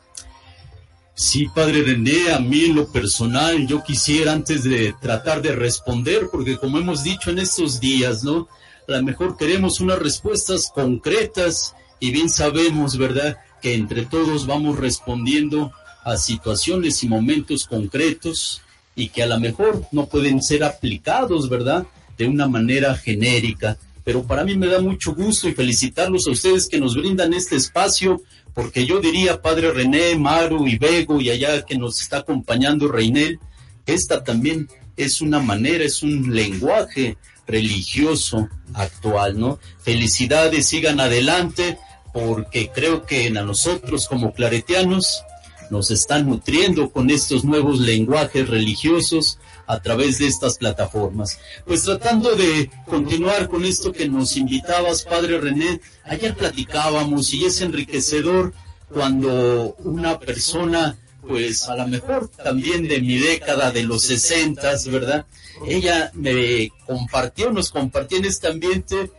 Sí, 1.16 1.48
padre 1.54 1.84
René, 1.84 2.34
a 2.34 2.40
mí 2.40 2.66
en 2.66 2.76
lo 2.76 2.88
personal 2.88 3.68
yo 3.68 3.84
quisiera 3.84 4.32
antes 4.32 4.64
de 4.64 4.96
tratar 5.00 5.44
de 5.44 5.52
responder, 5.52 6.28
porque 6.32 6.58
como 6.58 6.80
hemos 6.80 7.04
dicho 7.04 7.30
en 7.30 7.38
estos 7.38 7.80
días, 7.80 8.24
¿no? 8.24 8.48
A 8.88 8.94
lo 8.94 9.04
mejor 9.04 9.38
queremos 9.38 9.80
unas 9.80 10.00
respuestas 10.00 10.72
concretas 10.74 11.76
y 12.00 12.12
bien 12.12 12.30
sabemos, 12.30 12.98
¿verdad? 12.98 13.38
Que 13.62 13.76
entre 13.76 14.08
todos 14.08 14.48
vamos 14.48 14.80
respondiendo 14.80 15.72
a 16.04 16.18
situaciones 16.18 17.04
y 17.04 17.08
momentos 17.08 17.68
concretos 17.68 18.62
y 18.96 19.10
que 19.10 19.22
a 19.22 19.28
lo 19.28 19.40
mejor 19.40 19.86
no 19.92 20.08
pueden 20.08 20.42
ser 20.42 20.64
aplicados, 20.64 21.48
¿verdad? 21.48 21.86
De 22.18 22.26
una 22.26 22.48
manera 22.48 22.96
genérica. 22.96 23.78
Pero 24.04 24.24
para 24.24 24.44
mí 24.44 24.58
me 24.58 24.68
da 24.68 24.82
mucho 24.82 25.14
gusto 25.14 25.48
y 25.48 25.54
felicitarlos 25.54 26.28
a 26.28 26.32
ustedes 26.32 26.68
que 26.68 26.80
nos 26.80 26.96
brindan 26.96 27.34
este 27.34 27.56
espacio 27.56 28.22
porque 28.54 28.86
yo 28.86 29.00
diría, 29.00 29.42
Padre 29.42 29.72
René, 29.72 30.16
Maru 30.16 30.68
y 30.68 30.78
Bego 30.78 31.20
y 31.20 31.30
allá 31.30 31.64
que 31.66 31.78
nos 31.78 32.02
está 32.02 32.18
acompañando 32.18 32.88
Reinel, 32.88 33.40
esta 33.86 34.24
también 34.24 34.70
es 34.96 35.22
una 35.22 35.40
manera, 35.40 35.84
es 35.84 36.04
un 36.04 36.34
lenguaje 36.34 37.18
religioso 37.48 38.48
actual, 38.74 39.40
¿no? 39.40 39.60
Felicidades, 39.82 40.68
sigan 40.68 41.00
adelante, 41.00 41.78
porque 42.14 42.70
creo 42.74 43.06
que 43.06 43.28
a 43.28 43.42
nosotros 43.42 44.08
como 44.08 44.34
claretianos 44.34 45.24
nos 45.72 45.90
están 45.90 46.28
nutriendo 46.28 46.92
con 46.92 47.10
estos 47.10 47.44
nuevos 47.44 47.80
lenguajes 47.80 48.48
religiosos 48.48 49.40
a 49.68 49.82
través 49.82 50.20
de 50.20 50.28
estas 50.28 50.58
plataformas. 50.58 51.40
Pues 51.66 51.84
tratando 51.84 52.36
de 52.36 52.70
continuar 52.86 53.48
con 53.50 53.66
esto 53.66 53.92
que 53.92 54.08
nos 54.08 54.36
invitabas, 54.38 55.04
Padre 55.04 55.40
René, 55.40 55.80
ayer 56.06 56.36
platicábamos 56.36 57.34
y 57.34 57.46
es 57.46 57.62
enriquecedor 57.62 58.54
cuando 58.90 59.76
una 59.80 60.20
persona, 60.20 60.98
pues 61.28 61.68
a 61.68 61.76
lo 61.76 61.88
mejor 61.88 62.30
también 62.30 62.88
de 62.88 63.02
mi 63.02 63.18
década 63.18 63.72
de 63.72 63.84
los 63.84 64.04
sesentas, 64.04 64.88
¿verdad? 64.88 65.26
Ella 65.68 66.12
me 66.14 66.72
compartió, 66.86 67.52
nos 67.52 67.72
compartió 67.72 68.18
en 68.18 68.26
este 68.26 68.48
ambiente 68.48 69.12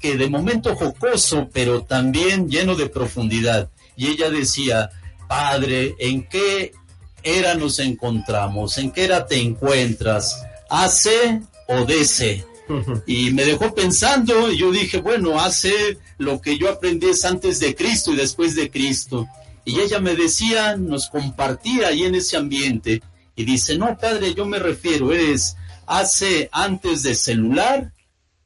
que 0.00 0.16
de 0.16 0.28
momento 0.28 0.74
jocoso, 0.76 1.48
pero 1.52 1.82
también 1.82 2.50
lleno 2.50 2.74
de 2.74 2.88
profundidad. 2.88 3.70
Y 3.96 4.08
ella 4.08 4.28
decía, 4.28 4.90
Padre, 5.28 5.94
¿en 5.98 6.28
qué 6.28 6.72
era 7.24 7.54
nos 7.54 7.78
encontramos? 7.78 8.78
¿En 8.78 8.90
qué 8.90 9.04
era 9.04 9.26
te 9.26 9.40
encuentras? 9.40 10.44
¿AC 10.68 11.40
o 11.68 11.84
DC? 11.84 12.44
Y 13.06 13.30
me 13.32 13.44
dejó 13.44 13.74
pensando, 13.74 14.50
y 14.50 14.58
yo 14.58 14.70
dije, 14.70 15.00
bueno, 15.00 15.38
hace 15.38 15.98
lo 16.18 16.40
que 16.40 16.56
yo 16.56 16.70
aprendí 16.70 17.08
es 17.08 17.24
antes 17.24 17.60
de 17.60 17.74
Cristo 17.74 18.12
y 18.12 18.16
después 18.16 18.54
de 18.54 18.70
Cristo. 18.70 19.26
Y 19.64 19.80
ella 19.80 20.00
me 20.00 20.14
decía, 20.14 20.76
nos 20.76 21.08
compartía 21.08 21.88
ahí 21.88 22.04
en 22.04 22.14
ese 22.14 22.36
ambiente, 22.36 23.02
y 23.36 23.44
dice, 23.44 23.76
no, 23.76 23.96
padre, 23.98 24.34
yo 24.34 24.46
me 24.46 24.58
refiero, 24.58 25.12
es 25.12 25.56
hace 25.86 26.48
antes 26.52 27.02
de 27.02 27.14
celular 27.14 27.92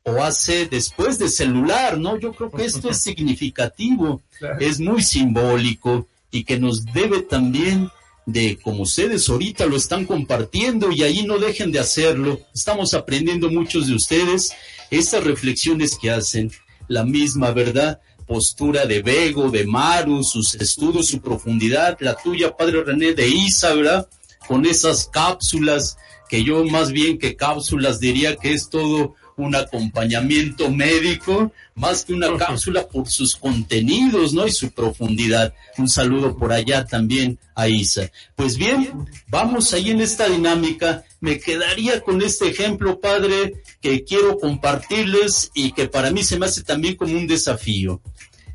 o 0.03 0.23
hace 0.23 0.67
después 0.67 1.19
de 1.19 1.29
celular, 1.29 1.99
¿no? 1.99 2.19
Yo 2.19 2.33
creo 2.33 2.51
que 2.51 2.65
esto 2.65 2.91
es 2.91 2.99
significativo, 3.03 4.23
es 4.59 4.81
muy 4.81 5.03
simbólico 5.03 6.07
y 6.31 6.45
que 6.45 6.59
nos 6.59 6.85
debe 6.87 7.23
también 7.23 7.91
de 8.29 8.59
como 8.63 8.83
ustedes 8.83 9.27
ahorita 9.31 9.65
lo 9.65 9.77
están 9.79 10.05
compartiendo 10.05 10.93
y 10.93 11.03
ahí 11.03 11.23
no 11.23 11.39
dejen 11.39 11.73
de 11.73 11.79
hacerlo. 11.79 12.39
Estamos 12.55 12.93
aprendiendo 12.93 13.51
muchos 13.51 13.87
de 13.87 13.95
ustedes 13.95 14.53
estas 14.91 15.25
reflexiones 15.25 15.97
que 15.97 16.11
hacen, 16.11 16.53
la 16.89 17.05
misma 17.05 17.53
verdad, 17.53 18.03
postura 18.27 18.85
de 18.85 19.01
Bego, 19.01 19.51
de 19.51 19.67
Maru, 19.67 20.23
sus 20.23 20.55
estudios, 20.57 21.07
su 21.07 21.23
profundidad, 21.23 21.97
la 22.01 22.17
tuya, 22.17 22.55
Padre 22.55 22.85
René, 22.85 23.15
de 23.15 23.29
Isa, 23.29 23.73
¿verdad? 23.73 24.07
Con 24.47 24.67
esas 24.67 25.09
cápsulas, 25.09 25.97
que 26.29 26.45
yo 26.45 26.63
más 26.67 26.93
bien 26.93 27.19
que 27.19 27.35
cápsulas 27.35 27.99
diría 27.99 28.37
que 28.37 28.53
es 28.53 28.69
todo 28.69 29.15
un 29.43 29.55
acompañamiento 29.55 30.71
médico, 30.71 31.53
más 31.75 32.05
que 32.05 32.13
una 32.13 32.37
cápsula 32.37 32.87
por 32.89 33.09
sus 33.09 33.37
contenidos, 33.37 34.33
¿no? 34.33 34.47
Y 34.47 34.53
su 34.53 34.71
profundidad. 34.73 35.55
Un 35.77 35.89
saludo 35.89 36.37
por 36.37 36.53
allá 36.53 36.85
también 36.85 37.39
a 37.55 37.69
Isa. 37.69 38.11
Pues 38.35 38.57
bien, 38.57 39.07
vamos 39.29 39.73
ahí 39.73 39.91
en 39.91 40.01
esta 40.01 40.29
dinámica. 40.29 41.05
Me 41.21 41.39
quedaría 41.39 42.01
con 42.01 42.21
este 42.21 42.49
ejemplo, 42.49 43.01
padre, 43.01 43.63
que 43.81 44.05
quiero 44.05 44.39
compartirles 44.39 45.51
y 45.55 45.73
que 45.73 45.89
para 45.89 46.11
mí 46.11 46.25
se 46.25 46.39
me 46.39 46.47
hace 46.47 46.63
también 46.63 46.97
como 46.97 47.17
un 47.17 47.27
desafío. 47.27 48.01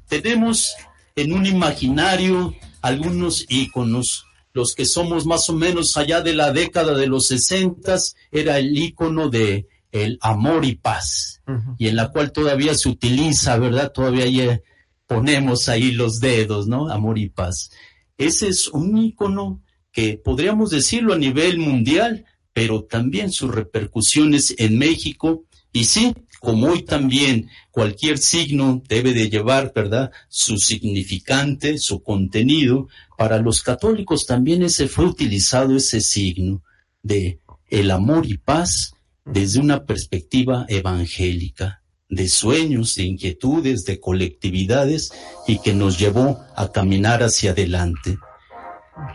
Tenemos 0.09 0.75
en 1.15 1.33
un 1.33 1.45
imaginario 1.45 2.53
algunos 2.81 3.45
íconos. 3.47 4.25
Los 4.51 4.75
que 4.75 4.85
somos 4.85 5.25
más 5.25 5.49
o 5.49 5.53
menos 5.53 5.97
allá 5.97 6.21
de 6.21 6.33
la 6.33 6.51
década 6.51 6.93
de 6.93 7.07
los 7.07 7.27
sesentas, 7.27 8.15
era 8.31 8.59
el 8.59 8.77
ícono 8.77 9.29
de 9.29 9.65
el 9.93 10.17
amor 10.21 10.65
y 10.65 10.73
paz, 10.75 11.41
y 11.77 11.87
en 11.87 11.95
la 11.95 12.09
cual 12.09 12.31
todavía 12.31 12.73
se 12.73 12.89
utiliza, 12.89 13.57
¿verdad? 13.57 13.91
Todavía 13.91 14.59
ponemos 15.05 15.69
ahí 15.69 15.91
los 15.91 16.19
dedos, 16.19 16.67
¿no? 16.67 16.89
Amor 16.89 17.19
y 17.19 17.29
paz. 17.29 17.69
Ese 18.17 18.47
es 18.47 18.67
un 18.69 18.97
ícono 18.97 19.61
que 19.91 20.17
podríamos 20.17 20.71
decirlo 20.71 21.13
a 21.13 21.19
nivel 21.19 21.59
mundial, 21.59 22.25
pero 22.53 22.85
también 22.85 23.31
sus 23.31 23.53
repercusiones 23.53 24.55
en 24.57 24.79
México. 24.79 25.43
Y 25.71 25.85
sí, 25.85 26.15
como 26.39 26.69
hoy 26.69 26.81
también 26.81 27.49
cualquier 27.69 28.17
signo 28.17 28.81
debe 28.89 29.13
de 29.13 29.29
llevar, 29.29 29.73
¿verdad? 29.75 30.11
Su 30.27 30.57
significante, 30.57 31.77
su 31.77 32.01
contenido. 32.01 32.87
Para 33.15 33.37
los 33.37 33.61
católicos 33.61 34.25
también 34.25 34.63
ese 34.63 34.87
fue 34.87 35.05
utilizado 35.05 35.75
ese 35.75 36.01
signo 36.01 36.63
de 37.03 37.37
el 37.69 37.91
amor 37.91 38.25
y 38.25 38.37
paz 38.37 38.92
desde 39.25 39.59
una 39.59 39.85
perspectiva 39.85 40.65
evangélica, 40.67 41.81
de 42.09 42.27
sueños, 42.27 42.95
de 42.95 43.03
inquietudes, 43.03 43.85
de 43.85 43.99
colectividades 43.99 45.11
y 45.47 45.59
que 45.59 45.73
nos 45.73 45.97
llevó 45.97 46.43
a 46.55 46.71
caminar 46.71 47.23
hacia 47.23 47.51
adelante. 47.51 48.17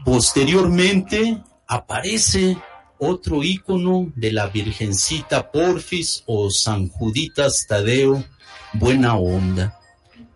Posteriormente 0.05 1.43
aparece 1.67 2.57
otro 2.99 3.45
ícono 3.45 4.13
de 4.17 4.33
la 4.33 4.49
Virgencita 4.49 5.53
Porfis 5.53 6.25
o 6.27 6.51
San 6.51 6.89
Juditas 6.89 7.67
Tadeo, 7.69 8.25
buena 8.73 9.17
onda, 9.17 9.79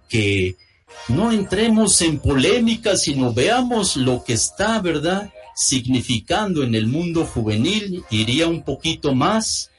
que 0.08 0.56
no 1.08 1.32
entremos 1.32 2.00
en 2.02 2.20
polémica, 2.20 2.96
sino 2.96 3.32
veamos 3.32 3.96
lo 3.96 4.22
que 4.22 4.34
está, 4.34 4.80
¿verdad? 4.80 5.32
Significando 5.54 6.62
en 6.62 6.74
el 6.74 6.86
mundo 6.86 7.24
juvenil, 7.24 8.04
iría 8.10 8.48
un 8.48 8.62
poquito 8.62 9.14
más, 9.14 9.70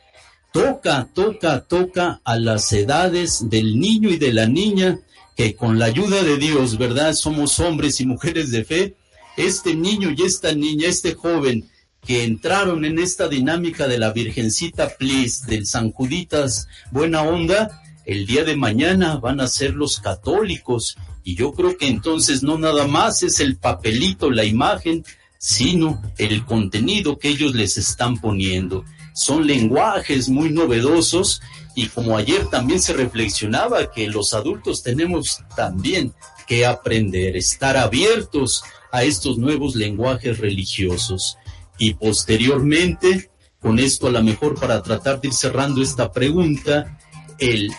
toca, 0.51 1.09
toca, 1.13 1.61
toca 1.61 2.21
a 2.23 2.37
las 2.37 2.71
edades 2.73 3.49
del 3.49 3.79
niño 3.79 4.09
y 4.09 4.17
de 4.17 4.33
la 4.33 4.47
niña, 4.47 4.99
que 5.35 5.55
con 5.55 5.79
la 5.79 5.85
ayuda 5.85 6.23
de 6.23 6.37
Dios, 6.37 6.77
¿verdad? 6.77 7.13
Somos 7.13 7.59
hombres 7.59 7.99
y 7.99 8.05
mujeres 8.05 8.51
de 8.51 8.63
fe. 8.63 8.95
Este 9.35 9.73
niño 9.73 10.13
y 10.15 10.21
esta 10.21 10.53
niña, 10.53 10.87
este 10.87 11.15
joven 11.15 11.67
que 12.05 12.23
entraron 12.23 12.85
en 12.85 12.99
esta 12.99 13.27
dinámica 13.27 13.87
de 13.87 13.97
la 13.97 14.11
Virgencita 14.11 14.89
Plis, 14.97 15.45
del 15.47 15.65
San 15.65 15.91
Juditas 15.91 16.67
Buena 16.91 17.23
Onda, 17.23 17.81
el 18.05 18.25
día 18.25 18.43
de 18.43 18.55
mañana 18.57 19.15
van 19.17 19.39
a 19.39 19.47
ser 19.47 19.73
los 19.73 19.99
católicos. 19.99 20.97
Y 21.23 21.35
yo 21.35 21.53
creo 21.53 21.77
que 21.77 21.87
entonces 21.87 22.43
no 22.43 22.57
nada 22.57 22.85
más 22.87 23.23
es 23.23 23.39
el 23.39 23.55
papelito, 23.55 24.29
la 24.29 24.43
imagen, 24.43 25.05
sino 25.43 26.01
el 26.17 26.45
contenido 26.45 27.19
que 27.19 27.27
ellos 27.27 27.53
les 27.53 27.77
están 27.77 28.15
poniendo. 28.21 28.85
Son 29.13 29.45
lenguajes 29.45 30.29
muy 30.29 30.49
novedosos 30.49 31.41
y 31.75 31.87
como 31.87 32.15
ayer 32.15 32.45
también 32.45 32.79
se 32.79 32.93
reflexionaba 32.93 33.91
que 33.91 34.07
los 34.07 34.33
adultos 34.33 34.83
tenemos 34.83 35.43
también 35.53 36.13
que 36.47 36.65
aprender, 36.65 37.35
estar 37.35 37.75
abiertos 37.75 38.63
a 38.93 39.03
estos 39.03 39.37
nuevos 39.37 39.75
lenguajes 39.75 40.37
religiosos. 40.37 41.37
Y 41.77 41.95
posteriormente 41.95 43.29
con 43.59 43.79
esto 43.79 44.07
a 44.07 44.11
lo 44.11 44.23
mejor 44.23 44.57
para 44.57 44.81
tratar 44.81 45.19
de 45.19 45.27
ir 45.27 45.33
cerrando 45.33 45.83
esta 45.83 46.13
pregunta, 46.13 46.97
el 47.37 47.69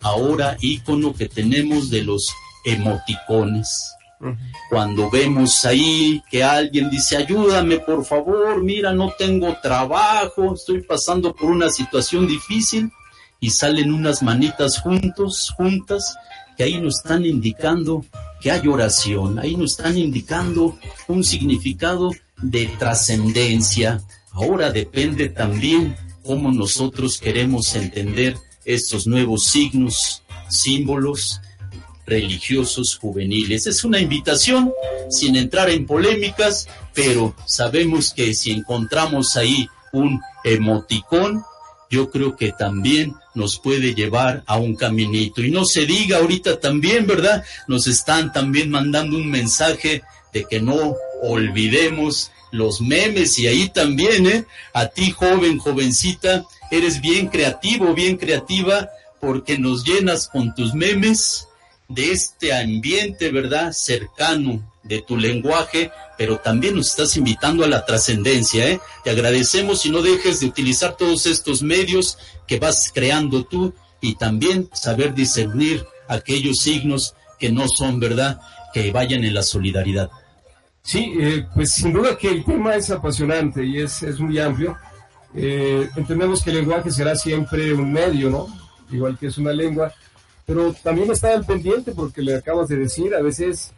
ahora 0.00 0.56
icono 0.62 1.12
que 1.12 1.28
tenemos 1.28 1.90
de 1.90 2.00
los 2.02 2.32
emoticones. 2.64 3.92
Cuando 4.68 5.10
vemos 5.10 5.64
ahí 5.64 6.22
que 6.30 6.44
alguien 6.44 6.90
dice, 6.90 7.16
ayúdame 7.16 7.78
por 7.78 8.04
favor, 8.04 8.62
mira, 8.62 8.92
no 8.92 9.12
tengo 9.16 9.56
trabajo, 9.62 10.54
estoy 10.54 10.82
pasando 10.82 11.34
por 11.34 11.50
una 11.50 11.70
situación 11.70 12.26
difícil, 12.26 12.90
y 13.40 13.50
salen 13.50 13.92
unas 13.92 14.22
manitas 14.22 14.78
juntos, 14.78 15.52
juntas, 15.56 16.14
que 16.56 16.64
ahí 16.64 16.78
nos 16.78 16.98
están 16.98 17.24
indicando 17.24 18.04
que 18.40 18.50
hay 18.50 18.68
oración, 18.68 19.38
ahí 19.38 19.56
nos 19.56 19.72
están 19.72 19.96
indicando 19.96 20.78
un 21.08 21.24
significado 21.24 22.10
de 22.42 22.66
trascendencia. 22.78 24.02
Ahora 24.32 24.70
depende 24.70 25.30
también 25.30 25.96
cómo 26.22 26.50
nosotros 26.52 27.18
queremos 27.18 27.74
entender 27.74 28.36
estos 28.64 29.06
nuevos 29.06 29.44
signos, 29.44 30.22
símbolos 30.48 31.40
religiosos 32.10 32.98
juveniles. 32.98 33.66
Es 33.66 33.84
una 33.84 34.00
invitación 34.00 34.72
sin 35.08 35.36
entrar 35.36 35.70
en 35.70 35.86
polémicas, 35.86 36.68
pero 36.92 37.34
sabemos 37.46 38.12
que 38.12 38.34
si 38.34 38.50
encontramos 38.50 39.36
ahí 39.36 39.68
un 39.92 40.20
emoticón, 40.44 41.42
yo 41.88 42.10
creo 42.10 42.36
que 42.36 42.52
también 42.52 43.14
nos 43.34 43.58
puede 43.58 43.94
llevar 43.94 44.42
a 44.46 44.58
un 44.58 44.76
caminito. 44.76 45.42
Y 45.42 45.50
no 45.50 45.64
se 45.64 45.86
diga 45.86 46.18
ahorita 46.18 46.60
también, 46.60 47.06
¿verdad? 47.06 47.44
Nos 47.66 47.86
están 47.86 48.32
también 48.32 48.70
mandando 48.70 49.16
un 49.16 49.28
mensaje 49.28 50.02
de 50.32 50.44
que 50.44 50.60
no 50.60 50.94
olvidemos 51.22 52.30
los 52.52 52.80
memes 52.80 53.38
y 53.38 53.46
ahí 53.46 53.68
también, 53.68 54.26
¿eh? 54.26 54.44
A 54.72 54.86
ti, 54.86 55.10
joven, 55.10 55.58
jovencita, 55.58 56.44
eres 56.70 57.00
bien 57.00 57.28
creativo, 57.28 57.94
bien 57.94 58.16
creativa, 58.16 58.88
porque 59.20 59.58
nos 59.58 59.84
llenas 59.84 60.28
con 60.28 60.54
tus 60.54 60.74
memes 60.74 61.46
de 61.90 62.12
este 62.12 62.54
ambiente, 62.54 63.30
¿verdad? 63.30 63.72
Cercano 63.72 64.72
de 64.82 65.02
tu 65.02 65.16
lenguaje, 65.16 65.90
pero 66.16 66.38
también 66.38 66.76
nos 66.76 66.88
estás 66.88 67.16
invitando 67.16 67.64
a 67.64 67.68
la 67.68 67.84
trascendencia, 67.84 68.68
¿eh? 68.68 68.80
Te 69.04 69.10
agradecemos 69.10 69.84
y 69.84 69.90
no 69.90 70.00
dejes 70.00 70.40
de 70.40 70.46
utilizar 70.46 70.96
todos 70.96 71.26
estos 71.26 71.62
medios 71.62 72.16
que 72.46 72.58
vas 72.58 72.90
creando 72.94 73.44
tú 73.44 73.74
y 74.00 74.14
también 74.14 74.70
saber 74.72 75.14
discernir 75.14 75.84
aquellos 76.08 76.58
signos 76.58 77.14
que 77.38 77.50
no 77.50 77.66
son, 77.68 78.00
¿verdad? 78.00 78.40
Que 78.72 78.90
vayan 78.92 79.24
en 79.24 79.34
la 79.34 79.42
solidaridad. 79.42 80.10
Sí, 80.82 81.12
eh, 81.20 81.46
pues 81.54 81.72
sin 81.72 81.92
duda 81.92 82.16
que 82.16 82.28
el 82.28 82.44
tema 82.44 82.74
es 82.74 82.90
apasionante 82.90 83.64
y 83.64 83.80
es, 83.80 84.02
es 84.02 84.18
muy 84.18 84.38
amplio. 84.38 84.76
Eh, 85.34 85.88
entendemos 85.96 86.42
que 86.42 86.50
el 86.50 86.56
lenguaje 86.56 86.90
será 86.90 87.14
siempre 87.14 87.72
un 87.74 87.92
medio, 87.92 88.30
¿no? 88.30 88.46
Igual 88.90 89.18
que 89.18 89.26
es 89.26 89.38
una 89.38 89.52
lengua, 89.52 89.92
pero 90.50 90.74
también 90.82 91.08
está 91.12 91.32
al 91.32 91.46
pendiente 91.46 91.92
porque 91.92 92.22
le 92.22 92.34
acabas 92.34 92.66
de 92.66 92.74
decir, 92.74 93.14
a 93.14 93.22
veces 93.22 93.72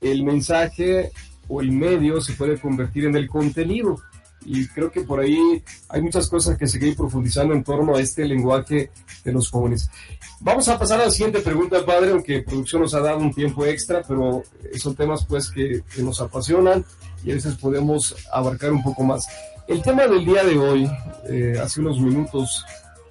el 0.00 0.22
mensaje 0.22 1.10
o 1.48 1.60
el 1.60 1.72
medio 1.72 2.20
se 2.20 2.34
puede 2.34 2.56
convertir 2.56 3.06
en 3.06 3.16
el 3.16 3.28
contenido. 3.28 3.96
Y 4.44 4.68
creo 4.68 4.92
que 4.92 5.00
por 5.00 5.18
ahí 5.18 5.60
hay 5.88 6.00
muchas 6.00 6.28
cosas 6.28 6.56
que 6.56 6.68
seguir 6.68 6.94
profundizando 6.94 7.52
en 7.52 7.64
torno 7.64 7.96
a 7.96 8.00
este 8.00 8.24
lenguaje 8.26 8.92
de 9.24 9.32
los 9.32 9.50
jóvenes. 9.50 9.90
Vamos 10.38 10.68
a 10.68 10.78
pasar 10.78 11.00
a 11.00 11.06
la 11.06 11.10
siguiente 11.10 11.40
pregunta, 11.40 11.84
padre, 11.84 12.12
aunque 12.12 12.42
producción 12.42 12.82
nos 12.82 12.94
ha 12.94 13.00
dado 13.00 13.18
un 13.18 13.34
tiempo 13.34 13.66
extra, 13.66 14.00
pero 14.06 14.44
son 14.76 14.94
temas 14.94 15.26
pues 15.26 15.50
que, 15.50 15.82
nos 16.00 16.20
apasionan 16.20 16.84
y 17.24 17.32
a 17.32 17.34
veces 17.34 17.56
podemos 17.56 18.14
abarcar 18.32 18.70
un 18.70 18.84
poco 18.84 19.02
más. 19.02 19.26
El 19.66 19.82
tema 19.82 20.06
del 20.06 20.24
día 20.24 20.44
de 20.44 20.58
hoy, 20.58 20.88
eh, 21.28 21.58
hace 21.60 21.80
unos 21.80 21.98
minutos 21.98 22.64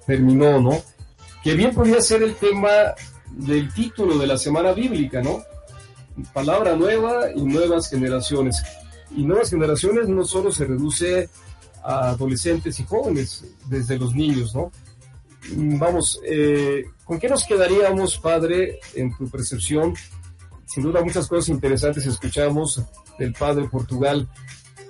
terminó, 0.06 0.58
¿no? 0.58 0.82
Que 1.42 1.54
bien 1.54 1.74
podría 1.74 2.00
ser 2.00 2.22
el 2.22 2.34
tema 2.34 2.68
del 3.30 3.72
título 3.72 4.18
de 4.18 4.26
la 4.26 4.36
semana 4.36 4.72
bíblica, 4.72 5.22
¿no? 5.22 5.42
palabra 6.32 6.76
nueva 6.76 7.30
y 7.34 7.42
nuevas 7.42 7.88
generaciones. 7.88 8.62
Y 9.14 9.24
nuevas 9.24 9.50
generaciones 9.50 10.08
no 10.08 10.24
solo 10.24 10.52
se 10.52 10.66
reduce 10.66 11.28
a 11.82 12.10
adolescentes 12.10 12.78
y 12.80 12.84
jóvenes, 12.84 13.44
desde 13.66 13.98
los 13.98 14.14
niños, 14.14 14.54
¿no? 14.54 14.70
Vamos, 15.50 16.20
eh, 16.24 16.84
¿con 17.04 17.18
qué 17.18 17.28
nos 17.28 17.44
quedaríamos, 17.44 18.18
padre, 18.18 18.80
en 18.94 19.16
tu 19.16 19.28
percepción? 19.30 19.94
Sin 20.66 20.82
duda 20.82 21.02
muchas 21.02 21.26
cosas 21.26 21.48
interesantes 21.48 22.04
escuchamos 22.04 22.82
del 23.18 23.32
padre 23.32 23.68
Portugal. 23.68 24.28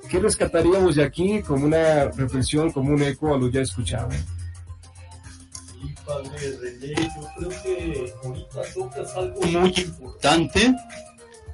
¿Qué 0.09 0.19
rescataríamos 0.19 0.97
de 0.97 1.05
aquí 1.05 1.43
como 1.43 1.67
una 1.67 2.07
reflexión, 2.07 2.73
como 2.73 2.93
un 2.93 3.03
eco 3.03 3.35
a 3.35 3.39
lo 3.39 3.49
ya 3.49 3.61
escuchado? 3.61 4.09
Padre 6.09 6.59
René, 6.61 6.95
yo 7.15 7.29
creo 7.37 7.63
que 7.63 8.15
ahorita 8.25 8.63
tocas 8.75 9.17
algo 9.17 9.43
muy 9.43 9.75
importante 9.77 10.75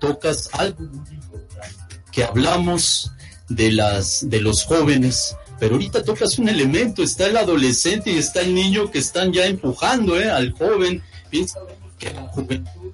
tocas 0.05 0.51
algo 0.53 0.85
muy 0.85 1.15
importante, 1.15 1.77
que 2.13 2.25
hablamos 2.25 3.11
de 3.49 3.73
las 3.73 4.29
de 4.29 4.41
los 4.41 4.65
jóvenes, 4.65 5.37
pero 5.59 5.75
ahorita 5.75 6.05
tocas 6.05 6.39
un 6.39 6.49
elemento, 6.49 7.03
está 7.03 7.27
el 7.27 7.37
adolescente 7.37 8.11
y 8.13 8.19
está 8.19 8.41
el 8.41 8.55
niño 8.55 8.91
que 8.91 8.99
están 8.99 9.33
ya 9.33 9.47
empujando 9.47 10.19
¿eh? 10.19 10.31
al 10.31 10.53
joven. 10.53 11.03
Piensa 11.31 11.61
que 11.99 12.13
la 12.13 12.23
juventud 12.29 12.93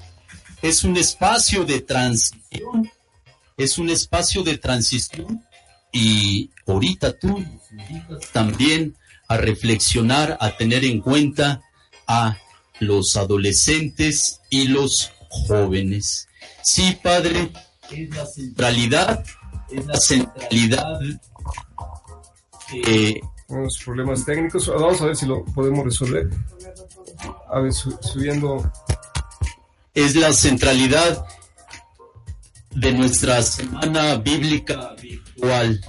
es 0.62 0.84
un 0.84 0.96
espacio 0.96 1.64
de 1.64 1.80
transición, 1.80 2.90
es 3.56 3.78
un 3.78 3.90
espacio 3.90 4.42
de 4.42 4.58
transición 4.58 5.44
y 5.92 6.50
ahorita 6.66 7.18
tú 7.18 7.44
también 8.32 8.96
a 9.30 9.36
reflexionar, 9.36 10.36
a 10.40 10.56
tener 10.56 10.84
en 10.84 11.00
cuenta 11.00 11.62
a 12.08 12.36
los 12.80 13.16
adolescentes 13.16 14.40
y 14.50 14.66
los 14.66 15.12
jóvenes. 15.28 16.26
Sí, 16.64 16.98
Padre, 17.00 17.52
es 17.92 18.10
la 18.10 18.26
centralidad, 18.26 19.24
es 19.70 19.86
la 19.86 19.96
centralidad. 20.00 21.00
Eh, 22.88 23.20
Unos 23.46 23.78
problemas 23.84 24.24
técnicos, 24.24 24.66
vamos 24.66 25.00
a 25.00 25.06
ver 25.06 25.14
si 25.14 25.26
lo 25.26 25.44
podemos 25.44 25.84
resolver. 25.84 26.28
A 27.52 27.60
ver, 27.60 27.72
subiendo. 27.72 28.68
Es 29.94 30.16
la 30.16 30.32
centralidad 30.32 31.24
de 32.74 32.92
nuestra 32.94 33.42
semana 33.42 34.16
bíblica 34.16 34.96
virtual. 35.00 35.80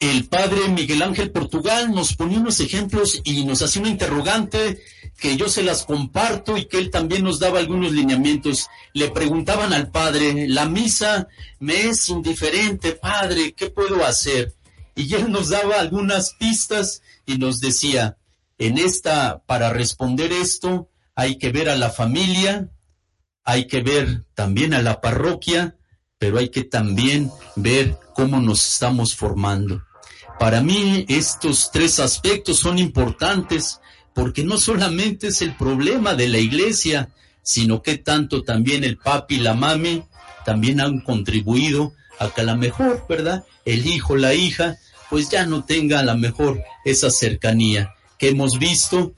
El 0.00 0.28
padre 0.28 0.66
Miguel 0.68 1.02
Ángel 1.02 1.30
Portugal 1.30 1.92
nos 1.92 2.16
ponía 2.16 2.38
unos 2.38 2.58
ejemplos 2.60 3.20
y 3.22 3.44
nos 3.44 3.60
hacía 3.60 3.82
una 3.82 3.90
interrogante 3.90 4.82
que 5.18 5.36
yo 5.36 5.50
se 5.50 5.62
las 5.62 5.84
comparto 5.84 6.56
y 6.56 6.64
que 6.64 6.78
él 6.78 6.90
también 6.90 7.22
nos 7.22 7.38
daba 7.38 7.58
algunos 7.58 7.92
lineamientos. 7.92 8.68
Le 8.94 9.10
preguntaban 9.10 9.74
al 9.74 9.90
padre, 9.90 10.48
la 10.48 10.64
misa 10.64 11.28
me 11.58 11.88
es 11.88 12.08
indiferente, 12.08 12.92
padre, 12.92 13.52
¿qué 13.52 13.68
puedo 13.68 14.02
hacer? 14.02 14.54
Y 14.94 15.14
él 15.14 15.30
nos 15.30 15.50
daba 15.50 15.78
algunas 15.78 16.32
pistas 16.32 17.02
y 17.26 17.36
nos 17.36 17.60
decía, 17.60 18.16
en 18.56 18.78
esta, 18.78 19.42
para 19.44 19.68
responder 19.68 20.32
esto, 20.32 20.88
hay 21.14 21.36
que 21.36 21.52
ver 21.52 21.68
a 21.68 21.76
la 21.76 21.90
familia, 21.90 22.70
hay 23.44 23.66
que 23.66 23.82
ver 23.82 24.24
también 24.32 24.72
a 24.72 24.80
la 24.80 25.02
parroquia, 25.02 25.76
pero 26.16 26.38
hay 26.38 26.48
que 26.48 26.64
también 26.64 27.30
ver 27.54 27.98
cómo 28.14 28.40
nos 28.40 28.66
estamos 28.66 29.14
formando. 29.14 29.82
Para 30.40 30.62
mí 30.62 31.04
estos 31.06 31.70
tres 31.70 32.00
aspectos 32.00 32.60
son 32.60 32.78
importantes 32.78 33.78
porque 34.14 34.42
no 34.42 34.56
solamente 34.56 35.26
es 35.26 35.42
el 35.42 35.54
problema 35.54 36.14
de 36.14 36.28
la 36.28 36.38
iglesia, 36.38 37.10
sino 37.42 37.82
que 37.82 37.98
tanto 37.98 38.42
también 38.42 38.82
el 38.82 38.96
papi 38.96 39.34
y 39.34 39.40
la 39.40 39.52
mami 39.52 40.02
también 40.46 40.80
han 40.80 41.00
contribuido 41.00 41.92
a 42.18 42.30
que 42.30 42.40
a 42.40 42.44
lo 42.44 42.56
mejor, 42.56 43.04
¿verdad? 43.06 43.44
El 43.66 43.86
hijo, 43.86 44.16
la 44.16 44.32
hija, 44.32 44.78
pues 45.10 45.28
ya 45.28 45.44
no 45.44 45.62
tenga 45.64 46.00
a 46.00 46.04
lo 46.04 46.16
mejor 46.16 46.62
esa 46.86 47.10
cercanía 47.10 47.92
que 48.18 48.30
hemos 48.30 48.58
visto, 48.58 49.12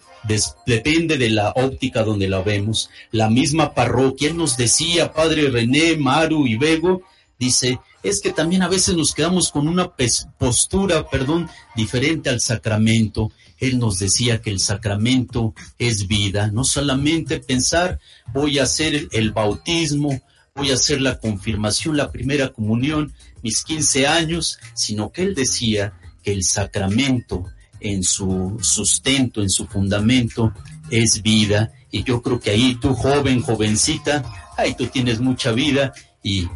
depende 0.66 1.18
de 1.18 1.30
la 1.30 1.50
óptica 1.50 2.02
donde 2.02 2.28
la 2.28 2.42
vemos. 2.42 2.90
La 3.12 3.30
misma 3.30 3.74
parroquia 3.74 4.32
nos 4.34 4.56
decía, 4.56 5.12
padre 5.12 5.50
René, 5.50 5.96
Maru 5.96 6.48
y 6.48 6.56
Bego, 6.56 7.02
dice, 7.38 7.78
es 8.02 8.20
que 8.20 8.32
también 8.32 8.62
a 8.62 8.68
veces 8.68 8.96
nos 8.96 9.14
quedamos 9.14 9.50
con 9.50 9.68
una 9.68 9.92
postura, 10.38 11.08
perdón, 11.08 11.48
diferente 11.76 12.30
al 12.30 12.40
sacramento. 12.40 13.30
Él 13.58 13.78
nos 13.78 13.98
decía 13.98 14.40
que 14.40 14.50
el 14.50 14.58
sacramento 14.58 15.54
es 15.78 16.08
vida, 16.08 16.48
no 16.48 16.64
solamente 16.64 17.38
pensar 17.38 18.00
voy 18.32 18.58
a 18.58 18.64
hacer 18.64 19.08
el 19.12 19.32
bautismo, 19.32 20.20
voy 20.54 20.70
a 20.70 20.74
hacer 20.74 21.00
la 21.00 21.18
confirmación, 21.18 21.96
la 21.96 22.10
primera 22.10 22.48
comunión, 22.48 23.12
mis 23.42 23.62
15 23.62 24.06
años, 24.06 24.58
sino 24.74 25.10
que 25.10 25.22
él 25.22 25.34
decía 25.34 25.94
que 26.22 26.32
el 26.32 26.44
sacramento 26.44 27.46
en 27.80 28.02
su 28.02 28.58
sustento, 28.60 29.42
en 29.42 29.50
su 29.50 29.66
fundamento, 29.66 30.52
es 30.90 31.22
vida. 31.22 31.72
Y 31.90 32.04
yo 32.04 32.22
creo 32.22 32.40
que 32.40 32.50
ahí 32.50 32.76
tú, 32.80 32.94
joven, 32.94 33.42
jovencita, 33.42 34.24
ahí 34.56 34.74
tú 34.74 34.86
tienes 34.86 35.20
mucha 35.20 35.52
vida 35.52 35.92
y 36.22 36.48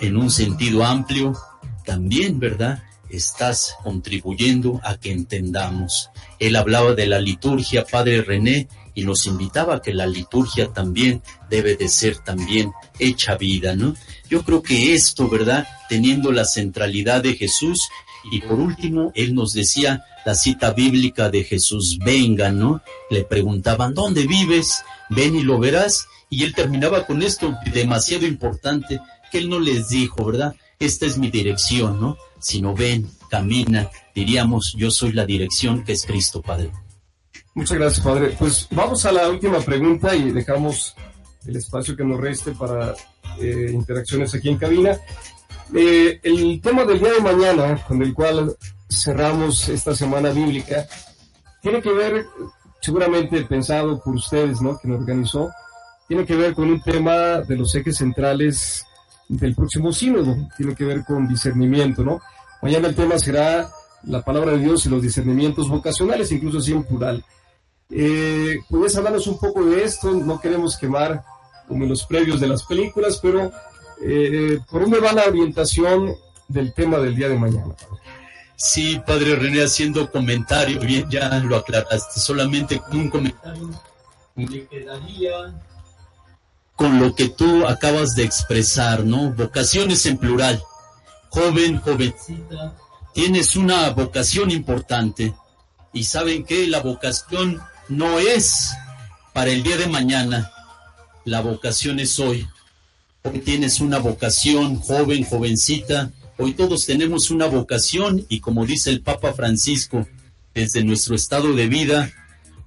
en 0.00 0.16
un 0.16 0.30
sentido 0.30 0.84
amplio, 0.84 1.34
también, 1.84 2.38
¿verdad? 2.38 2.82
estás 3.10 3.76
contribuyendo 3.82 4.80
a 4.84 4.96
que 4.96 5.12
entendamos. 5.12 6.10
Él 6.38 6.56
hablaba 6.56 6.94
de 6.94 7.06
la 7.06 7.20
liturgia, 7.20 7.84
Padre 7.84 8.22
René, 8.22 8.68
y 8.94 9.04
nos 9.04 9.26
invitaba 9.26 9.76
a 9.76 9.82
que 9.82 9.94
la 9.94 10.06
liturgia 10.06 10.72
también 10.72 11.22
debe 11.48 11.76
de 11.76 11.88
ser 11.88 12.18
también 12.18 12.72
hecha 12.98 13.36
vida, 13.36 13.74
¿no? 13.76 13.94
Yo 14.28 14.42
creo 14.42 14.62
que 14.62 14.94
esto, 14.94 15.28
¿verdad? 15.28 15.66
Teniendo 15.88 16.32
la 16.32 16.44
centralidad 16.44 17.22
de 17.22 17.34
Jesús 17.34 17.78
y 18.32 18.40
por 18.40 18.58
último, 18.58 19.12
él 19.14 19.34
nos 19.34 19.52
decía 19.52 20.04
la 20.26 20.34
cita 20.34 20.72
bíblica 20.72 21.30
de 21.30 21.44
Jesús, 21.44 21.98
venga, 22.04 22.50
¿no? 22.50 22.82
Le 23.08 23.24
preguntaban, 23.24 23.94
¿dónde 23.94 24.26
vives? 24.26 24.82
Ven 25.10 25.36
y 25.36 25.42
lo 25.42 25.58
verás. 25.58 26.06
Y 26.28 26.42
él 26.42 26.54
terminaba 26.54 27.06
con 27.06 27.22
esto, 27.22 27.56
demasiado 27.72 28.26
importante, 28.26 29.00
que 29.30 29.38
él 29.38 29.48
no 29.48 29.60
les 29.60 29.88
dijo, 29.88 30.24
¿verdad? 30.24 30.54
Esta 30.78 31.06
es 31.06 31.18
mi 31.18 31.30
dirección, 31.30 32.00
¿no? 32.00 32.16
Sino 32.38 32.74
ven, 32.74 33.10
camina, 33.28 33.90
diríamos, 34.14 34.74
yo 34.76 34.90
soy 34.90 35.12
la 35.12 35.26
dirección 35.26 35.84
que 35.84 35.92
es 35.92 36.06
Cristo, 36.06 36.40
Padre. 36.42 36.70
Muchas 37.54 37.78
gracias, 37.78 38.04
Padre. 38.04 38.36
Pues 38.38 38.68
vamos 38.70 39.04
a 39.04 39.12
la 39.12 39.28
última 39.28 39.58
pregunta 39.60 40.14
y 40.14 40.30
dejamos 40.30 40.94
el 41.46 41.56
espacio 41.56 41.96
que 41.96 42.04
nos 42.04 42.20
reste 42.20 42.52
para 42.52 42.94
eh, 43.40 43.70
interacciones 43.72 44.34
aquí 44.34 44.48
en 44.48 44.58
cabina. 44.58 44.98
Eh, 45.74 46.20
el 46.22 46.60
tema 46.60 46.84
del 46.84 47.00
día 47.00 47.12
de 47.12 47.20
mañana, 47.20 47.84
con 47.86 48.02
el 48.02 48.14
cual 48.14 48.56
cerramos 48.88 49.68
esta 49.68 49.94
semana 49.94 50.30
bíblica, 50.30 50.86
tiene 51.60 51.82
que 51.82 51.92
ver, 51.92 52.26
seguramente 52.80 53.42
pensado 53.42 54.00
por 54.02 54.14
ustedes, 54.14 54.60
¿no? 54.60 54.78
Que 54.78 54.88
nos 54.88 55.00
organizó, 55.00 55.50
tiene 56.06 56.24
que 56.24 56.36
ver 56.36 56.54
con 56.54 56.70
un 56.70 56.80
tema 56.80 57.40
de 57.40 57.56
los 57.56 57.74
ejes 57.74 57.96
centrales 57.96 58.84
del 59.28 59.54
próximo 59.54 59.92
sínodo, 59.92 60.36
tiene 60.56 60.74
que 60.74 60.84
ver 60.84 61.04
con 61.04 61.28
discernimiento, 61.28 62.02
¿no? 62.02 62.20
Mañana 62.62 62.88
el 62.88 62.94
tema 62.94 63.18
será 63.18 63.70
la 64.04 64.22
palabra 64.22 64.52
de 64.52 64.58
Dios 64.58 64.86
y 64.86 64.88
los 64.88 65.02
discernimientos 65.02 65.68
vocacionales, 65.68 66.32
incluso 66.32 66.58
así 66.58 66.72
en 66.72 66.84
plural. 66.84 67.24
Eh, 67.90 68.58
¿Puedes 68.68 68.96
hablarnos 68.96 69.26
un 69.26 69.38
poco 69.38 69.64
de 69.64 69.84
esto? 69.84 70.12
No 70.12 70.40
queremos 70.40 70.76
quemar 70.76 71.22
como 71.66 71.84
en 71.84 71.90
los 71.90 72.04
previos 72.06 72.40
de 72.40 72.48
las 72.48 72.64
películas, 72.64 73.18
pero 73.22 73.52
eh, 74.02 74.58
¿por 74.70 74.82
dónde 74.82 75.00
va 75.00 75.12
la 75.12 75.26
orientación 75.26 76.14
del 76.48 76.72
tema 76.72 76.98
del 76.98 77.14
día 77.14 77.28
de 77.28 77.38
mañana? 77.38 77.74
Sí, 78.56 79.00
padre 79.06 79.36
René, 79.36 79.62
haciendo 79.62 80.10
comentario, 80.10 80.80
bien, 80.80 81.08
ya 81.08 81.38
lo 81.38 81.56
aclaraste, 81.56 82.18
solamente 82.18 82.80
un 82.92 83.08
comentario 83.08 83.70
me 84.38 84.66
quedaría 84.68 85.52
con 86.78 87.00
lo 87.00 87.16
que 87.16 87.28
tú 87.28 87.66
acabas 87.66 88.14
de 88.14 88.22
expresar, 88.22 89.04
¿no? 89.04 89.32
Vocaciones 89.32 90.06
en 90.06 90.16
plural. 90.16 90.62
Joven, 91.28 91.80
jovencita, 91.80 92.76
tienes 93.12 93.56
una 93.56 93.90
vocación 93.90 94.52
importante. 94.52 95.34
Y 95.92 96.04
saben 96.04 96.44
que 96.44 96.68
la 96.68 96.78
vocación 96.78 97.60
no 97.88 98.20
es 98.20 98.70
para 99.32 99.50
el 99.50 99.64
día 99.64 99.76
de 99.76 99.88
mañana, 99.88 100.52
la 101.24 101.40
vocación 101.40 101.98
es 101.98 102.20
hoy. 102.20 102.46
Hoy 103.24 103.40
tienes 103.40 103.80
una 103.80 103.98
vocación, 103.98 104.76
joven, 104.76 105.24
jovencita. 105.24 106.12
Hoy 106.36 106.54
todos 106.54 106.86
tenemos 106.86 107.32
una 107.32 107.46
vocación 107.46 108.24
y 108.28 108.38
como 108.38 108.64
dice 108.64 108.90
el 108.90 109.02
Papa 109.02 109.32
Francisco, 109.32 110.06
desde 110.54 110.84
nuestro 110.84 111.16
estado 111.16 111.54
de 111.54 111.66
vida, 111.66 112.12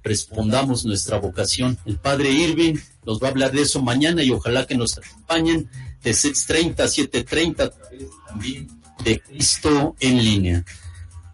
respondamos 0.02 0.84
nuestra 0.84 1.18
vocación. 1.18 1.78
El 1.84 1.98
Padre 1.98 2.30
Irving 2.30 2.74
nos 3.04 3.22
va 3.22 3.28
a 3.28 3.30
hablar 3.30 3.52
de 3.52 3.62
eso 3.62 3.82
mañana 3.82 4.22
y 4.22 4.30
ojalá 4.30 4.66
que 4.66 4.76
nos 4.76 4.98
acompañen 4.98 5.68
de 6.02 6.10
6.30 6.10 6.80
a 6.80 6.86
7.30 6.86 7.72
también 8.26 8.68
de 9.04 9.20
Cristo 9.20 9.96
en 10.00 10.18
línea. 10.18 10.64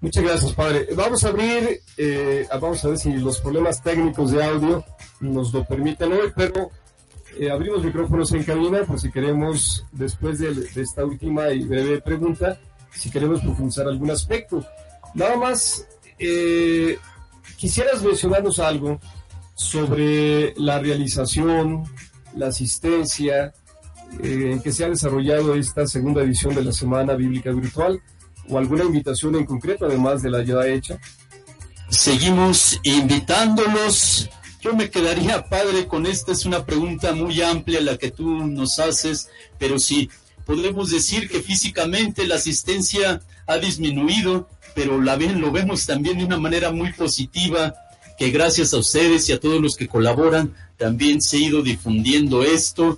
Muchas 0.00 0.22
gracias, 0.22 0.52
Padre. 0.52 0.88
Vamos 0.94 1.24
a 1.24 1.28
abrir, 1.28 1.80
eh, 1.96 2.46
vamos 2.60 2.84
a 2.84 2.88
ver 2.88 2.98
si 2.98 3.12
los 3.14 3.40
problemas 3.40 3.82
técnicos 3.82 4.30
de 4.30 4.44
audio 4.44 4.84
nos 5.20 5.52
lo 5.52 5.64
permiten 5.64 6.12
hoy, 6.12 6.32
pero 6.36 6.70
eh, 7.38 7.50
abrimos 7.50 7.84
micrófonos 7.84 8.32
en 8.32 8.44
cabina 8.44 8.84
por 8.84 9.00
si 9.00 9.10
queremos, 9.10 9.84
después 9.90 10.38
de, 10.38 10.68
esta 10.80 11.04
última 11.04 11.50
y 11.50 11.64
breve 11.64 12.00
pregunta, 12.00 12.60
si 12.92 13.10
queremos 13.10 13.40
profundizar 13.40 13.88
algún 13.88 14.10
aspecto. 14.10 14.64
Nada 15.14 15.36
más, 15.36 15.84
eh, 16.18 16.96
quisieras 17.58 18.02
mencionarnos 18.02 18.58
algo 18.58 18.98
sobre 19.54 20.54
la 20.56 20.78
realización, 20.78 21.84
la 22.34 22.46
asistencia, 22.46 23.52
eh, 24.22 24.52
en 24.52 24.62
que 24.62 24.72
se 24.72 24.84
ha 24.84 24.88
desarrollado 24.88 25.54
esta 25.54 25.86
segunda 25.86 26.22
edición 26.22 26.54
de 26.54 26.62
la 26.62 26.72
Semana 26.72 27.14
Bíblica 27.14 27.50
Virtual, 27.50 28.00
o 28.48 28.56
alguna 28.56 28.84
invitación 28.84 29.34
en 29.34 29.44
concreto, 29.44 29.84
además 29.84 30.22
de 30.22 30.30
la 30.30 30.42
ya 30.42 30.66
hecha. 30.66 30.98
Seguimos 31.90 32.80
invitándolos 32.84 34.30
yo 34.60 34.74
me 34.74 34.90
quedaría, 34.90 35.44
padre, 35.44 35.86
con 35.86 36.04
esta 36.04 36.32
es 36.32 36.44
una 36.44 36.66
pregunta 36.66 37.12
muy 37.12 37.40
amplia 37.42 37.80
la 37.80 37.96
que 37.96 38.10
tú 38.10 38.44
nos 38.44 38.80
haces, 38.80 39.28
pero 39.56 39.78
sí, 39.78 40.10
podemos 40.44 40.90
decir 40.90 41.28
que 41.28 41.40
físicamente 41.40 42.26
la 42.26 42.34
asistencia 42.34 43.20
ha 43.46 43.58
disminuido, 43.58 44.48
pero 44.78 45.02
la 45.02 45.16
ven, 45.16 45.40
lo 45.40 45.50
vemos 45.50 45.86
también 45.86 46.18
de 46.18 46.24
una 46.24 46.38
manera 46.38 46.70
muy 46.70 46.92
positiva, 46.92 47.74
que 48.16 48.30
gracias 48.30 48.72
a 48.72 48.78
ustedes 48.78 49.28
y 49.28 49.32
a 49.32 49.40
todos 49.40 49.60
los 49.60 49.74
que 49.74 49.88
colaboran, 49.88 50.54
también 50.76 51.20
se 51.20 51.36
ha 51.36 51.40
ido 51.40 51.62
difundiendo 51.62 52.44
esto, 52.44 52.96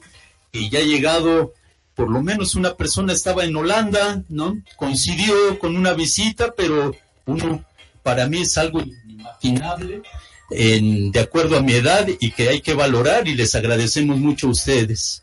y 0.52 0.68
ya 0.68 0.80
ha 0.80 0.82
llegado, 0.82 1.54
por 1.94 2.10
lo 2.10 2.22
menos 2.22 2.54
una 2.54 2.74
persona 2.74 3.14
estaba 3.14 3.46
en 3.46 3.56
Holanda, 3.56 4.22
¿no? 4.28 4.60
Coincidió 4.76 5.58
con 5.58 5.74
una 5.74 5.94
visita, 5.94 6.52
pero 6.54 6.94
uno, 7.24 7.64
para 8.02 8.26
mí 8.26 8.42
es 8.42 8.58
algo 8.58 8.82
inimaginable 8.82 10.02
en, 10.50 11.12
de 11.12 11.20
acuerdo 11.20 11.56
a 11.56 11.62
mi 11.62 11.72
edad 11.72 12.06
y 12.20 12.30
que 12.32 12.50
hay 12.50 12.60
que 12.60 12.74
valorar 12.74 13.26
y 13.26 13.36
les 13.36 13.54
agradecemos 13.54 14.18
mucho 14.18 14.48
a 14.48 14.50
ustedes. 14.50 15.22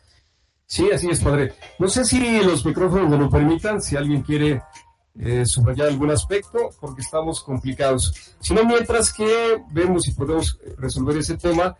Sí, 0.66 0.88
así 0.92 1.08
es, 1.08 1.20
padre. 1.20 1.52
No 1.78 1.86
sé 1.86 2.04
si 2.04 2.40
los 2.40 2.66
micrófonos 2.66 3.08
me 3.08 3.16
lo 3.16 3.30
permitan, 3.30 3.80
si 3.80 3.96
alguien 3.96 4.22
quiere 4.22 4.60
eh, 5.20 5.44
subrayar 5.46 5.88
algún 5.88 6.10
aspecto, 6.10 6.70
porque 6.80 7.02
estamos 7.02 7.42
complicados. 7.42 8.34
Si 8.40 8.54
no, 8.54 8.64
mientras 8.64 9.12
que 9.12 9.58
vemos 9.70 10.04
si 10.04 10.12
podemos 10.12 10.58
resolver 10.78 11.16
ese 11.16 11.36
tema, 11.36 11.76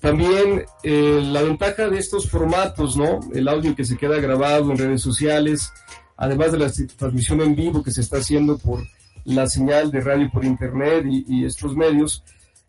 también 0.00 0.64
eh, 0.82 1.20
la 1.22 1.42
ventaja 1.42 1.88
de 1.88 1.98
estos 1.98 2.28
formatos, 2.28 2.96
¿no? 2.96 3.20
El 3.34 3.48
audio 3.48 3.74
que 3.74 3.84
se 3.84 3.96
queda 3.96 4.20
grabado 4.20 4.70
en 4.70 4.78
redes 4.78 5.02
sociales, 5.02 5.72
además 6.16 6.52
de 6.52 6.58
la 6.58 6.72
transmisión 6.96 7.40
en 7.40 7.56
vivo 7.56 7.82
que 7.82 7.90
se 7.90 8.02
está 8.02 8.18
haciendo 8.18 8.58
por 8.58 8.86
la 9.24 9.48
señal 9.48 9.90
de 9.90 10.00
radio 10.00 10.30
por 10.30 10.44
internet 10.44 11.04
y 11.06 11.44
estos 11.44 11.74
medios, 11.74 12.22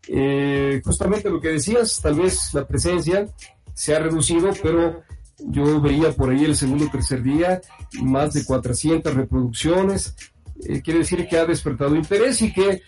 eh, 0.07 0.81
justamente 0.83 1.29
lo 1.29 1.41
que 1.41 1.49
decías, 1.49 1.99
tal 2.01 2.15
vez 2.15 2.53
la 2.53 2.65
presencia 2.65 3.27
se 3.73 3.95
ha 3.95 3.99
reducido, 3.99 4.51
pero 4.61 5.03
yo 5.39 5.79
veía 5.81 6.11
por 6.11 6.29
ahí 6.29 6.45
el 6.45 6.55
segundo 6.55 6.85
o 6.85 6.89
tercer 6.89 7.21
día 7.21 7.61
más 8.01 8.33
de 8.33 8.45
400 8.45 9.13
reproducciones. 9.13 10.15
Eh, 10.63 10.81
quiere 10.81 10.99
decir 10.99 11.27
que 11.27 11.37
ha 11.37 11.45
despertado 11.45 11.95
interés 11.95 12.41
y 12.41 12.51
que 12.51 12.81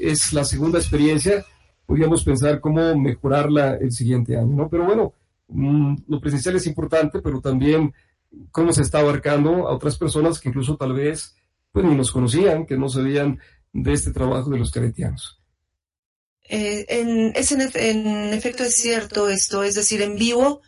es 0.00 0.32
la 0.32 0.44
segunda 0.44 0.78
experiencia. 0.78 1.44
Podríamos 1.86 2.22
pensar 2.22 2.60
cómo 2.60 2.96
mejorarla 2.96 3.76
el 3.76 3.92
siguiente 3.92 4.36
año, 4.36 4.54
¿no? 4.54 4.68
Pero 4.68 4.84
bueno, 4.84 5.14
mm, 5.48 5.96
lo 6.06 6.20
presencial 6.20 6.56
es 6.56 6.66
importante, 6.66 7.20
pero 7.20 7.40
también 7.40 7.92
cómo 8.50 8.72
se 8.72 8.82
está 8.82 9.00
abarcando 9.00 9.68
a 9.68 9.74
otras 9.74 9.96
personas 9.96 10.38
que 10.38 10.50
incluso 10.50 10.76
tal 10.76 10.92
vez 10.92 11.34
pues 11.72 11.84
ni 11.84 11.94
nos 11.94 12.12
conocían, 12.12 12.66
que 12.66 12.76
no 12.76 12.88
sabían 12.88 13.38
de 13.72 13.92
este 13.92 14.12
trabajo 14.12 14.50
de 14.50 14.58
los 14.58 14.70
caretianos. 14.70 15.40
Eh, 16.48 16.86
en, 16.88 17.32
en, 17.36 18.32
efecto 18.32 18.62
es 18.62 18.74
cierto 18.76 19.28
esto, 19.28 19.62
es 19.62 19.74
decir, 19.74 20.00
en 20.00 20.16
vivo, 20.16 20.62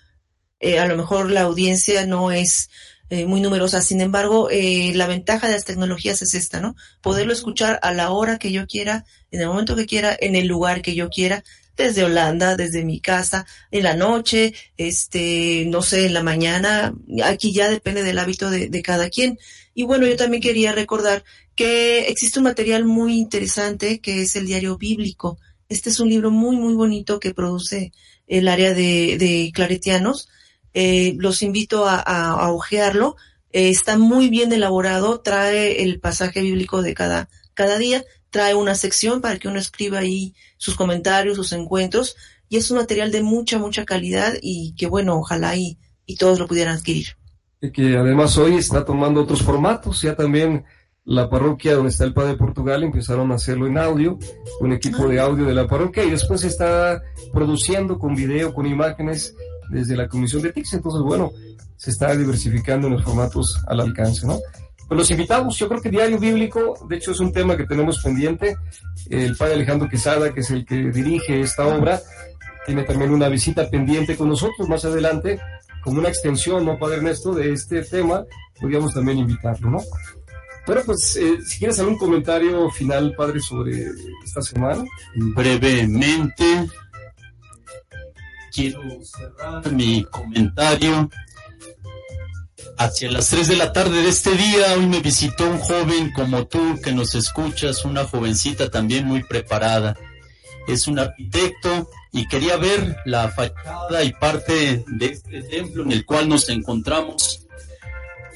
eh, 0.60 0.78
a 0.78 0.86
lo 0.86 0.96
mejor 0.96 1.30
la 1.30 1.42
audiencia 1.42 2.06
no 2.06 2.30
es 2.30 2.70
eh, 3.08 3.26
muy 3.26 3.40
numerosa, 3.40 3.80
sin 3.80 4.00
embargo, 4.00 4.48
la 4.50 5.06
ventaja 5.08 5.48
de 5.48 5.54
las 5.54 5.64
tecnologías 5.64 6.22
es 6.22 6.34
esta, 6.34 6.60
¿no? 6.60 6.76
Poderlo 7.00 7.32
escuchar 7.32 7.80
a 7.82 7.92
la 7.92 8.10
hora 8.12 8.38
que 8.38 8.52
yo 8.52 8.66
quiera, 8.66 9.04
en 9.32 9.40
el 9.40 9.48
momento 9.48 9.74
que 9.74 9.86
quiera, 9.86 10.16
en 10.20 10.36
el 10.36 10.46
lugar 10.46 10.80
que 10.80 10.94
yo 10.94 11.08
quiera, 11.08 11.42
desde 11.76 12.04
Holanda, 12.04 12.56
desde 12.56 12.84
mi 12.84 13.00
casa, 13.00 13.46
en 13.72 13.82
la 13.82 13.94
noche, 13.94 14.54
este, 14.76 15.64
no 15.66 15.82
sé, 15.82 16.06
en 16.06 16.14
la 16.14 16.22
mañana, 16.22 16.94
aquí 17.24 17.52
ya 17.52 17.68
depende 17.68 18.04
del 18.04 18.18
hábito 18.18 18.50
de, 18.50 18.68
de 18.68 18.82
cada 18.82 19.08
quien. 19.08 19.38
Y 19.74 19.84
bueno, 19.84 20.06
yo 20.06 20.16
también 20.16 20.42
quería 20.42 20.72
recordar 20.72 21.24
que 21.56 22.08
existe 22.08 22.38
un 22.38 22.44
material 22.44 22.84
muy 22.84 23.18
interesante 23.18 24.00
que 24.00 24.22
es 24.22 24.36
el 24.36 24.46
diario 24.46 24.76
bíblico 24.76 25.38
este 25.70 25.88
es 25.88 26.00
un 26.00 26.08
libro 26.08 26.32
muy, 26.32 26.56
muy 26.56 26.74
bonito 26.74 27.20
que 27.20 27.32
produce 27.32 27.92
el 28.26 28.48
área 28.48 28.74
de, 28.74 29.50
claretianos. 29.54 30.28
Eh, 30.74 31.14
los 31.18 31.42
invito 31.42 31.86
a, 31.86 31.98
a, 31.98 32.52
ojearlo. 32.52 33.16
Eh, 33.52 33.70
está 33.70 33.98
muy 33.98 34.28
bien 34.28 34.52
elaborado, 34.52 35.20
trae 35.20 35.82
el 35.82 36.00
pasaje 36.00 36.40
bíblico 36.42 36.82
de 36.82 36.94
cada, 36.94 37.28
cada 37.54 37.78
día, 37.78 38.04
trae 38.30 38.54
una 38.54 38.74
sección 38.74 39.20
para 39.20 39.38
que 39.38 39.48
uno 39.48 39.58
escriba 39.58 39.98
ahí 39.98 40.34
sus 40.56 40.76
comentarios, 40.76 41.36
sus 41.36 41.52
encuentros, 41.52 42.16
y 42.48 42.56
es 42.56 42.70
un 42.70 42.78
material 42.78 43.10
de 43.10 43.22
mucha, 43.22 43.58
mucha 43.58 43.84
calidad 43.84 44.34
y 44.40 44.74
que 44.76 44.86
bueno, 44.86 45.16
ojalá 45.16 45.56
y, 45.56 45.78
y 46.06 46.16
todos 46.16 46.38
lo 46.38 46.46
pudieran 46.46 46.76
adquirir. 46.76 47.16
Y 47.60 47.72
que 47.72 47.96
además 47.96 48.38
hoy 48.38 48.56
está 48.56 48.84
tomando 48.84 49.22
otros 49.22 49.42
formatos, 49.42 50.02
ya 50.02 50.14
también 50.14 50.64
la 51.04 51.28
parroquia 51.28 51.74
donde 51.74 51.90
está 51.90 52.04
el 52.04 52.14
Padre 52.14 52.32
de 52.32 52.36
Portugal, 52.36 52.82
empezaron 52.84 53.32
a 53.32 53.34
hacerlo 53.34 53.66
en 53.66 53.78
audio, 53.78 54.18
un 54.60 54.72
equipo 54.72 55.08
de 55.08 55.18
audio 55.18 55.44
de 55.44 55.54
la 55.54 55.66
parroquia, 55.66 56.04
y 56.04 56.10
después 56.10 56.42
se 56.42 56.48
está 56.48 57.02
produciendo 57.32 57.98
con 57.98 58.14
video, 58.14 58.54
con 58.54 58.66
imágenes 58.66 59.34
desde 59.70 59.96
la 59.96 60.08
Comisión 60.08 60.42
de 60.42 60.52
TICS. 60.52 60.74
Entonces, 60.74 61.02
bueno, 61.02 61.30
se 61.76 61.90
está 61.90 62.14
diversificando 62.14 62.88
en 62.88 62.94
los 62.94 63.04
formatos 63.04 63.60
al 63.66 63.80
alcance, 63.80 64.26
¿no? 64.26 64.38
Pues 64.86 64.98
los 64.98 65.10
invitamos, 65.12 65.56
yo 65.56 65.68
creo 65.68 65.80
que 65.80 65.88
Diario 65.88 66.18
Bíblico, 66.18 66.74
de 66.88 66.96
hecho 66.96 67.12
es 67.12 67.20
un 67.20 67.32
tema 67.32 67.56
que 67.56 67.64
tenemos 67.64 68.02
pendiente. 68.02 68.56
El 69.08 69.36
padre 69.36 69.54
Alejandro 69.54 69.88
Quesada, 69.88 70.34
que 70.34 70.40
es 70.40 70.50
el 70.50 70.66
que 70.66 70.90
dirige 70.90 71.40
esta 71.40 71.64
obra, 71.64 72.00
tiene 72.66 72.82
también 72.82 73.12
una 73.12 73.28
visita 73.28 73.70
pendiente 73.70 74.16
con 74.16 74.28
nosotros 74.28 74.68
más 74.68 74.84
adelante, 74.84 75.38
como 75.82 76.00
una 76.00 76.08
extensión, 76.08 76.66
¿no, 76.66 76.78
padre 76.78 76.96
Ernesto, 76.96 77.32
de 77.32 77.52
este 77.52 77.82
tema? 77.82 78.24
Podríamos 78.60 78.92
también 78.92 79.18
invitarlo, 79.18 79.70
¿no? 79.70 79.78
Bueno, 80.66 80.82
pues 80.84 81.16
eh, 81.16 81.38
si 81.46 81.58
quieres 81.58 81.78
algún 81.78 81.96
comentario 81.96 82.68
final, 82.70 83.14
padre, 83.16 83.40
sobre 83.40 83.86
esta 84.24 84.42
semana. 84.42 84.84
Brevemente, 85.14 86.68
quiero 88.52 88.82
cerrar 89.02 89.72
mi 89.72 90.04
comentario 90.04 91.10
Hacia 92.80 93.10
las 93.10 93.28
3 93.28 93.48
de 93.48 93.56
la 93.56 93.74
tarde 93.74 94.02
de 94.02 94.08
este 94.08 94.30
día, 94.30 94.72
hoy 94.74 94.86
me 94.86 95.00
visitó 95.00 95.44
un 95.44 95.58
joven 95.58 96.12
como 96.14 96.46
tú 96.46 96.80
que 96.82 96.92
nos 96.92 97.14
escuchas, 97.14 97.84
una 97.84 98.04
jovencita 98.04 98.70
también 98.70 99.04
muy 99.06 99.22
preparada. 99.22 99.98
Es 100.66 100.88
un 100.88 100.98
arquitecto 100.98 101.90
y 102.10 102.26
quería 102.26 102.56
ver 102.56 102.96
la 103.04 103.28
fachada 103.28 104.02
y 104.02 104.14
parte 104.14 104.82
de 104.86 105.06
este 105.06 105.42
templo 105.42 105.82
en 105.82 105.92
el 105.92 106.06
cual 106.06 106.30
nos 106.30 106.48
encontramos 106.48 107.46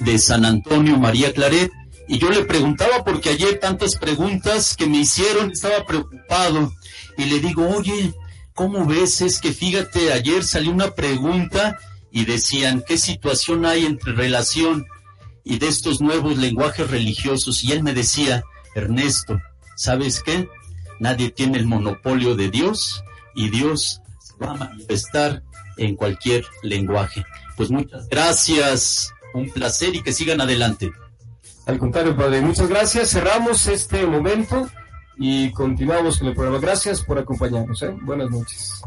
de 0.00 0.18
San 0.18 0.44
Antonio 0.44 0.98
María 0.98 1.32
Claret. 1.32 1.72
Y 2.06 2.18
yo 2.18 2.28
le 2.28 2.44
preguntaba, 2.44 3.02
porque 3.02 3.30
ayer 3.30 3.58
tantas 3.60 3.96
preguntas 3.96 4.76
que 4.76 4.86
me 4.86 4.98
hicieron, 4.98 5.52
estaba 5.52 5.86
preocupado. 5.86 6.70
Y 7.16 7.24
le 7.24 7.40
digo, 7.40 7.66
oye, 7.66 8.12
¿cómo 8.54 8.86
ves? 8.86 9.20
Es 9.20 9.40
que 9.40 9.52
fíjate, 9.52 10.12
ayer 10.12 10.44
salió 10.44 10.70
una 10.70 10.94
pregunta 10.94 11.78
y 12.10 12.24
decían, 12.24 12.82
¿qué 12.86 12.96
situación 12.96 13.66
hay 13.66 13.84
entre 13.84 14.12
relación 14.12 14.86
y 15.42 15.58
de 15.58 15.68
estos 15.68 16.00
nuevos 16.00 16.38
lenguajes 16.38 16.90
religiosos? 16.90 17.62
Y 17.64 17.72
él 17.72 17.82
me 17.82 17.92
decía, 17.92 18.44
Ernesto, 18.74 19.40
¿sabes 19.76 20.22
qué? 20.22 20.48
Nadie 21.00 21.30
tiene 21.30 21.58
el 21.58 21.66
monopolio 21.66 22.36
de 22.36 22.50
Dios 22.50 23.02
y 23.34 23.50
Dios 23.50 24.00
va 24.40 24.52
a 24.52 24.54
manifestar 24.54 25.42
en 25.76 25.96
cualquier 25.96 26.44
lenguaje. 26.62 27.24
Pues 27.56 27.70
muchas 27.70 28.08
gracias, 28.08 29.12
un 29.34 29.50
placer 29.50 29.94
y 29.94 30.02
que 30.02 30.12
sigan 30.12 30.40
adelante. 30.40 30.92
Al 31.66 31.78
contrario, 31.78 32.16
Padre, 32.16 32.40
muchas 32.42 32.68
gracias. 32.68 33.10
Cerramos 33.10 33.66
este 33.66 34.06
momento 34.06 34.68
y 35.16 35.52
continuamos 35.52 36.18
con 36.18 36.28
el 36.28 36.34
programa. 36.34 36.58
Gracias 36.60 37.02
por 37.02 37.18
acompañarnos. 37.18 37.82
¿eh? 37.82 37.94
Buenas 38.02 38.30
noches. 38.30 38.82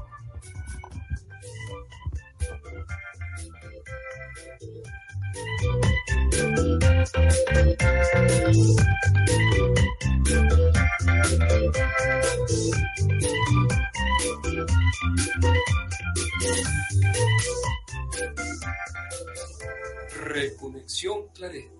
Reconexión 20.23 21.27
Claret. 21.33 21.71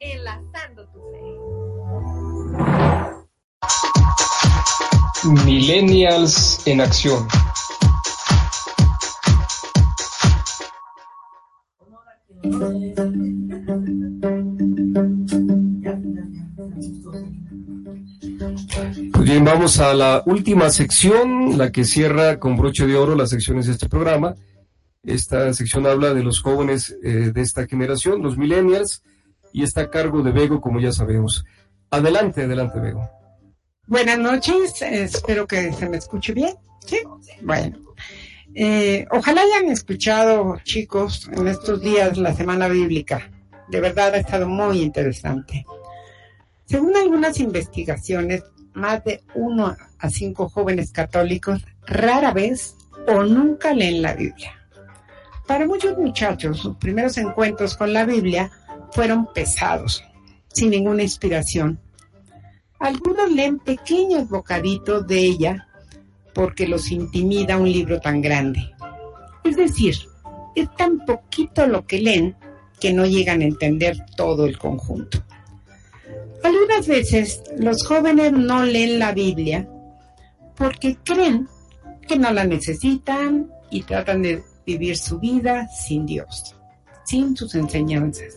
Enlazando 0.00 0.86
tu 0.88 1.00
fe. 1.00 2.93
Millennials 5.46 6.66
en 6.66 6.80
acción. 6.80 7.26
Pues 19.12 19.30
bien, 19.30 19.44
vamos 19.44 19.80
a 19.80 19.94
la 19.94 20.22
última 20.26 20.68
sección, 20.68 21.56
la 21.56 21.72
que 21.72 21.84
cierra 21.84 22.38
con 22.38 22.56
broche 22.56 22.86
de 22.86 22.96
oro 22.96 23.14
las 23.14 23.30
secciones 23.30 23.66
de 23.66 23.72
este 23.72 23.88
programa. 23.88 24.34
Esta 25.02 25.52
sección 25.54 25.86
habla 25.86 26.12
de 26.12 26.22
los 26.22 26.40
jóvenes 26.40 26.94
eh, 27.02 27.32
de 27.32 27.40
esta 27.40 27.66
generación, 27.66 28.22
los 28.22 28.36
millennials, 28.36 29.02
y 29.52 29.62
está 29.62 29.82
a 29.82 29.90
cargo 29.90 30.22
de 30.22 30.32
Bego, 30.32 30.60
como 30.60 30.80
ya 30.80 30.92
sabemos. 30.92 31.44
Adelante, 31.90 32.42
adelante, 32.42 32.80
Bego. 32.80 33.08
Buenas 33.86 34.18
noches, 34.18 34.80
espero 34.80 35.46
que 35.46 35.70
se 35.74 35.86
me 35.88 35.98
escuche 35.98 36.32
bien. 36.32 36.54
Sí, 36.86 37.00
bueno. 37.42 37.78
Eh, 38.54 39.04
ojalá 39.10 39.42
hayan 39.42 39.70
escuchado, 39.70 40.58
chicos, 40.64 41.28
en 41.30 41.48
estos 41.48 41.82
días 41.82 42.16
la 42.16 42.34
semana 42.34 42.66
bíblica. 42.68 43.30
De 43.68 43.80
verdad 43.80 44.14
ha 44.14 44.18
estado 44.18 44.48
muy 44.48 44.80
interesante. 44.80 45.66
Según 46.64 46.96
algunas 46.96 47.38
investigaciones, 47.40 48.42
más 48.72 49.04
de 49.04 49.22
uno 49.34 49.76
a 49.98 50.10
cinco 50.10 50.48
jóvenes 50.48 50.90
católicos 50.90 51.62
rara 51.86 52.32
vez 52.32 52.76
o 53.06 53.22
nunca 53.22 53.74
leen 53.74 54.00
la 54.00 54.14
Biblia. 54.14 54.54
Para 55.46 55.66
muchos 55.66 55.98
muchachos, 55.98 56.58
sus 56.58 56.76
primeros 56.76 57.18
encuentros 57.18 57.76
con 57.76 57.92
la 57.92 58.06
Biblia 58.06 58.50
fueron 58.92 59.30
pesados, 59.34 60.02
sin 60.48 60.70
ninguna 60.70 61.02
inspiración. 61.02 61.83
Algunos 62.84 63.32
leen 63.32 63.60
pequeños 63.60 64.28
bocaditos 64.28 65.06
de 65.06 65.18
ella 65.18 65.66
porque 66.34 66.68
los 66.68 66.90
intimida 66.90 67.56
un 67.56 67.72
libro 67.72 67.98
tan 67.98 68.20
grande. 68.20 68.60
Es 69.42 69.56
decir, 69.56 69.94
es 70.54 70.68
tan 70.76 71.02
poquito 71.06 71.66
lo 71.66 71.86
que 71.86 71.98
leen 71.98 72.36
que 72.78 72.92
no 72.92 73.06
llegan 73.06 73.40
a 73.40 73.44
entender 73.44 73.96
todo 74.18 74.44
el 74.44 74.58
conjunto. 74.58 75.16
Algunas 76.42 76.86
veces 76.86 77.42
los 77.58 77.86
jóvenes 77.86 78.32
no 78.32 78.62
leen 78.66 78.98
la 78.98 79.12
Biblia 79.12 79.66
porque 80.54 80.98
creen 81.02 81.48
que 82.06 82.18
no 82.18 82.32
la 82.32 82.44
necesitan 82.44 83.50
y 83.70 83.80
tratan 83.84 84.20
de 84.20 84.42
vivir 84.66 84.98
su 84.98 85.18
vida 85.18 85.68
sin 85.68 86.04
Dios, 86.04 86.54
sin 87.06 87.34
sus 87.34 87.54
enseñanzas. 87.54 88.34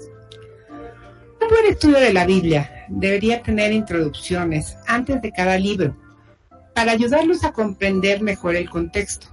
Un 0.69 1.49
buen 1.49 1.65
estudio 1.69 1.99
de 1.99 2.13
la 2.13 2.25
Biblia 2.25 2.76
debería 2.89 3.41
tener 3.41 3.71
introducciones 3.71 4.77
antes 4.87 5.21
de 5.21 5.31
cada 5.31 5.57
libro 5.57 5.95
para 6.73 6.91
ayudarlos 6.91 7.43
a 7.43 7.51
comprender 7.51 8.21
mejor 8.21 8.55
el 8.55 8.69
contexto. 8.69 9.27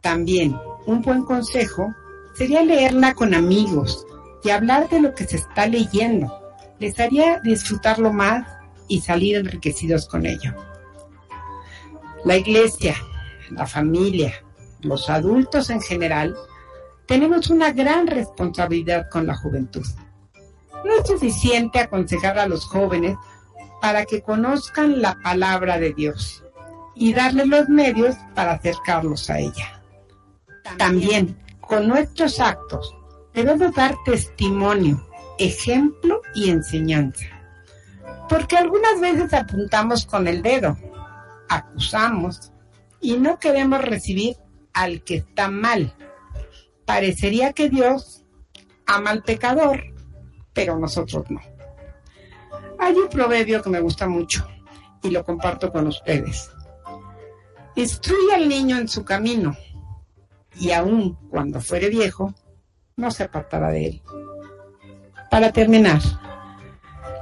También 0.00 0.56
un 0.86 1.00
buen 1.02 1.22
consejo 1.22 1.94
sería 2.34 2.62
leerla 2.62 3.14
con 3.14 3.34
amigos 3.34 4.04
y 4.42 4.50
hablar 4.50 4.88
de 4.88 5.00
lo 5.00 5.14
que 5.14 5.24
se 5.24 5.36
está 5.36 5.66
leyendo. 5.66 6.40
Les 6.78 6.98
haría 6.98 7.38
disfrutarlo 7.40 8.12
más 8.12 8.46
y 8.88 9.00
salir 9.00 9.36
enriquecidos 9.36 10.08
con 10.08 10.26
ello. 10.26 10.54
La 12.24 12.36
iglesia, 12.36 12.96
la 13.50 13.66
familia, 13.66 14.32
los 14.80 15.08
adultos 15.08 15.70
en 15.70 15.80
general, 15.80 16.34
tenemos 17.06 17.50
una 17.50 17.72
gran 17.72 18.06
responsabilidad 18.06 19.08
con 19.10 19.26
la 19.26 19.36
juventud. 19.36 19.84
No 20.84 20.94
es 20.94 21.06
suficiente 21.06 21.80
aconsejar 21.80 22.38
a 22.38 22.46
los 22.46 22.64
jóvenes 22.66 23.16
para 23.80 24.04
que 24.04 24.22
conozcan 24.22 25.02
la 25.02 25.18
palabra 25.22 25.78
de 25.78 25.92
Dios 25.92 26.44
y 26.94 27.14
darles 27.14 27.48
los 27.48 27.68
medios 27.68 28.16
para 28.34 28.52
acercarlos 28.52 29.30
a 29.30 29.38
ella. 29.38 29.82
También, 30.78 31.36
con 31.60 31.88
nuestros 31.88 32.38
actos, 32.40 32.94
debemos 33.34 33.74
dar 33.74 33.96
testimonio, 34.04 35.04
ejemplo 35.38 36.20
y 36.34 36.50
enseñanza. 36.50 37.26
Porque 38.28 38.56
algunas 38.56 39.00
veces 39.00 39.32
apuntamos 39.34 40.06
con 40.06 40.28
el 40.28 40.42
dedo, 40.42 40.76
acusamos 41.48 42.52
y 43.00 43.16
no 43.16 43.38
queremos 43.38 43.82
recibir 43.82 44.36
al 44.72 45.02
que 45.02 45.16
está 45.16 45.48
mal. 45.48 45.94
Parecería 46.86 47.52
que 47.52 47.68
Dios 47.68 48.24
ama 48.86 49.10
al 49.10 49.22
pecador, 49.22 49.82
pero 50.52 50.78
nosotros 50.78 51.30
no. 51.30 51.40
Hay 52.78 52.94
un 52.94 53.08
proverbio 53.08 53.62
que 53.62 53.70
me 53.70 53.80
gusta 53.80 54.08
mucho 54.08 54.46
y 55.02 55.10
lo 55.10 55.24
comparto 55.24 55.70
con 55.72 55.86
ustedes. 55.86 56.50
Instruye 57.76 58.34
al 58.34 58.48
niño 58.48 58.76
en 58.78 58.88
su 58.88 59.04
camino 59.04 59.56
y 60.58 60.70
aun 60.72 61.14
cuando 61.30 61.60
fuere 61.60 61.88
viejo, 61.88 62.34
no 62.96 63.10
se 63.10 63.24
apartará 63.24 63.70
de 63.70 63.86
él. 63.86 64.02
Para 65.30 65.52
terminar, 65.52 66.00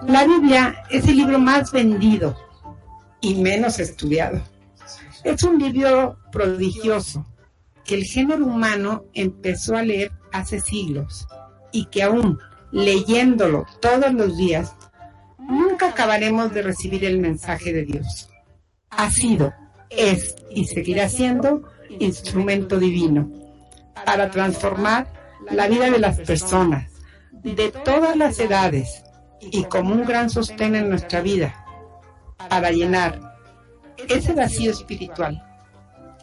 la 0.06 0.24
Biblia 0.24 0.82
es 0.90 1.06
el 1.06 1.16
libro 1.16 1.38
más 1.38 1.70
vendido 1.70 2.36
y 3.20 3.34
menos 3.36 3.78
estudiado. 3.78 4.40
Es 5.22 5.42
un 5.42 5.58
libro 5.58 6.18
prodigioso 6.32 7.24
que 7.84 7.94
el 7.94 8.04
género 8.04 8.46
humano 8.46 9.04
empezó 9.12 9.76
a 9.76 9.82
leer 9.82 10.12
hace 10.32 10.60
siglos 10.60 11.26
y 11.72 11.86
que 11.86 12.02
aún 12.02 12.38
leyéndolo 12.72 13.66
todos 13.80 14.12
los 14.12 14.36
días 14.36 14.74
nunca 15.38 15.88
acabaremos 15.88 16.52
de 16.52 16.62
recibir 16.62 17.04
el 17.04 17.18
mensaje 17.18 17.72
de 17.72 17.84
Dios. 17.84 18.28
Ha 18.90 19.10
sido, 19.10 19.52
es 19.88 20.36
y 20.50 20.66
seguirá 20.66 21.08
siendo 21.08 21.62
instrumento 21.98 22.78
divino 22.78 23.30
para 24.04 24.30
transformar 24.30 25.08
la 25.50 25.66
vida 25.68 25.90
de 25.90 25.98
las 25.98 26.18
personas 26.20 26.90
de 27.32 27.70
todas 27.70 28.16
las 28.16 28.38
edades 28.38 29.02
y 29.40 29.64
como 29.64 29.94
un 29.94 30.04
gran 30.04 30.30
sostén 30.30 30.74
en 30.74 30.88
nuestra 30.88 31.20
vida 31.20 31.64
para 32.48 32.70
llenar 32.70 33.36
ese 34.08 34.34
vacío 34.34 34.70
espiritual 34.70 35.42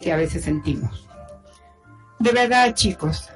que 0.00 0.12
a 0.12 0.16
veces 0.16 0.44
sentimos. 0.44 1.08
De 2.18 2.32
verdad, 2.32 2.74
chicos, 2.74 3.28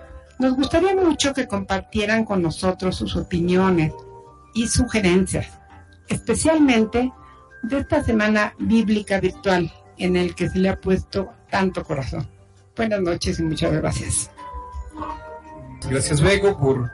nos 0.43 0.57
gustaría 0.57 0.95
mucho 0.97 1.33
que 1.33 1.47
compartieran 1.47 2.25
con 2.25 2.43
nosotros 2.43 2.97
sus 2.97 3.15
opiniones 3.15 3.93
y 4.55 4.67
sugerencias, 4.67 5.47
especialmente 6.09 7.13
de 7.63 7.79
esta 7.79 8.03
semana 8.03 8.53
bíblica 8.59 9.21
virtual 9.21 9.73
en 9.99 10.17
el 10.17 10.35
que 10.35 10.51
se 10.51 10.59
le 10.59 10.69
ha 10.69 10.81
puesto 10.81 11.31
tanto 11.49 11.85
corazón. 11.85 12.29
Buenas 12.77 13.01
noches 13.01 13.39
y 13.39 13.45
muchas 13.45 13.73
gracias. 13.73 14.31
Gracias, 15.89 16.21
Bego, 16.21 16.59
por 16.59 16.91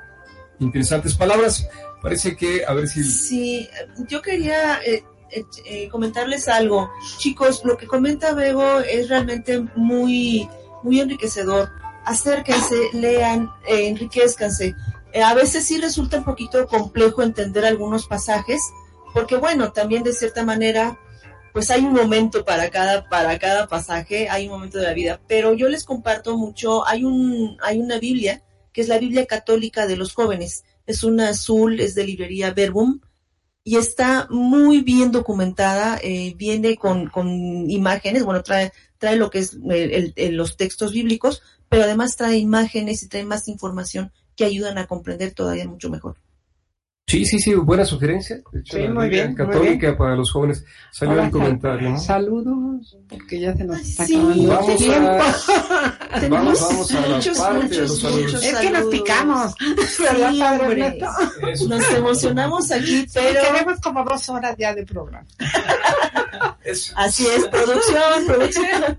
interesantes 0.59 1.15
palabras. 1.15 1.67
Parece 2.03 2.37
que, 2.37 2.67
a 2.67 2.75
ver 2.75 2.87
si... 2.87 3.03
Sí, 3.03 3.69
yo 4.09 4.21
quería 4.21 4.83
eh, 4.83 5.03
eh, 5.31 5.45
eh, 5.65 5.89
comentarles 5.89 6.49
algo. 6.49 6.91
Chicos, 7.17 7.63
lo 7.65 7.79
que 7.79 7.87
comenta 7.87 8.35
Bego 8.35 8.81
es 8.81 9.09
realmente 9.09 9.65
muy, 9.75 10.47
muy 10.83 11.01
enriquecedor. 11.01 11.71
Acérquense, 12.05 12.75
lean, 12.95 13.51
eh, 13.69 13.89
enriquezcanse. 13.89 14.75
Eh, 15.13 15.23
a 15.23 15.35
veces 15.35 15.65
sí 15.65 15.79
resulta 15.81 16.19
un 16.19 16.25
poquito 16.25 16.67
complejo 16.67 17.23
entender 17.23 17.65
algunos 17.65 18.07
pasajes, 18.07 18.61
porque 19.15 19.37
bueno, 19.37 19.73
también 19.73 20.03
de 20.03 20.13
cierta 20.13 20.45
manera, 20.45 20.99
pues 21.53 21.71
hay 21.71 21.83
un 21.85 21.93
momento 21.93 22.45
para 22.45 22.71
cada, 22.71 23.09
para 23.09 23.39
cada 23.39 23.67
pasaje, 23.69 24.29
hay 24.29 24.47
un 24.47 24.53
momento 24.53 24.79
de 24.79 24.85
la 24.85 24.93
vida. 24.95 25.21
Pero 25.27 25.55
yo 25.55 25.69
les 25.69 25.85
comparto 25.85 26.37
mucho, 26.37 26.87
hay 26.87 27.05
un, 27.05 27.57
hay 27.63 27.79
una 27.79 27.99
Biblia, 27.99 28.43
que 28.73 28.81
es 28.83 28.89
la 28.89 28.99
Biblia 28.99 29.27
católica 29.27 29.87
de 29.87 29.97
los 29.97 30.15
jóvenes. 30.15 30.65
Es 30.87 31.05
una 31.05 31.31
azul, 31.31 31.81
es 31.81 31.95
de 31.95 32.05
librería 32.05 32.53
Verbum, 32.53 33.01
y 33.65 33.77
está 33.77 34.27
muy 34.31 34.81
bien 34.81 35.11
documentada, 35.13 35.99
eh, 36.03 36.33
viene 36.37 36.77
con, 36.77 37.09
con 37.09 37.29
imágenes, 37.71 38.25
bueno, 38.25 38.43
trae, 38.43 38.73
trae 38.97 39.17
lo 39.17 39.29
que 39.31 39.41
es 39.41 39.55
el- 39.55 39.91
el- 39.93 40.13
el- 40.17 40.37
los 40.37 40.57
textos 40.57 40.93
bíblicos, 40.93 41.43
pero 41.69 41.85
además 41.85 42.17
trae 42.17 42.37
imágenes 42.39 43.03
y 43.03 43.09
trae 43.09 43.25
más 43.25 43.49
información 43.49 44.13
que 44.37 44.45
ayudan 44.45 44.79
a 44.79 44.87
comprender 44.87 45.33
todavía 45.33 45.67
mucho 45.67 45.91
mejor. 45.91 46.17
Sí, 47.07 47.25
sí, 47.25 47.39
sí, 47.39 47.55
buena 47.55 47.87
sugerencia. 47.87 48.37
De 48.53 48.61
hecho, 48.61 48.77
Sí, 48.77 48.83
la 48.83 48.91
muy 48.91 49.09
bien, 49.09 49.29
muy 49.29 49.35
católica 49.37 49.97
para 49.97 50.15
los 50.15 50.31
jóvenes. 50.31 50.63
Salió 50.93 51.13
Ahora, 51.15 51.25
el 51.25 51.31
comentario, 51.33 51.89
¿no? 51.89 51.99
Saludos, 51.99 52.99
porque 53.09 53.41
ya 53.41 53.57
se 53.57 53.65
nos 53.65 53.81
está 53.81 54.05
Sí, 54.05 54.15
acabando 54.17 54.43
el 54.43 54.49
Vamos 54.51 54.77
tiempo. 54.77 55.09
a, 55.09 55.99
Tenemos 56.21 56.61
vamos, 56.61 56.61
vamos 56.61 56.93
a 56.95 57.01
la 57.01 57.17
muchos, 57.17 57.39
parte 57.39 57.57
de 57.57 57.65
muchos, 57.65 57.89
los 57.89 58.01
saludos. 58.01 58.23
muchos. 58.25 58.45
Es 58.45 58.57
que 58.59 58.71
nos 58.71 58.85
picamos. 58.89 59.55
¿Verdad, 59.99 60.31
Sí, 60.31 60.43
hombre. 60.43 60.99
Nos 61.67 61.91
emocionamos 61.95 62.71
aquí, 62.73 63.07
pero 63.15 63.41
Tenemos 63.43 63.81
como 63.81 64.05
dos 64.05 64.29
horas 64.29 64.55
ya 64.59 64.75
de 64.75 64.85
programa. 64.85 65.27
eso. 66.65 66.93
así 66.97 67.27
es, 67.27 67.47
producción, 67.47 68.27
producción. 68.27 68.99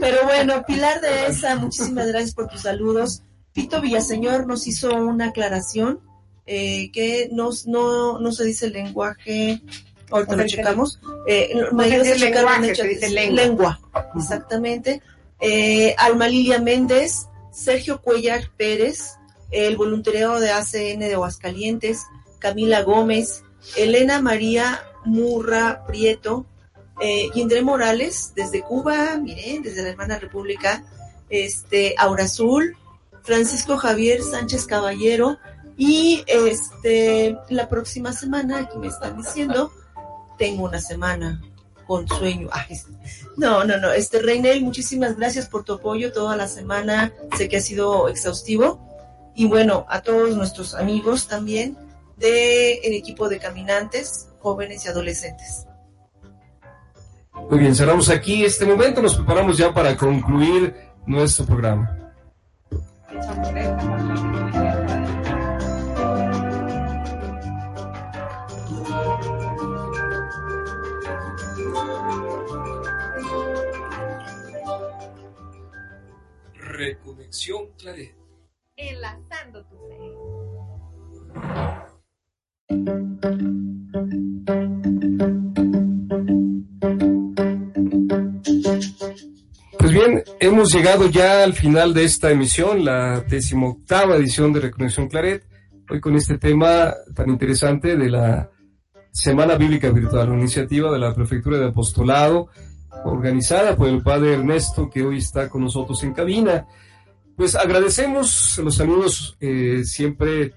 Pero 0.00 0.24
bueno, 0.24 0.64
Pilar 0.66 1.00
de 1.00 1.26
esa, 1.26 1.56
muchísimas 1.56 2.08
gracias 2.08 2.34
por 2.34 2.48
tus 2.48 2.62
saludos. 2.62 3.22
Tito 3.52 3.80
Villaseñor 3.80 4.46
nos 4.46 4.66
hizo 4.66 4.94
una 4.94 5.26
aclaración 5.26 6.00
eh, 6.46 6.90
que 6.92 7.28
nos, 7.32 7.66
no, 7.66 8.18
no 8.18 8.32
se 8.32 8.44
dice 8.44 8.68
lenguaje, 8.68 9.62
ahorita 10.10 10.34
O 10.34 10.36
lo 10.36 10.46
checamos. 10.46 11.00
Eh, 11.26 11.52
no, 11.54 11.70
no 11.70 11.72
me 11.72 11.84
se 11.84 11.94
ayudas 11.94 12.08
a 12.08 12.14
dice 12.14 12.30
lenguaje, 12.30 12.72
chat. 12.72 12.86
dice 12.86 13.10
lengua. 13.10 13.42
Lengua, 13.42 13.80
exactamente. 14.16 15.02
Eh, 15.40 15.94
Alma 15.98 16.28
Lilia 16.28 16.60
Méndez, 16.60 17.26
Sergio 17.52 18.00
Cuellar 18.02 18.50
Pérez, 18.56 19.16
el 19.50 19.76
voluntariado 19.76 20.40
de 20.40 20.50
ACN 20.50 21.00
de 21.00 21.14
Aguascalientes, 21.14 22.02
Camila 22.38 22.82
Gómez, 22.82 23.42
Elena 23.76 24.20
María 24.20 24.82
Murra 25.04 25.84
Prieto, 25.86 26.44
eh, 27.00 27.62
Morales 27.62 28.32
desde 28.34 28.62
Cuba, 28.62 29.16
miren, 29.16 29.62
desde 29.62 29.82
la 29.82 29.90
hermana 29.90 30.18
República, 30.18 30.84
este, 31.28 31.94
Aura 31.98 32.24
Azul, 32.24 32.76
Francisco 33.22 33.76
Javier 33.76 34.22
Sánchez 34.22 34.66
Caballero, 34.66 35.38
y 35.76 36.24
este, 36.26 37.36
la 37.48 37.68
próxima 37.68 38.12
semana, 38.12 38.60
aquí 38.60 38.78
me 38.78 38.86
están 38.86 39.16
diciendo, 39.16 39.72
tengo 40.38 40.64
una 40.64 40.80
semana 40.80 41.42
con 41.86 42.08
sueño. 42.08 42.48
Ay, 42.52 42.80
no, 43.36 43.64
no, 43.64 43.78
no. 43.78 43.92
Este 43.92 44.20
Reinel, 44.20 44.62
muchísimas 44.62 45.16
gracias 45.16 45.48
por 45.48 45.64
tu 45.64 45.74
apoyo 45.74 46.12
toda 46.12 46.36
la 46.36 46.48
semana. 46.48 47.12
Sé 47.36 47.48
que 47.48 47.58
ha 47.58 47.60
sido 47.60 48.08
exhaustivo. 48.08 48.80
Y 49.34 49.46
bueno, 49.46 49.84
a 49.88 50.00
todos 50.02 50.36
nuestros 50.36 50.74
amigos 50.74 51.26
también 51.26 51.76
del 52.16 52.94
equipo 52.94 53.28
de 53.28 53.40
caminantes, 53.40 54.28
jóvenes 54.38 54.84
y 54.84 54.88
adolescentes. 54.88 55.66
Muy 57.34 57.58
bien, 57.58 57.74
cerramos 57.74 58.08
aquí 58.08 58.44
este 58.44 58.64
momento. 58.64 59.02
Nos 59.02 59.16
preparamos 59.16 59.58
ya 59.58 59.72
para 59.72 59.96
concluir 59.96 60.74
nuestro 61.06 61.44
programa. 61.44 61.98
Reconexión 76.54 77.70
Claret. 77.78 78.16
Enlazando 78.76 79.64
tu 79.66 79.76
fe. 79.88 80.14
Bien, 89.94 90.24
hemos 90.40 90.74
llegado 90.74 91.08
ya 91.08 91.44
al 91.44 91.52
final 91.52 91.94
de 91.94 92.02
esta 92.02 92.32
emisión, 92.32 92.84
la 92.84 93.20
decimoctava 93.20 94.16
edición 94.16 94.52
de 94.52 94.58
Reconexión 94.58 95.08
Claret, 95.08 95.44
hoy 95.88 96.00
con 96.00 96.16
este 96.16 96.36
tema 96.36 96.92
tan 97.14 97.30
interesante 97.30 97.96
de 97.96 98.10
la 98.10 98.50
Semana 99.12 99.54
Bíblica 99.54 99.90
Virtual, 99.90 100.30
una 100.30 100.40
iniciativa 100.40 100.90
de 100.90 100.98
la 100.98 101.14
Prefectura 101.14 101.58
de 101.58 101.68
Apostolado, 101.68 102.48
organizada 103.04 103.76
por 103.76 103.88
el 103.88 104.02
Padre 104.02 104.34
Ernesto, 104.34 104.90
que 104.90 105.04
hoy 105.04 105.18
está 105.18 105.48
con 105.48 105.62
nosotros 105.62 106.02
en 106.02 106.12
cabina. 106.12 106.66
Pues 107.36 107.54
agradecemos 107.54 108.58
los 108.64 108.74
saludos 108.74 109.36
eh, 109.38 109.82
siempre 109.84 110.54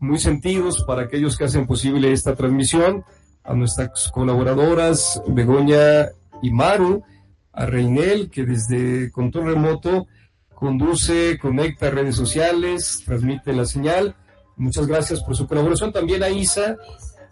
muy 0.00 0.18
sentidos 0.18 0.82
para 0.82 1.02
aquellos 1.02 1.36
que 1.36 1.44
hacen 1.44 1.64
posible 1.64 2.10
esta 2.10 2.34
transmisión, 2.34 3.04
a 3.44 3.54
nuestras 3.54 4.10
colaboradoras 4.12 5.22
Begoña 5.28 6.08
y 6.42 6.50
Maru, 6.50 7.04
a 7.52 7.66
Reinel, 7.66 8.30
que 8.30 8.44
desde 8.44 9.10
control 9.10 9.46
remoto 9.54 10.06
conduce, 10.54 11.38
conecta 11.38 11.90
redes 11.90 12.16
sociales, 12.16 13.02
transmite 13.04 13.52
la 13.52 13.64
señal. 13.64 14.14
Muchas 14.56 14.86
gracias 14.86 15.22
por 15.22 15.34
su 15.36 15.46
colaboración. 15.46 15.92
También 15.92 16.22
a 16.22 16.28
Isa, 16.28 16.76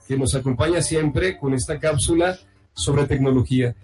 que 0.07 0.17
nos 0.17 0.35
acompaña 0.35 0.81
siempre 0.81 1.37
con 1.37 1.53
esta 1.55 1.79
cápsula 1.79 2.39
sobre 2.73 3.05
tecnología. 3.07 3.75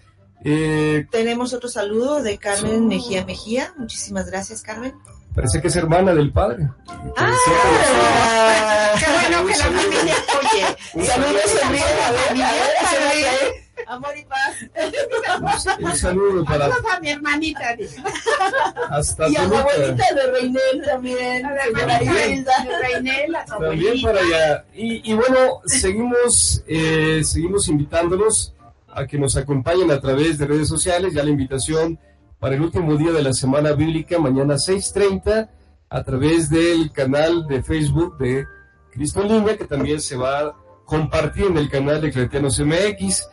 Eh, 0.43 1.05
Tenemos 1.11 1.53
otro 1.53 1.69
saludo 1.69 2.21
de 2.23 2.37
Carmen 2.37 2.87
Mejía 2.87 3.23
Mejía. 3.25 3.73
Muchísimas 3.77 4.25
gracias, 4.29 4.61
Carmen. 4.61 4.93
parece 5.33 5.61
que 5.61 5.67
es 5.67 5.75
hermana 5.75 6.13
del 6.13 6.31
padre. 6.31 6.67
Ah, 7.17 8.95
Qué 8.99 9.05
bueno 9.11 9.45
que 9.45 9.57
la 9.57 9.65
familia, 9.65 10.15
oye, 10.39 11.05
Saludos. 11.05 11.63
A 11.63 11.71
ver, 11.71 11.81
a 11.81 13.55
Amor 13.87 14.11
y 14.17 14.25
paz. 14.25 15.77
Un 15.79 15.95
saludo 15.95 16.43
para 16.45 16.69
Saludos 16.69 16.91
a 16.91 16.99
mi 16.99 17.09
hermanita. 17.09 17.77
hasta 18.89 19.29
Y 19.29 19.35
a 19.35 19.47
la 19.47 19.59
abuelita 19.59 20.05
de 20.13 20.31
Reinel 20.31 20.81
también. 20.85 21.45
Hilda. 22.31 22.53
de 22.63 22.77
Reinel, 22.79 23.35
a 23.35 23.45
También 23.45 24.01
para 24.01 24.19
allá. 24.19 24.65
Y, 24.73 25.11
y 25.11 25.13
bueno, 25.13 25.61
seguimos, 25.65 26.63
eh, 26.67 27.21
seguimos 27.23 27.67
invitándolos 27.67 28.53
a 28.87 29.05
que 29.05 29.17
nos 29.17 29.35
acompañen 29.35 29.91
a 29.91 29.99
través 29.99 30.37
de 30.37 30.47
redes 30.47 30.67
sociales. 30.67 31.13
Ya 31.13 31.23
la 31.23 31.29
invitación 31.29 31.99
para 32.39 32.55
el 32.55 32.61
último 32.61 32.95
día 32.95 33.11
de 33.11 33.23
la 33.23 33.33
semana 33.33 33.73
bíblica, 33.73 34.19
mañana 34.19 34.55
6.30, 34.55 35.49
a 35.89 36.03
través 36.03 36.49
del 36.49 36.91
canal 36.91 37.47
de 37.47 37.61
Facebook 37.61 38.17
de 38.17 38.45
Cristo 38.91 39.21
en 39.21 39.27
Línea, 39.27 39.57
que 39.57 39.65
también 39.65 39.99
se 39.99 40.15
va 40.15 40.39
a 40.39 40.55
compartir 40.85 41.45
en 41.45 41.57
el 41.57 41.69
canal 41.69 42.01
de 42.01 42.11
Claretianos 42.11 42.59
MX. 42.59 43.27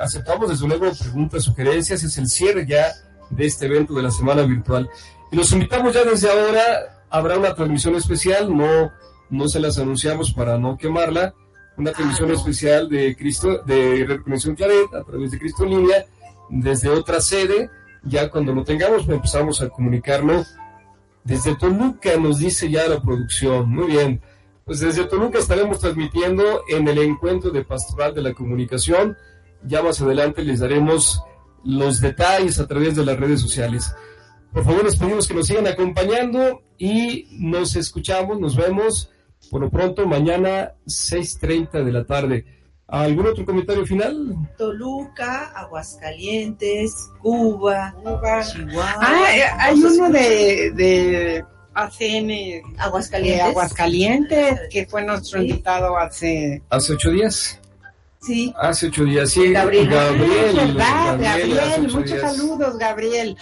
Aceptamos 0.00 0.48
desde 0.50 0.66
luego 0.68 0.90
preguntas, 0.98 1.44
sugerencias. 1.44 2.02
Es 2.02 2.18
el 2.18 2.28
cierre 2.28 2.66
ya 2.66 2.92
de 3.30 3.46
este 3.46 3.66
evento 3.66 3.94
de 3.94 4.02
la 4.02 4.10
semana 4.10 4.42
virtual. 4.42 4.88
Y 5.30 5.36
los 5.36 5.52
invitamos 5.52 5.94
ya 5.94 6.04
desde 6.04 6.30
ahora. 6.30 7.04
Habrá 7.10 7.38
una 7.38 7.54
transmisión 7.54 7.94
especial, 7.96 8.56
no 8.56 8.90
no 9.30 9.48
se 9.48 9.60
las 9.60 9.78
anunciamos 9.78 10.30
para 10.34 10.58
no 10.58 10.76
quemarla, 10.76 11.34
una 11.78 11.92
transmisión 11.92 12.28
Ah, 12.28 12.32
no. 12.34 12.38
especial 12.38 12.88
de 12.90 13.16
Cristo, 13.16 13.62
de 13.64 14.04
Reconexión 14.06 14.54
Claret 14.54 14.92
a 14.94 15.02
través 15.04 15.30
de 15.30 15.38
Cristo 15.38 15.64
en 15.64 15.70
línea, 15.70 16.04
desde 16.50 16.90
otra 16.90 17.18
sede. 17.20 17.70
Ya 18.04 18.28
cuando 18.30 18.52
lo 18.52 18.62
tengamos, 18.62 19.08
empezamos 19.08 19.62
a 19.62 19.70
comunicarnos 19.70 20.54
desde 21.24 21.56
Toluca, 21.56 22.10
nos 22.18 22.38
dice 22.40 22.68
ya 22.70 22.86
la 22.88 23.00
producción. 23.00 23.70
Muy 23.70 23.86
bien. 23.86 24.20
Pues 24.66 24.80
desde 24.80 25.04
Toluca 25.04 25.38
estaremos 25.38 25.78
transmitiendo 25.80 26.62
en 26.68 26.86
el 26.88 26.98
encuentro 26.98 27.50
de 27.50 27.64
Pastoral 27.64 28.14
de 28.14 28.20
la 28.22 28.34
Comunicación. 28.34 29.16
Ya 29.64 29.82
más 29.82 30.00
adelante 30.00 30.42
les 30.42 30.60
daremos 30.60 31.22
los 31.64 32.00
detalles 32.00 32.58
a 32.58 32.66
través 32.66 32.96
de 32.96 33.04
las 33.04 33.18
redes 33.18 33.40
sociales. 33.40 33.94
Por 34.52 34.64
favor, 34.64 34.84
les 34.84 34.96
pedimos 34.96 35.26
que 35.28 35.34
nos 35.34 35.46
sigan 35.46 35.66
acompañando 35.66 36.62
y 36.78 37.28
nos 37.38 37.76
escuchamos, 37.76 38.38
nos 38.40 38.56
vemos 38.56 39.10
por 39.50 39.60
lo 39.60 39.70
pronto 39.70 40.06
mañana 40.06 40.72
6.30 40.86 41.84
de 41.84 41.92
la 41.92 42.04
tarde. 42.04 42.44
¿Algún 42.88 43.26
otro 43.28 43.44
comentario 43.46 43.86
final? 43.86 44.34
Toluca, 44.58 45.44
Aguascalientes, 45.56 46.92
Cuba, 47.20 47.94
Cuba. 48.02 48.42
Chihuahua. 48.42 48.96
Ah, 49.00 49.36
eh, 49.36 49.42
hay 49.58 49.82
uno 49.82 50.10
de, 50.10 50.72
de 50.74 51.44
ACN 51.74 52.26
de 52.28 52.62
Aguascalientes. 52.78 53.44
Aguascalientes 53.46 54.60
que 54.70 54.84
fue 54.86 55.02
nuestro 55.04 55.40
Sí. 55.40 55.46
invitado 55.48 55.96
hace 55.96 56.62
¿Hace 56.68 56.92
ocho 56.92 57.10
días? 57.10 57.58
Sí, 58.22 58.54
Hace 58.56 58.86
ocho 58.86 59.04
días, 59.04 59.30
sí. 59.30 59.52
Gabriel. 59.52 59.88
Gabriel, 59.88 60.76
Ah, 60.80 61.16
¿verdad? 61.18 61.18
Gabriel, 61.20 61.82
muchos 61.82 62.04
días. 62.04 62.20
saludos, 62.36 62.78
Gabriel. 62.78 63.36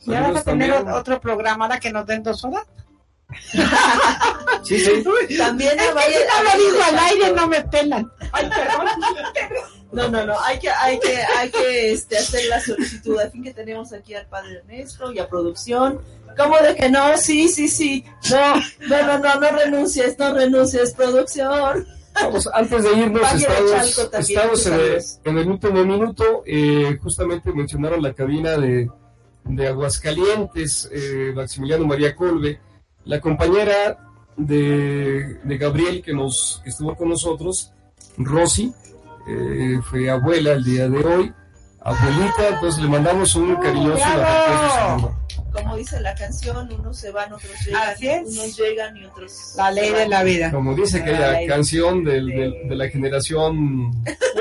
Ya 0.00 0.14
Saludos 0.14 0.32
vas 0.34 0.40
a 0.40 0.44
tener 0.50 0.72
también. 0.72 0.94
otro 0.96 1.20
programa 1.20 1.64
ahora 1.66 1.78
que 1.80 1.92
nos 1.92 2.06
den 2.06 2.22
dos 2.22 2.44
horas. 2.44 2.64
Sí, 4.62 4.78
sí. 4.78 5.04
también 5.38 5.78
Es 5.78 5.88
a 5.88 5.94
que 5.94 6.12
si 6.12 6.18
no 6.26 6.34
a 6.34 6.42
lo 6.42 6.48
varios 6.48 6.72
digo 6.72 6.84
al 6.84 6.98
aire, 6.98 7.32
no 7.32 7.48
me 7.48 7.60
pelan. 7.62 8.10
Ay, 8.32 8.48
perdón. 8.50 8.86
No, 9.92 10.08
no, 10.08 10.26
no, 10.26 10.40
hay 10.40 10.58
que, 10.58 10.70
hay 10.70 10.98
que, 10.98 11.16
hay 11.38 11.50
que 11.50 11.92
este, 11.92 12.18
hacer 12.18 12.46
la 12.48 12.60
solicitud. 12.60 13.18
Al 13.18 13.30
fin 13.30 13.44
que 13.44 13.54
tenemos 13.54 13.92
aquí 13.92 14.14
al 14.14 14.26
padre 14.26 14.58
Ernesto 14.58 15.12
y 15.12 15.18
a 15.18 15.28
producción. 15.28 16.00
¿Cómo 16.36 16.58
de 16.58 16.74
que 16.74 16.88
no? 16.90 17.16
Sí, 17.16 17.48
sí, 17.48 17.68
sí. 17.68 18.04
No, 18.30 18.56
no, 18.88 19.06
no, 19.06 19.18
no, 19.18 19.34
no 19.40 19.50
renuncies, 19.50 20.18
no 20.18 20.32
renuncies, 20.34 20.92
producción. 20.94 21.86
Vamos, 22.14 22.48
antes 22.52 22.82
de 22.84 22.92
irnos, 22.92 23.22
de 23.32 24.18
estamos, 24.20 24.66
en, 24.66 24.74
el, 24.74 25.02
en 25.24 25.38
el 25.38 25.48
último 25.48 25.84
minuto. 25.84 26.42
eh, 26.46 26.96
justamente 27.02 27.52
mencionaron 27.52 28.02
la 28.02 28.12
cabina 28.12 28.56
de, 28.56 28.88
de 29.44 29.68
Aguascalientes, 29.68 30.88
eh, 30.92 31.32
Maximiliano 31.34 31.86
María 31.86 32.14
Colbe, 32.14 32.60
la 33.04 33.20
compañera 33.20 34.10
de, 34.36 35.38
de 35.42 35.58
Gabriel 35.58 36.02
que 36.02 36.12
nos 36.12 36.60
que 36.62 36.70
estuvo 36.70 36.96
con 36.96 37.08
nosotros, 37.08 37.72
Rosy, 38.16 38.72
eh, 39.28 39.80
fue 39.82 40.08
abuela 40.10 40.52
el 40.52 40.64
día 40.64 40.88
de 40.88 41.04
hoy, 41.04 41.32
abuelita, 41.80 42.48
entonces 42.54 42.82
le 42.82 42.88
mandamos 42.88 43.34
un 43.34 43.56
cariñoso. 43.56 44.04
Como 45.54 45.76
dice 45.76 46.00
la 46.00 46.14
canción, 46.14 46.68
unos 46.72 46.98
se 46.98 47.10
van, 47.12 47.32
otros 47.32 47.52
llegan. 47.64 47.82
Así 47.88 48.08
es. 48.08 48.22
Unos 48.26 48.56
llegan 48.58 48.96
y 48.96 49.04
otros. 49.04 49.52
La 49.56 49.70
ley 49.70 49.90
de 49.90 50.08
la 50.08 50.22
vida. 50.24 50.50
Como 50.50 50.74
dice 50.74 50.98
aquella 50.98 51.46
canción 51.46 52.04
del- 52.04 52.26
del- 52.26 52.68
de 52.68 52.74
la 52.76 52.88
generación 52.88 53.56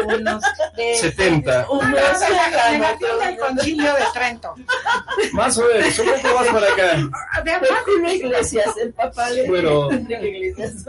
Unos 0.06 0.44
de- 0.76 0.96
70. 1.00 1.68
Unos 1.70 1.92
La 1.92 2.14
llegan, 2.28 2.72
generación 2.72 3.20
del 3.20 3.38
concilio 3.38 3.94
de 3.94 4.02
Trento. 4.14 4.56
Más 5.34 5.58
o 5.58 5.64
menos, 5.68 6.00
un 6.00 6.06
poco 6.22 6.36
más 6.40 6.48
para 6.48 6.74
acá. 6.74 7.44
De 7.44 8.08
De 8.08 8.16
Iglesias, 8.16 8.78
el 8.82 8.94
papá 8.94 9.30
de 9.32 9.48
Bueno. 9.48 9.92
Iglesias. 9.92 10.84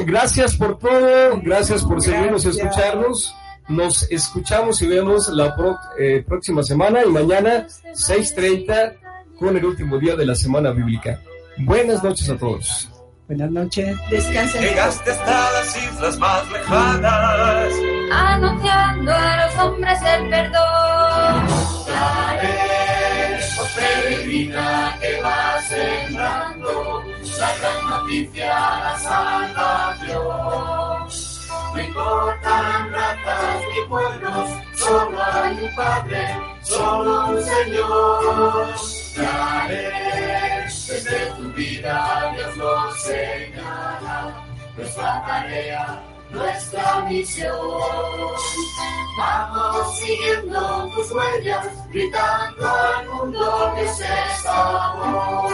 Gracias 0.00 0.56
por 0.56 0.78
todo, 0.78 1.40
gracias 1.42 1.82
por 1.84 2.02
seguirnos 2.02 2.44
y 2.44 2.48
Gracias. 2.48 2.66
escucharnos. 2.66 3.34
Nos 3.68 4.10
escuchamos 4.10 4.80
y 4.82 4.86
vemos 4.86 5.28
la 5.28 5.54
pro- 5.54 5.78
eh, 5.98 6.24
próxima 6.26 6.62
semana 6.62 7.04
y 7.04 7.08
mañana 7.08 7.66
6.30 7.94 8.94
con 9.38 9.56
el 9.56 9.64
último 9.64 9.98
día 9.98 10.16
de 10.16 10.26
la 10.26 10.34
semana 10.34 10.70
bíblica. 10.70 11.20
Buenas 11.58 12.02
noches 12.02 12.28
a 12.30 12.36
todos. 12.36 12.88
Buenas 13.26 13.50
noches. 13.50 13.96
Descansen. 14.10 14.62
Llegaste 14.62 15.10
hasta 15.10 15.52
las 15.52 15.76
islas 15.76 16.18
más 16.18 16.50
lejanas. 16.50 17.72
anunciando 18.10 19.12
a 19.12 19.46
los 19.46 19.58
hombres 19.58 19.98
el 20.02 20.30
perdón. 20.30 21.46
Os 23.60 23.68
peregrina 23.74 24.96
que 25.00 25.20
va 25.20 25.60
sembrando 25.62 27.02
la 27.38 27.56
gran 27.58 27.90
noticia, 27.90 28.46
la 28.48 28.98
salvación. 28.98 30.97
No 31.74 31.80
importan 31.80 32.92
razas 32.92 33.62
ni 33.68 33.88
pueblos, 33.88 34.50
solo 34.74 35.22
hay 35.22 35.64
un 35.64 35.74
Padre, 35.76 36.40
solo 36.62 37.26
un 37.26 37.42
Señor. 37.42 38.74
Traer 39.14 40.64
desde 40.64 41.26
tu 41.36 41.52
vida 41.52 42.32
Dios 42.34 42.56
lo 42.56 42.92
señala, 42.92 44.44
nuestra 44.76 45.24
tarea, 45.26 46.02
nuestra 46.30 47.00
misión. 47.02 47.56
Vamos 49.18 49.98
siguiendo 49.98 50.88
tus 50.94 51.10
huellas, 51.10 51.66
gritando 51.90 52.68
al 52.68 53.08
mundo 53.08 53.72
que 53.74 53.84
es 53.84 54.46
amor. 54.46 55.52